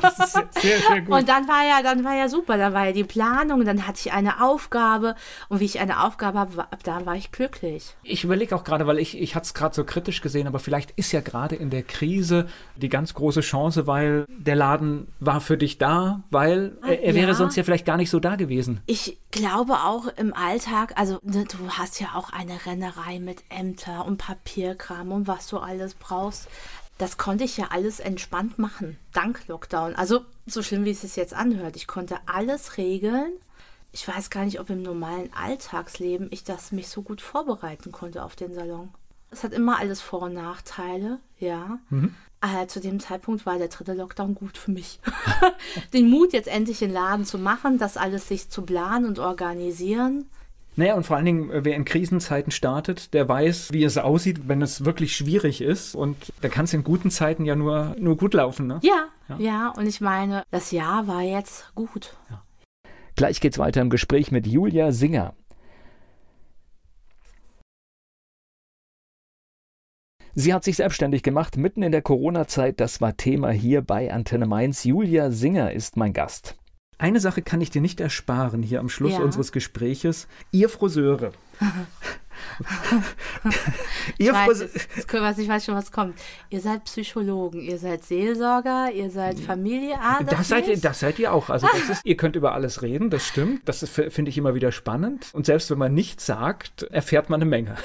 Das 0.00 0.18
ist 0.18 0.32
sehr, 0.62 0.80
sehr, 0.80 1.00
gut. 1.02 1.14
Und 1.14 1.28
dann 1.28 1.46
war 1.46 1.66
ja, 1.66 1.82
dann 1.82 2.04
war 2.04 2.14
ja 2.14 2.28
super, 2.28 2.56
da 2.56 2.72
war 2.72 2.86
ja 2.86 2.92
die 2.92 3.04
Planung, 3.04 3.64
dann 3.64 3.86
hatte 3.86 3.98
ich 4.06 4.12
eine 4.12 4.42
Aufgabe 4.42 5.14
und 5.48 5.60
wie 5.60 5.66
ich 5.66 5.80
eine 5.80 6.02
Aufgabe 6.04 6.38
habe, 6.38 6.66
da 6.82 7.04
war 7.04 7.16
ich 7.16 7.30
glücklich. 7.32 7.94
Ich 8.02 8.24
überlege 8.24 8.56
auch 8.56 8.64
gerade, 8.64 8.86
weil 8.86 8.98
ich, 8.98 9.20
ich 9.20 9.34
hatte 9.34 9.44
es 9.44 9.54
gerade 9.54 9.74
so 9.74 9.84
kritisch 9.84 10.22
gesehen, 10.22 10.46
aber 10.46 10.58
vielleicht 10.58 10.92
ist 10.92 11.12
ja 11.12 11.20
gerade 11.20 11.56
in 11.56 11.68
der 11.70 11.82
Krise 11.82 12.48
die 12.76 12.88
ganz 12.88 13.12
große 13.14 13.40
Chance, 13.42 13.86
weil 13.86 14.24
der 14.28 14.56
Laden 14.56 15.08
war 15.20 15.40
für 15.40 15.58
dich 15.58 15.76
da, 15.78 16.22
weil 16.30 16.78
er, 16.82 17.02
er 17.02 17.14
wäre 17.14 17.28
Ja. 17.28 17.34
sonst 17.34 17.56
ja 17.56 17.62
vielleicht 17.62 17.84
gar 17.84 17.96
nicht 17.98 18.10
so 18.10 18.20
da 18.20 18.36
gewesen. 18.36 18.80
Ich 18.86 19.18
glaube 19.30 19.74
auch 19.74 20.06
im 20.16 20.32
Alltag, 20.34 20.94
also 20.96 21.18
ne, 21.22 21.44
du 21.44 21.68
hast 21.70 22.00
ja 22.00 22.08
auch 22.14 22.32
eine 22.32 22.58
Rennerei 22.64 23.18
mit 23.20 23.42
Ämter 23.50 24.06
und 24.06 24.16
Papierkram 24.16 25.12
und 25.12 25.26
was 25.28 25.46
du 25.48 25.58
alles 25.58 25.94
brauchst. 25.94 26.48
Das 27.00 27.16
konnte 27.16 27.44
ich 27.44 27.56
ja 27.56 27.68
alles 27.70 27.98
entspannt 27.98 28.58
machen, 28.58 28.98
dank 29.14 29.48
Lockdown. 29.48 29.94
Also 29.94 30.20
so 30.44 30.62
schlimm, 30.62 30.84
wie 30.84 30.90
es 30.90 31.00
sich 31.00 31.16
jetzt 31.16 31.32
anhört. 31.32 31.74
Ich 31.76 31.86
konnte 31.86 32.18
alles 32.26 32.76
regeln. 32.76 33.32
Ich 33.90 34.06
weiß 34.06 34.28
gar 34.28 34.44
nicht, 34.44 34.60
ob 34.60 34.68
im 34.68 34.82
normalen 34.82 35.32
Alltagsleben 35.32 36.28
ich 36.30 36.44
das 36.44 36.72
mich 36.72 36.88
so 36.88 37.00
gut 37.00 37.22
vorbereiten 37.22 37.90
konnte 37.90 38.22
auf 38.22 38.36
den 38.36 38.52
Salon. 38.52 38.90
Es 39.30 39.44
hat 39.44 39.54
immer 39.54 39.78
alles 39.78 40.02
Vor- 40.02 40.24
und 40.24 40.34
Nachteile, 40.34 41.20
ja. 41.38 41.78
Aber 42.42 42.68
zu 42.68 42.80
dem 42.80 43.00
Zeitpunkt 43.00 43.46
war 43.46 43.56
der 43.56 43.68
dritte 43.68 43.94
Lockdown 43.94 44.34
gut 44.34 44.58
für 44.58 44.70
mich. 44.70 45.00
den 45.94 46.10
Mut, 46.10 46.34
jetzt 46.34 46.48
endlich 46.48 46.80
den 46.80 46.92
Laden 46.92 47.24
zu 47.24 47.38
machen, 47.38 47.78
das 47.78 47.96
alles 47.96 48.28
sich 48.28 48.50
zu 48.50 48.60
planen 48.60 49.06
und 49.06 49.18
organisieren. 49.18 50.28
Naja, 50.76 50.94
und 50.94 51.04
vor 51.04 51.16
allen 51.16 51.26
Dingen, 51.26 51.50
äh, 51.50 51.64
wer 51.64 51.74
in 51.76 51.84
Krisenzeiten 51.84 52.52
startet, 52.52 53.12
der 53.12 53.28
weiß, 53.28 53.72
wie 53.72 53.84
es 53.84 53.98
aussieht, 53.98 54.48
wenn 54.48 54.62
es 54.62 54.84
wirklich 54.84 55.16
schwierig 55.16 55.60
ist. 55.60 55.94
Und 55.94 56.32
da 56.40 56.48
kann 56.48 56.64
es 56.64 56.72
in 56.72 56.84
guten 56.84 57.10
Zeiten 57.10 57.44
ja 57.44 57.56
nur, 57.56 57.96
nur 57.98 58.16
gut 58.16 58.34
laufen. 58.34 58.66
Ne? 58.66 58.78
Ja, 58.82 59.08
Ja. 59.28 59.38
ja, 59.38 59.68
und 59.76 59.86
ich 59.86 60.00
meine, 60.00 60.44
das 60.50 60.70
Jahr 60.70 61.06
war 61.06 61.22
jetzt 61.22 61.72
gut. 61.74 62.16
Gleich 63.16 63.40
geht's 63.40 63.58
weiter 63.58 63.80
im 63.82 63.90
Gespräch 63.90 64.30
mit 64.30 64.46
Julia 64.46 64.92
Singer. 64.92 65.34
Sie 70.34 70.54
hat 70.54 70.62
sich 70.64 70.76
selbstständig 70.76 71.22
gemacht 71.22 71.56
mitten 71.56 71.82
in 71.82 71.92
der 71.92 72.02
Corona-Zeit. 72.02 72.78
Das 72.80 73.00
war 73.00 73.16
Thema 73.16 73.50
hier 73.50 73.82
bei 73.82 74.12
Antenne 74.12 74.46
Mainz. 74.46 74.84
Julia 74.84 75.30
Singer 75.30 75.72
ist 75.72 75.96
mein 75.96 76.12
Gast. 76.12 76.56
Eine 77.00 77.18
Sache 77.18 77.42
kann 77.42 77.60
ich 77.60 77.70
dir 77.70 77.80
nicht 77.80 77.98
ersparen 77.98 78.62
hier 78.62 78.78
am 78.78 78.88
Schluss 78.88 79.12
Ja. 79.14 79.20
unseres 79.20 79.50
Gespräches. 79.52 80.28
Ihr 80.52 80.68
Friseure. 80.68 81.32
Ich 84.18 84.26
Ihr 84.26 84.32
weiß, 84.32 84.46
Frise 84.48 84.64
es- 84.64 84.88
es- 84.96 85.12
was, 85.12 85.38
ich 85.38 85.48
weiß 85.48 85.64
schon, 85.64 85.74
was 85.74 85.92
kommt. 85.92 86.18
Ihr 86.48 86.60
seid 86.60 86.84
Psychologen, 86.84 87.60
ihr 87.60 87.78
seid 87.78 88.02
Seelsorger, 88.04 88.90
ihr 88.92 89.10
seid 89.10 89.38
Familie. 89.40 89.96
Ah, 90.00 90.22
das, 90.22 90.38
das 90.38 90.48
seid, 90.48 90.68
ihr, 90.68 90.78
das 90.78 91.00
seid 91.00 91.18
ihr 91.18 91.32
auch. 91.32 91.50
Also 91.50 91.66
das 91.66 91.88
ist, 91.98 92.04
ihr 92.04 92.16
könnt 92.16 92.36
über 92.36 92.54
alles 92.54 92.80
reden, 92.82 93.10
das 93.10 93.26
stimmt. 93.26 93.68
Das 93.68 93.86
finde 93.88 94.30
ich 94.30 94.38
immer 94.38 94.54
wieder 94.54 94.72
spannend. 94.72 95.28
Und 95.32 95.46
selbst 95.46 95.70
wenn 95.70 95.78
man 95.78 95.92
nichts 95.94 96.24
sagt, 96.26 96.82
erfährt 96.84 97.28
man 97.30 97.40
eine 97.42 97.50
Menge. 97.50 97.76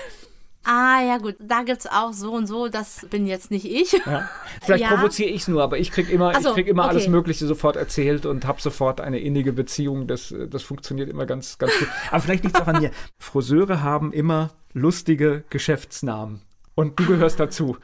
Ah, 0.66 1.02
ja, 1.02 1.18
gut. 1.20 1.36
Da 1.40 1.62
gibt 1.64 1.80
es 1.82 1.88
auch 1.88 2.12
so 2.12 2.32
und 2.34 2.48
so. 2.48 2.68
Das 2.68 3.06
bin 3.10 3.28
jetzt 3.28 3.52
nicht 3.52 3.66
ich. 3.66 3.94
Ja. 4.06 4.30
Vielleicht 4.64 4.84
Ja. 4.84 4.90
provoziere 4.96 5.30
ich 5.30 5.42
es 5.42 5.48
nur, 5.48 5.62
aber 5.64 5.78
ich 5.78 5.92
kriege 5.92 6.12
immer, 6.12 6.34
so, 6.42 6.50
ich 6.50 6.56
krieg 6.56 6.68
immer 6.68 6.88
alles 6.88 7.04
okay. 7.04 7.12
Mögliche 7.12 7.46
sofort 7.46 7.76
erzählt 7.76 8.26
und 8.26 8.46
habe 8.46 8.62
sofort 8.62 9.00
eine 9.00 9.20
innige 9.20 9.54
Beziehung. 9.54 10.08
Das, 10.08 10.34
das 10.50 10.64
funktioniert 10.64 11.10
immer 11.10 11.26
ganz, 11.26 11.58
ganz 11.58 11.78
gut. 11.78 11.88
Aber 12.10 12.22
vielleicht 12.22 12.44
liegt 12.44 12.56
es 12.56 12.62
auch 12.62 12.68
an 12.68 12.82
mir. 12.82 12.92
Friseure 13.20 13.84
haben 13.84 14.12
immer 14.12 14.52
lustige 14.74 15.44
Geschäftsnamen. 15.50 16.42
Und 16.74 17.00
du 17.00 17.06
gehörst 17.06 17.40
dazu. 17.40 17.78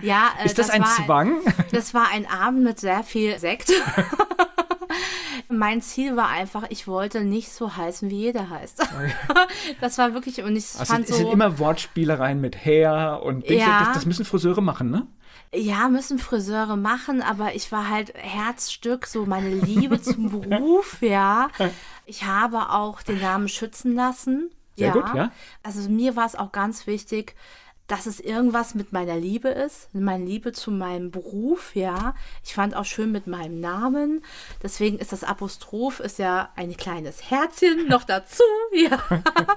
Ja, 0.00 0.30
äh, 0.40 0.46
Ist 0.46 0.58
das, 0.58 0.70
ein 0.70 0.82
war, 0.82 0.88
Zwang? 1.04 1.40
Das 1.72 1.92
war 1.92 2.08
ein 2.12 2.26
Abend 2.26 2.64
mit 2.64 2.80
sehr 2.80 3.02
viel 3.02 3.38
Sekt. 3.38 3.72
mein 5.52 5.80
Ziel 5.82 6.16
war 6.16 6.28
einfach, 6.28 6.64
ich 6.70 6.86
wollte 6.88 7.24
nicht 7.24 7.52
so 7.52 7.76
heißen, 7.76 8.10
wie 8.10 8.20
jeder 8.20 8.50
heißt. 8.50 8.86
das 9.80 9.98
war 9.98 10.14
wirklich, 10.14 10.42
und 10.42 10.56
ich 10.56 10.74
Also 10.78 10.92
fand 10.92 11.08
es 11.08 11.16
sind 11.16 11.26
so, 11.26 11.32
immer 11.32 11.58
Wortspielereien 11.58 12.40
mit 12.40 12.64
Hair 12.64 13.20
und 13.24 13.48
Dings. 13.48 13.62
Ja. 13.62 13.84
Das, 13.84 13.94
das 13.94 14.06
müssen 14.06 14.24
Friseure 14.24 14.60
machen, 14.60 14.90
ne? 14.90 15.06
ja, 15.54 15.88
müssen 15.88 16.18
Friseure 16.18 16.76
machen, 16.76 17.20
aber 17.20 17.54
ich 17.54 17.70
war 17.72 17.88
halt 17.90 18.14
Herzstück, 18.14 19.06
so 19.06 19.26
meine 19.26 19.50
Liebe 19.50 20.00
zum 20.00 20.30
Beruf, 20.48 21.02
ja. 21.02 21.48
Ich 22.06 22.24
habe 22.24 22.70
auch 22.70 23.02
den 23.02 23.20
Namen 23.20 23.48
schützen 23.48 23.94
lassen. 23.94 24.50
Sehr 24.76 24.88
ja. 24.88 24.92
gut, 24.94 25.14
ja. 25.14 25.30
Also 25.62 25.90
mir 25.90 26.16
war 26.16 26.24
es 26.24 26.34
auch 26.34 26.52
ganz 26.52 26.86
wichtig, 26.86 27.34
dass 27.88 28.06
es 28.06 28.20
irgendwas 28.20 28.74
mit 28.74 28.92
meiner 28.92 29.16
Liebe 29.16 29.48
ist, 29.48 29.88
meine 29.94 30.24
Liebe 30.24 30.52
zu 30.52 30.70
meinem 30.70 31.10
Beruf, 31.10 31.74
ja. 31.74 32.14
Ich 32.44 32.54
fand 32.54 32.74
auch 32.74 32.84
schön 32.86 33.12
mit 33.12 33.26
meinem 33.26 33.60
Namen. 33.60 34.22
Deswegen 34.62 34.98
ist 34.98 35.12
das 35.12 35.24
Apostroph 35.24 36.00
ist 36.00 36.18
ja 36.18 36.48
ein 36.56 36.74
kleines 36.76 37.30
Herzchen 37.30 37.86
noch 37.88 38.04
dazu, 38.04 38.42
ja. 38.74 38.98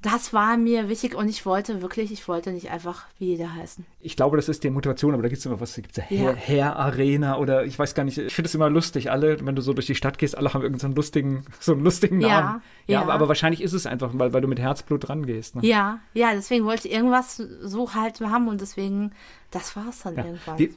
Das 0.00 0.32
war 0.32 0.56
mir 0.56 0.88
wichtig 0.88 1.16
und 1.16 1.28
ich 1.28 1.44
wollte 1.44 1.82
wirklich, 1.82 2.12
ich 2.12 2.28
wollte 2.28 2.52
nicht 2.52 2.70
einfach 2.70 3.06
wie 3.18 3.26
jeder 3.30 3.52
heißen. 3.52 3.84
Ich 4.00 4.14
glaube, 4.14 4.36
das 4.36 4.48
ist 4.48 4.62
die 4.62 4.70
Motivation, 4.70 5.12
aber 5.12 5.24
da 5.24 5.28
gibt 5.28 5.40
es 5.40 5.46
immer 5.46 5.60
was, 5.60 5.74
da 5.74 5.82
gibt 5.82 5.98
es 5.98 6.04
Ja. 6.08 6.34
Hair 6.36 6.76
Arena 6.76 7.36
oder 7.36 7.64
ich 7.64 7.76
weiß 7.76 7.94
gar 7.96 8.04
nicht, 8.04 8.16
ich 8.16 8.32
finde 8.32 8.46
es 8.48 8.54
immer 8.54 8.70
lustig. 8.70 9.10
Alle, 9.10 9.44
wenn 9.44 9.56
du 9.56 9.60
so 9.62 9.72
durch 9.72 9.86
die 9.86 9.96
Stadt 9.96 10.16
gehst, 10.18 10.38
alle 10.38 10.54
haben 10.54 10.62
irgendeinen 10.62 10.94
lustigen, 10.94 11.44
so 11.60 11.72
einen 11.72 11.82
lustigen 11.82 12.20
Ja, 12.20 12.40
Namen. 12.40 12.62
ja. 12.86 13.00
Aber, 13.02 13.12
aber 13.12 13.26
wahrscheinlich 13.28 13.60
ist 13.60 13.72
es 13.72 13.86
einfach, 13.86 14.10
weil, 14.14 14.32
weil 14.32 14.40
du 14.40 14.46
mit 14.46 14.60
Herzblut 14.60 15.08
rangehst. 15.08 15.56
Ne? 15.56 15.66
Ja, 15.66 15.98
ja, 16.14 16.32
deswegen 16.32 16.64
wollte 16.64 16.86
ich 16.86 16.94
irgendwas 16.94 17.42
so 17.62 17.94
halt 17.94 18.20
haben 18.20 18.48
und 18.48 18.60
deswegen, 18.60 19.12
das 19.50 19.76
war 19.76 19.88
es 19.88 20.00
dann 20.02 20.16
Ja. 20.16 20.24
irgendwann. 20.24 20.58
Wie, 20.58 20.76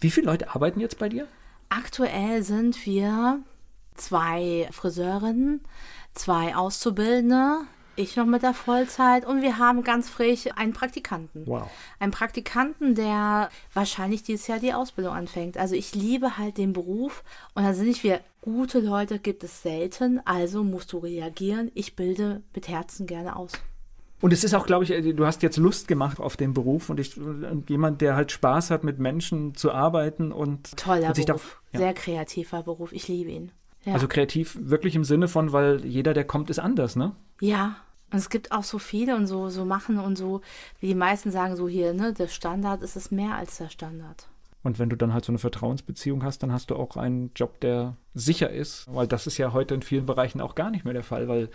wie 0.00 0.10
viele 0.10 0.26
Leute 0.26 0.54
arbeiten 0.54 0.80
jetzt 0.80 0.98
bei 0.98 1.08
dir? 1.08 1.26
Aktuell 1.68 2.42
sind 2.42 2.84
wir 2.86 3.40
zwei 3.94 4.68
Friseurinnen, 4.72 5.60
zwei 6.14 6.54
Auszubildende, 6.56 7.62
ich 7.96 8.16
noch 8.16 8.26
mit 8.26 8.42
der 8.42 8.54
Vollzeit 8.54 9.24
und 9.24 9.40
wir 9.42 9.58
haben 9.58 9.84
ganz 9.84 10.08
frisch 10.08 10.48
einen 10.56 10.72
Praktikanten. 10.72 11.46
Wow. 11.46 11.70
Einen 12.00 12.10
Praktikanten, 12.10 12.94
der 12.96 13.50
wahrscheinlich 13.72 14.24
dieses 14.24 14.48
Jahr 14.48 14.58
die 14.58 14.74
Ausbildung 14.74 15.14
anfängt. 15.14 15.56
Also 15.56 15.76
ich 15.76 15.94
liebe 15.94 16.36
halt 16.36 16.58
den 16.58 16.72
Beruf 16.72 17.22
und 17.54 17.62
da 17.62 17.72
sind 17.72 17.86
nicht 17.86 18.02
wir 18.02 18.20
gute 18.40 18.80
Leute, 18.80 19.20
gibt 19.20 19.44
es 19.44 19.62
selten, 19.62 20.20
also 20.24 20.64
musst 20.64 20.92
du 20.92 20.98
reagieren. 20.98 21.70
Ich 21.74 21.94
bilde 21.94 22.42
mit 22.52 22.66
Herzen 22.68 23.06
gerne 23.06 23.36
aus. 23.36 23.52
Und 24.24 24.32
es 24.32 24.42
ist 24.42 24.54
auch, 24.54 24.64
glaube 24.64 24.84
ich, 24.84 24.90
äh, 24.90 25.12
du 25.12 25.26
hast 25.26 25.42
jetzt 25.42 25.58
Lust 25.58 25.86
gemacht 25.86 26.18
auf 26.18 26.38
den 26.38 26.54
Beruf 26.54 26.88
und, 26.88 26.98
ich, 26.98 27.20
und 27.20 27.68
jemand, 27.68 28.00
der 28.00 28.16
halt 28.16 28.32
Spaß 28.32 28.70
hat, 28.70 28.82
mit 28.82 28.98
Menschen 28.98 29.54
zu 29.54 29.70
arbeiten 29.70 30.32
und, 30.32 30.78
Toller 30.78 31.08
und 31.08 31.14
sich 31.14 31.26
Beruf, 31.26 31.60
da, 31.72 31.78
ja. 31.78 31.84
sehr 31.84 31.92
kreativer 31.92 32.62
Beruf, 32.62 32.94
ich 32.94 33.06
liebe 33.06 33.30
ihn. 33.30 33.52
Ja. 33.84 33.92
Also 33.92 34.08
kreativ 34.08 34.58
wirklich 34.58 34.96
im 34.96 35.04
Sinne 35.04 35.28
von, 35.28 35.52
weil 35.52 35.84
jeder, 35.84 36.14
der 36.14 36.24
kommt, 36.24 36.48
ist 36.48 36.58
anders, 36.58 36.96
ne? 36.96 37.14
Ja, 37.42 37.76
und 38.10 38.16
es 38.16 38.30
gibt 38.30 38.50
auch 38.50 38.64
so 38.64 38.78
viele 38.78 39.14
und 39.14 39.26
so, 39.26 39.50
so 39.50 39.66
machen 39.66 39.98
und 39.98 40.16
so, 40.16 40.40
wie 40.80 40.86
die 40.86 40.94
meisten 40.94 41.30
sagen, 41.30 41.54
so 41.54 41.68
hier, 41.68 41.92
ne, 41.92 42.14
der 42.14 42.28
Standard 42.28 42.82
ist 42.82 42.96
es 42.96 43.10
mehr 43.10 43.34
als 43.34 43.58
der 43.58 43.68
Standard. 43.68 44.26
Und 44.62 44.78
wenn 44.78 44.88
du 44.88 44.96
dann 44.96 45.12
halt 45.12 45.26
so 45.26 45.32
eine 45.32 45.38
Vertrauensbeziehung 45.38 46.24
hast, 46.24 46.42
dann 46.42 46.50
hast 46.50 46.70
du 46.70 46.76
auch 46.76 46.96
einen 46.96 47.30
Job, 47.36 47.60
der 47.60 47.98
sicher 48.14 48.50
ist, 48.50 48.86
weil 48.92 49.06
das 49.06 49.26
ist 49.26 49.38
ja 49.38 49.52
heute 49.52 49.74
in 49.74 49.82
vielen 49.82 50.06
Bereichen 50.06 50.40
auch 50.40 50.54
gar 50.54 50.70
nicht 50.70 50.84
mehr 50.84 50.94
der 50.94 51.02
Fall, 51.02 51.28
weil 51.28 51.48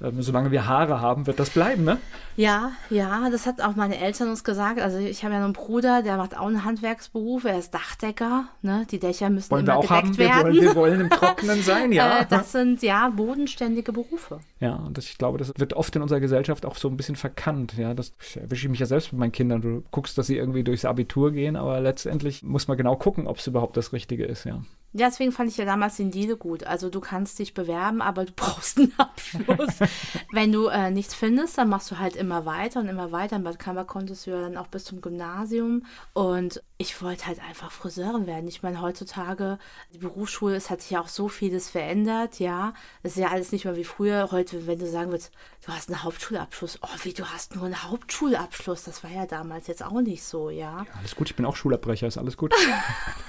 ähm, 0.00 0.22
solange 0.22 0.52
wir 0.52 0.66
Haare 0.66 1.00
haben, 1.00 1.26
wird 1.26 1.40
das 1.40 1.50
bleiben, 1.50 1.84
ne? 1.84 1.98
Ja, 2.36 2.72
ja, 2.88 3.28
das 3.30 3.46
hat 3.46 3.60
auch 3.60 3.74
meine 3.74 3.98
Eltern 3.98 4.28
uns 4.28 4.44
gesagt. 4.44 4.80
Also 4.80 4.98
ich 4.98 5.24
habe 5.24 5.34
ja 5.34 5.40
noch 5.40 5.46
einen 5.46 5.54
Bruder, 5.54 6.02
der 6.02 6.16
macht 6.16 6.36
auch 6.38 6.46
einen 6.46 6.64
Handwerksberuf, 6.64 7.44
er 7.44 7.58
ist 7.58 7.74
Dachdecker, 7.74 8.46
ne? 8.62 8.86
Die 8.90 9.00
Dächer 9.00 9.28
müssen 9.28 9.50
Wollen 9.50 9.66
wir 9.66 9.74
immer 9.74 9.80
auch 9.80 9.88
gedeckt 9.88 10.04
haben, 10.04 10.18
wir 10.18 10.28
werden. 10.28 10.44
wollen, 10.44 10.60
wir 10.60 10.74
wollen 10.74 11.00
im 11.00 11.10
Trockenen 11.10 11.62
sein, 11.62 11.92
ja. 11.92 12.20
Äh, 12.20 12.26
das 12.28 12.52
sind 12.52 12.82
ja 12.82 13.08
bodenständige 13.08 13.92
Berufe. 13.92 14.38
Ja, 14.60 14.76
und 14.76 14.96
das, 14.96 15.06
ich 15.06 15.18
glaube, 15.18 15.38
das 15.38 15.52
wird 15.56 15.74
oft 15.74 15.94
in 15.96 16.02
unserer 16.02 16.20
Gesellschaft 16.20 16.64
auch 16.64 16.76
so 16.76 16.88
ein 16.88 16.96
bisschen 16.96 17.16
verkannt. 17.16 17.74
Ja, 17.76 17.92
das 17.92 18.12
erwische 18.36 18.66
ich 18.66 18.70
mich 18.70 18.80
ja 18.80 18.86
selbst 18.86 19.12
mit 19.12 19.18
meinen 19.18 19.32
Kindern. 19.32 19.60
Du 19.60 19.82
guckst, 19.90 20.16
dass 20.16 20.28
sie 20.28 20.36
irgendwie 20.36 20.62
durchs 20.62 20.84
Abitur 20.84 21.32
gehen, 21.32 21.56
aber 21.56 21.80
letztendlich 21.80 22.42
muss 22.44 22.68
man 22.68 22.76
genau 22.76 22.96
gucken, 22.96 23.26
ob 23.26 23.38
es 23.38 23.46
überhaupt 23.46 23.76
das 23.76 23.92
Richtige 23.92 24.24
ist, 24.24 24.44
ja. 24.44 24.62
Ja, 24.96 25.08
deswegen 25.08 25.32
fand 25.32 25.50
ich 25.50 25.56
ja 25.56 25.64
damals 25.64 25.98
den 26.04 26.10
Deal 26.10 26.36
gut. 26.36 26.64
Also 26.64 26.90
du 26.90 27.00
kannst 27.00 27.38
dich 27.38 27.54
bewerben, 27.54 28.02
aber 28.02 28.24
du 28.24 28.32
brauchst 28.36 28.78
einen 28.78 28.92
Abschluss. 28.98 29.88
Wenn 30.32 30.52
du 30.52 30.66
äh, 30.66 30.90
nichts 30.90 31.14
findest, 31.14 31.58
dann 31.58 31.68
machst 31.68 31.90
du 31.90 31.98
halt 31.98 32.16
immer 32.16 32.46
weiter 32.46 32.80
und 32.80 32.88
immer 32.88 33.12
weiter. 33.12 33.36
In 33.36 33.44
Bad 33.44 33.58
Kammer 33.58 33.84
konntest 33.84 34.26
du 34.26 34.30
ja 34.30 34.40
dann 34.40 34.56
auch 34.56 34.68
bis 34.68 34.84
zum 34.84 35.00
Gymnasium. 35.00 35.84
Und 36.12 36.62
ich 36.76 37.00
wollte 37.02 37.26
halt 37.26 37.40
einfach 37.42 37.70
Friseurin 37.70 38.26
werden. 38.26 38.48
Ich 38.48 38.62
meine, 38.62 38.80
heutzutage, 38.80 39.58
die 39.92 39.98
Berufsschule, 39.98 40.56
es 40.56 40.70
hat 40.70 40.80
sich 40.80 40.90
ja 40.90 41.00
auch 41.00 41.08
so 41.08 41.28
vieles 41.28 41.70
verändert, 41.70 42.40
ja. 42.40 42.74
Es 43.02 43.12
ist 43.12 43.18
ja 43.18 43.28
alles 43.28 43.52
nicht 43.52 43.64
mehr 43.64 43.76
wie 43.76 43.84
früher. 43.84 44.28
Heute, 44.32 44.66
wenn 44.66 44.78
du 44.78 44.86
sagen 44.88 45.10
würdest, 45.10 45.32
du 45.64 45.72
hast 45.72 45.88
einen 45.88 46.02
Hauptschulabschluss. 46.02 46.80
Oh, 46.82 46.88
wie, 47.02 47.12
du 47.12 47.24
hast 47.26 47.54
nur 47.54 47.64
einen 47.64 47.82
Hauptschulabschluss. 47.82 48.84
Das 48.84 49.04
war 49.04 49.10
ja 49.10 49.26
damals 49.26 49.66
jetzt 49.66 49.84
auch 49.84 50.00
nicht 50.00 50.24
so, 50.24 50.50
ja. 50.50 50.84
Alles 50.98 51.14
gut, 51.14 51.30
ich 51.30 51.36
bin 51.36 51.46
auch 51.46 51.56
Schulabbrecher, 51.56 52.06
ist 52.06 52.18
alles 52.18 52.36
gut. 52.36 52.52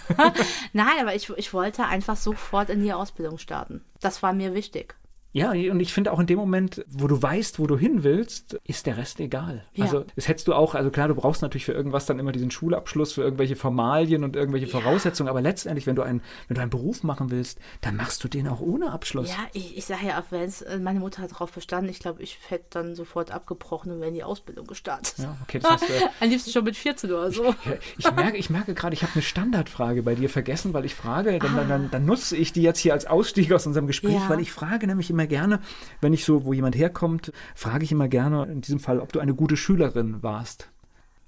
Nein, 0.73 0.99
aber 0.99 1.15
ich, 1.15 1.29
ich 1.29 1.53
wollte 1.53 1.85
einfach 1.85 2.15
sofort 2.15 2.64
in 2.69 2.81
die 2.81 2.93
Ausbildung 2.93 3.37
starten. 3.37 3.83
Das 4.01 4.23
war 4.23 4.33
mir 4.33 4.53
wichtig. 4.53 4.95
Ja, 5.35 5.51
und 5.51 5.81
ich 5.81 5.93
finde 5.93 6.13
auch 6.13 6.19
in 6.21 6.27
dem 6.27 6.37
Moment, 6.39 6.85
wo 6.87 7.07
du 7.07 7.21
weißt, 7.21 7.59
wo 7.59 7.67
du 7.67 7.77
hin 7.77 8.03
willst, 8.05 8.53
ist 8.63 8.85
der 8.85 8.95
Rest 8.95 9.19
egal. 9.19 9.65
Ja. 9.73 9.83
Also 9.83 10.05
das 10.15 10.29
hättest 10.29 10.47
du 10.47 10.53
auch, 10.53 10.75
also 10.75 10.91
klar, 10.91 11.09
du 11.09 11.15
brauchst 11.15 11.41
natürlich 11.41 11.65
für 11.65 11.73
irgendwas 11.73 12.05
dann 12.05 12.19
immer 12.19 12.31
diesen 12.31 12.51
Schulabschluss, 12.51 13.11
für 13.11 13.21
irgendwelche 13.21 13.57
Formalien 13.57 14.23
und 14.23 14.37
irgendwelche 14.37 14.67
Voraussetzungen, 14.67 15.27
aber 15.27 15.41
letztendlich, 15.41 15.87
wenn 15.87 15.97
du 15.97 16.03
einen, 16.03 16.21
wenn 16.47 16.55
du 16.55 16.61
einen 16.61 16.69
Beruf 16.71 17.03
machen 17.03 17.31
willst, 17.31 17.59
dann 17.81 17.97
machst 17.97 18.23
du 18.23 18.29
den 18.29 18.47
auch 18.47 18.61
ohne 18.61 18.93
Abschluss. 18.93 19.27
Ja, 19.27 19.35
ich, 19.51 19.77
ich 19.77 19.83
sage 19.85 20.07
ja, 20.07 20.21
auch 20.21 20.25
wenn 20.29 20.43
es, 20.43 20.61
äh, 20.61 20.79
meine 20.79 21.01
Mutter 21.01 21.21
hat 21.21 21.31
darauf 21.31 21.51
bestanden, 21.51 21.89
ich 21.91 21.99
glaube, 21.99 22.23
ich 22.23 22.39
hätte 22.47 22.65
dann 22.69 22.95
sofort 22.95 23.31
abgebrochen 23.31 23.91
und 23.91 23.99
wäre 23.99 24.07
in 24.07 24.15
die 24.15 24.23
Ausbildung 24.23 24.65
gestartet. 24.67 25.15
Ja, 25.17 25.35
okay, 25.43 25.59
das 25.59 25.69
heißt, 25.69 25.89
äh, 25.89 26.01
Am 26.21 26.29
liebsten 26.29 26.51
schon 26.51 26.63
mit 26.63 26.77
14 26.77 27.11
oder 27.11 27.31
so. 27.31 27.43
Ja, 27.43 27.55
ich 27.97 28.09
merke, 28.15 28.37
ich 28.37 28.49
merke 28.49 28.73
gerade, 28.73 28.93
ich 28.93 29.01
habe 29.03 29.11
eine 29.15 29.21
Standardfrage 29.21 30.01
bei 30.01 30.15
dir 30.15 30.29
vergessen, 30.29 30.73
weil 30.73 30.85
ich 30.85 30.95
frage, 30.95 31.39
dann, 31.39 31.57
dann, 31.57 31.67
dann, 31.67 31.91
dann 31.91 32.05
nutze 32.05 32.37
ich 32.37 32.53
die 32.53 32.61
jetzt 32.61 32.79
hier 32.79 32.93
als 32.93 33.05
Ausstieg 33.05 33.51
aus 33.51 33.67
unserem 33.67 33.87
Gespräch, 33.87 34.13
Ja. 34.13 34.29
weil 34.29 34.39
ich 34.39 34.53
frage 34.53 34.87
nämlich 34.87 35.09
immer 35.09 35.24
gerne, 35.27 35.59
wenn 36.01 36.13
ich 36.13 36.25
so, 36.25 36.45
wo 36.45 36.53
jemand 36.53 36.75
herkommt, 36.75 37.31
frage 37.53 37.83
ich 37.83 37.91
immer 37.91 38.07
gerne, 38.07 38.45
in 38.45 38.61
diesem 38.61 38.79
Fall, 38.79 38.99
ob 38.99 39.11
du 39.11 39.19
eine 39.19 39.33
gute 39.33 39.57
Schülerin 39.57 40.21
warst. 40.23 40.69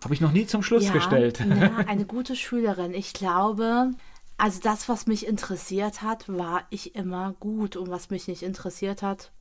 Habe 0.04 0.14
ich 0.14 0.22
noch 0.22 0.32
nie 0.32 0.46
zum 0.46 0.64
Schluss 0.64 0.86
ja, 0.86 0.94
gestellt. 0.94 1.40
Ja, 1.40 1.78
eine 1.88 2.06
gute 2.06 2.36
Schülerin. 2.36 2.94
Ich 2.94 3.14
glaube, 3.14 3.92
also 4.38 4.60
das, 4.62 4.88
was 4.88 5.08
mich 5.08 5.26
interessiert 5.26 6.02
hat, 6.02 6.30
war 6.30 6.64
ich 6.70 6.96
immer 6.96 7.34
gut. 7.40 7.76
Und 7.76 7.90
was 7.90 8.10
mich 8.10 8.28
nicht 8.28 8.44
interessiert 8.44 9.02
hat, 9.02 9.32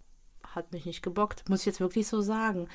hat 0.55 0.73
mich 0.73 0.87
nicht 0.87 1.03
gebockt. 1.03 1.49
Muss 1.49 1.61
ich 1.61 1.67
jetzt 1.67 1.81
wirklich 1.81 2.09
so 2.09 2.23
sagen. 2.23 2.69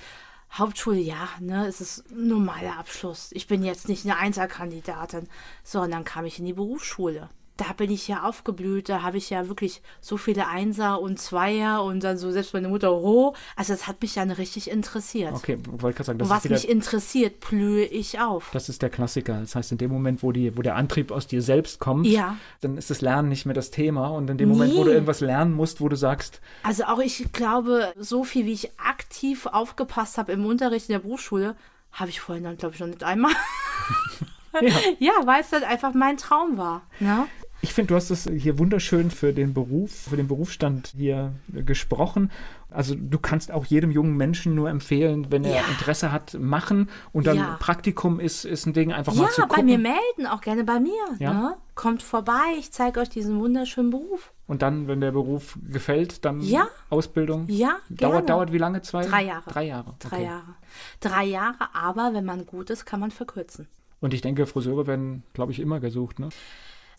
Hauptschule, 0.54 1.00
ja, 1.00 1.30
ne, 1.40 1.66
es 1.66 1.80
ist 1.80 2.12
ein 2.12 2.28
normaler 2.28 2.78
Abschluss. 2.78 3.30
Ich 3.32 3.48
bin 3.48 3.64
jetzt 3.64 3.88
nicht 3.88 4.06
eine 4.06 4.18
Einzelkandidatin, 4.18 5.28
sondern 5.64 6.04
kam 6.04 6.26
ich 6.26 6.40
in 6.40 6.46
die 6.46 6.54
Berufsschule. 6.54 7.30
Da 7.68 7.74
bin 7.74 7.91
ich 7.91 8.07
ja 8.07 8.24
aufgeblüht, 8.24 8.89
da 8.89 9.03
habe 9.03 9.18
ich 9.18 9.30
ja 9.30 9.47
wirklich 9.47 9.84
so 9.99 10.18
viele 10.18 10.47
Einser 10.47 10.99
und 10.99 11.20
Zweier 11.20 11.84
und 11.84 12.03
dann 12.03 12.18
so 12.18 12.32
selbst 12.32 12.55
meine 12.55 12.70
Mutter, 12.70 12.91
oh, 12.91 13.36
also 13.55 13.72
das 13.74 13.86
hat 13.86 14.01
mich 14.01 14.16
dann 14.16 14.32
richtig 14.32 14.72
interessiert. 14.72 15.32
Okay, 15.34 15.59
wollte 15.70 15.97
gerade 15.97 16.07
sagen, 16.07 16.18
das 16.20 16.28
und 16.28 16.36
was 16.36 16.43
wieder, 16.43 16.55
mich 16.55 16.68
interessiert, 16.68 17.39
blühe 17.39 17.86
ich 17.86 18.20
auf. 18.20 18.49
das 18.51 18.68
ist 18.68 18.82
der 18.82 18.89
Klassiker. 18.89 19.39
Das 19.41 19.53
heißt, 19.53 19.72
in 19.74 19.78
dem 19.78 19.91
Moment, 19.91 20.24
wo, 20.24 20.32
die, 20.32 20.57
wo 20.57 20.64
der 20.64 20.76
Antrieb 20.76 21.12
aus 21.12 21.28
dir 21.28 21.43
selbst 21.43 21.80
kommt, 21.80 22.07
Ja. 22.07 22.36
dann 22.62 22.78
ist 22.78 22.89
das 22.89 23.01
Lernen 23.01 23.30
nicht 23.30 23.45
mehr 23.45 23.53
das 23.53 23.70
Thema. 23.70 24.07
Und 24.07 24.28
in 24.32 24.39
dem 24.39 24.49
Moment, 24.49 24.74
wo 24.74 24.84
du 24.84 24.86
Nee. 24.89 24.93
irgendwas 24.95 25.20
lernen 25.22 25.53
musst, 25.53 25.82
wo 25.82 25.88
du 25.88 25.95
sagst, 25.95 26.41
Also 26.64 26.86
auch 26.86 26.99
ich 26.99 27.32
glaube, 27.32 27.93
so 27.95 28.24
viel 28.24 28.47
wie 28.47 28.53
ich 28.53 28.72
aktiv 28.80 29.45
aufgepasst 29.45 30.18
habe 30.18 30.32
im 30.32 30.45
Unterricht 30.47 30.89
in 30.89 30.93
der 30.93 30.99
Berufsschule, 30.99 31.55
habe 31.91 32.09
ich 32.09 32.22
vorhin 32.22 32.43
dann, 32.43 32.57
glaube 32.57 32.74
ich, 32.74 32.80
noch 32.80 32.88
nicht 32.88 33.03
einmal. 33.03 33.34
ja, 34.62 34.70
ja, 34.99 35.12
weil 35.26 35.41
es 35.41 35.49
dann 35.49 35.64
einfach 35.64 35.93
mein 35.93 36.18
Traum 36.18 36.57
war. 36.57 36.82
Ne? 36.99 37.28
Ich 37.64 37.74
finde, 37.74 37.89
du 37.89 37.95
hast 37.95 38.09
es 38.09 38.28
hier 38.28 38.57
wunderschön 38.57 39.12
für 39.12 39.34
den 39.34 39.53
Beruf, 39.53 39.91
für 40.09 40.18
den 40.18 40.28
Berufsstand 40.28 40.93
hier 40.97 41.34
gesprochen. 41.49 42.32
Also 42.72 42.95
du 42.95 43.20
kannst 43.20 43.51
auch 43.51 43.66
jedem 43.66 43.91
jungen 43.91 44.18
Menschen 44.18 44.55
nur 44.55 44.70
empfehlen, 44.70 45.28
wenn 45.30 45.43
er 45.43 45.57
Ja. 45.57 45.62
Interesse 45.70 46.12
hat, 46.12 46.34
machen. 46.39 46.89
Und 47.14 47.28
dann 47.28 47.38
Ja. 47.38 47.57
Praktikum 47.59 48.20
ist, 48.20 48.45
ist 48.45 48.66
ein 48.66 48.74
Ding, 48.74 48.91
einfach 48.91 49.14
mal 49.14 49.30
zu 49.30 49.41
Ja, 49.41 49.47
gucken. 49.47 49.57
bei 49.57 49.64
mir 49.64 49.78
melden, 49.78 50.26
auch 50.28 50.41
gerne 50.41 50.64
bei 50.64 50.80
mir. 50.80 50.91
Ja. 51.20 51.34
Ne? 51.34 51.57
Kommt 51.76 52.01
vorbei, 52.01 52.41
ich 52.57 52.72
zeige 52.72 52.99
euch 52.99 53.09
diesen 53.09 53.39
wunderschönen 53.39 53.91
Beruf. 53.91 54.32
Und 54.47 54.64
dann, 54.64 54.88
wenn 54.88 54.99
der 55.01 55.12
Beruf 55.12 55.59
gefällt, 55.70 56.26
dann 56.26 56.41
Ja. 56.41 56.68
Ausbildung. 56.89 57.45
Ja, 57.47 57.78
gerne. 57.91 58.14
Dauert, 58.14 58.30
dauert 58.30 58.51
wie 58.53 58.57
lange? 58.57 58.82
Zwei? 58.82 59.05
Drei 59.05 59.26
Jahre. 59.26 59.49
Drei 59.51 59.66
Jahre. 59.68 59.93
Drei 59.99 60.16
okay. 60.18 60.26
Jahre. 60.26 60.55
Drei 60.99 61.26
Jahre, 61.26 61.70
aber 61.74 62.12
wenn 62.14 62.26
man 62.26 62.45
gut 62.47 62.70
ist, 62.72 62.86
kann 62.86 62.99
man 62.99 63.12
verkürzen. 63.12 63.68
Und 63.99 64.16
ich 64.16 64.22
denke, 64.22 64.47
Friseure 64.47 64.88
werden, 64.88 65.24
glaube 65.34 65.51
ich, 65.51 65.59
immer 65.59 65.80
gesucht. 65.80 66.18
Ne? 66.20 66.30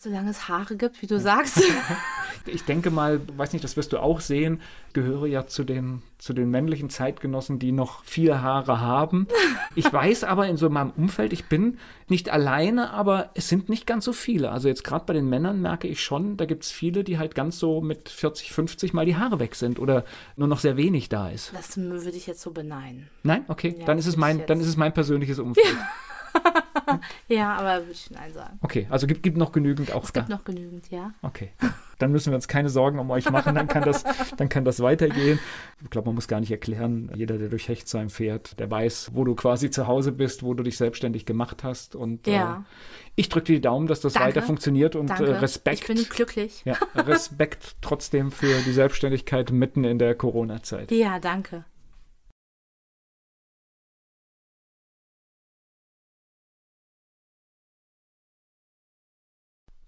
Solange 0.03 0.31
es 0.31 0.49
Haare 0.49 0.75
gibt, 0.75 1.01
wie 1.01 1.07
du 1.07 1.17
sagst. 1.17 1.61
Ich 2.45 2.65
denke 2.65 2.91
mal, 2.91 3.21
weiß 3.37 3.53
nicht, 3.53 3.63
das 3.63 3.77
wirst 3.77 3.93
du 3.93 3.99
auch 3.99 4.19
sehen, 4.19 4.59
gehöre 4.91 5.27
ja 5.27 5.47
zu 5.47 5.63
den, 5.63 6.01
zu 6.17 6.33
den 6.33 6.49
männlichen 6.49 6.89
Zeitgenossen, 6.89 7.57
die 7.57 7.71
noch 7.71 8.03
viele 8.03 8.41
Haare 8.41 8.81
haben. 8.81 9.29
Ich 9.75 9.93
weiß 9.93 10.25
aber 10.25 10.47
in 10.47 10.57
so 10.57 10.69
meinem 10.69 10.91
Umfeld, 10.91 11.31
ich 11.31 11.45
bin 11.45 11.77
nicht 12.09 12.29
alleine, 12.29 12.89
aber 12.89 13.29
es 13.33 13.47
sind 13.47 13.69
nicht 13.69 13.87
ganz 13.87 14.03
so 14.03 14.11
viele. 14.11 14.51
Also 14.51 14.67
jetzt 14.67 14.83
gerade 14.83 15.05
bei 15.05 15.13
den 15.13 15.29
Männern 15.29 15.61
merke 15.61 15.87
ich 15.87 16.03
schon, 16.03 16.35
da 16.35 16.43
gibt 16.43 16.63
es 16.65 16.71
viele, 16.71 17.05
die 17.05 17.17
halt 17.17 17.33
ganz 17.33 17.59
so 17.59 17.79
mit 17.79 18.09
40, 18.09 18.51
50 18.51 18.93
mal 18.93 19.05
die 19.05 19.15
Haare 19.15 19.39
weg 19.39 19.55
sind 19.55 19.79
oder 19.79 20.03
nur 20.35 20.49
noch 20.49 20.59
sehr 20.59 20.75
wenig 20.75 21.07
da 21.07 21.29
ist. 21.29 21.53
Das 21.55 21.77
würde 21.77 22.09
ich 22.09 22.27
jetzt 22.27 22.41
so 22.41 22.51
beneiden. 22.51 23.07
Nein? 23.23 23.45
Okay, 23.47 23.77
Ja, 23.79 23.85
dann 23.85 23.97
ist 23.97 24.07
es 24.07 24.17
mein, 24.17 24.45
dann 24.47 24.59
ist 24.59 24.67
es 24.67 24.75
mein 24.75 24.93
persönliches 24.93 25.39
Umfeld. 25.39 25.65
Ja, 25.65 25.87
aber 26.33 27.81
würde 27.81 27.91
ich 27.91 28.09
Nein 28.11 28.33
sagen. 28.33 28.59
Okay, 28.61 28.87
also 28.89 29.07
gibt, 29.07 29.23
gibt 29.23 29.37
noch 29.37 29.51
genügend 29.51 29.91
auch 29.93 30.03
Es 30.03 30.11
da. 30.11 30.21
gibt 30.21 30.29
noch 30.29 30.43
genügend, 30.43 30.89
ja. 30.91 31.11
Okay. 31.21 31.51
Dann 31.99 32.11
müssen 32.11 32.31
wir 32.31 32.35
uns 32.35 32.47
keine 32.47 32.69
Sorgen 32.69 32.99
um 32.99 33.09
euch 33.11 33.29
machen, 33.29 33.55
dann 33.55 33.67
kann 33.67 33.83
das, 33.83 34.03
dann 34.37 34.49
kann 34.49 34.65
das 34.65 34.81
weitergehen. 34.81 35.39
Ich 35.83 35.89
glaube, 35.89 36.07
man 36.07 36.15
muss 36.15 36.27
gar 36.27 36.39
nicht 36.39 36.51
erklären, 36.51 37.11
jeder, 37.15 37.37
der 37.37 37.49
durch 37.49 37.67
Hechtsheim 37.67 38.09
fährt, 38.09 38.59
der 38.59 38.69
weiß, 38.69 39.11
wo 39.13 39.23
du 39.23 39.35
quasi 39.35 39.69
zu 39.69 39.87
Hause 39.87 40.11
bist, 40.11 40.43
wo 40.43 40.53
du 40.53 40.63
dich 40.63 40.77
selbstständig 40.77 41.25
gemacht 41.25 41.63
hast. 41.63 41.95
Und 41.95 42.27
Ja. 42.27 42.57
äh, 42.57 43.11
ich 43.15 43.29
drücke 43.29 43.45
dir 43.45 43.53
die 43.55 43.61
Daumen, 43.61 43.87
dass 43.87 44.01
das 44.01 44.13
Danke. 44.13 44.29
weiter 44.29 44.41
funktioniert 44.41 44.95
und 44.95 45.07
Danke. 45.07 45.27
äh, 45.27 45.37
Respekt. 45.37 45.81
Ich 45.81 45.87
bin 45.87 46.03
glücklich. 46.09 46.61
ja, 46.65 46.75
Respekt 46.95 47.75
trotzdem 47.81 48.31
für 48.31 48.59
die 48.65 48.73
Selbstständigkeit 48.73 49.51
mitten 49.51 49.83
in 49.83 49.99
der 49.99 50.15
Corona-Zeit. 50.15 50.91
Ja, 50.91 51.19
danke. 51.19 51.63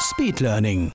Speedlearning. 0.00 0.86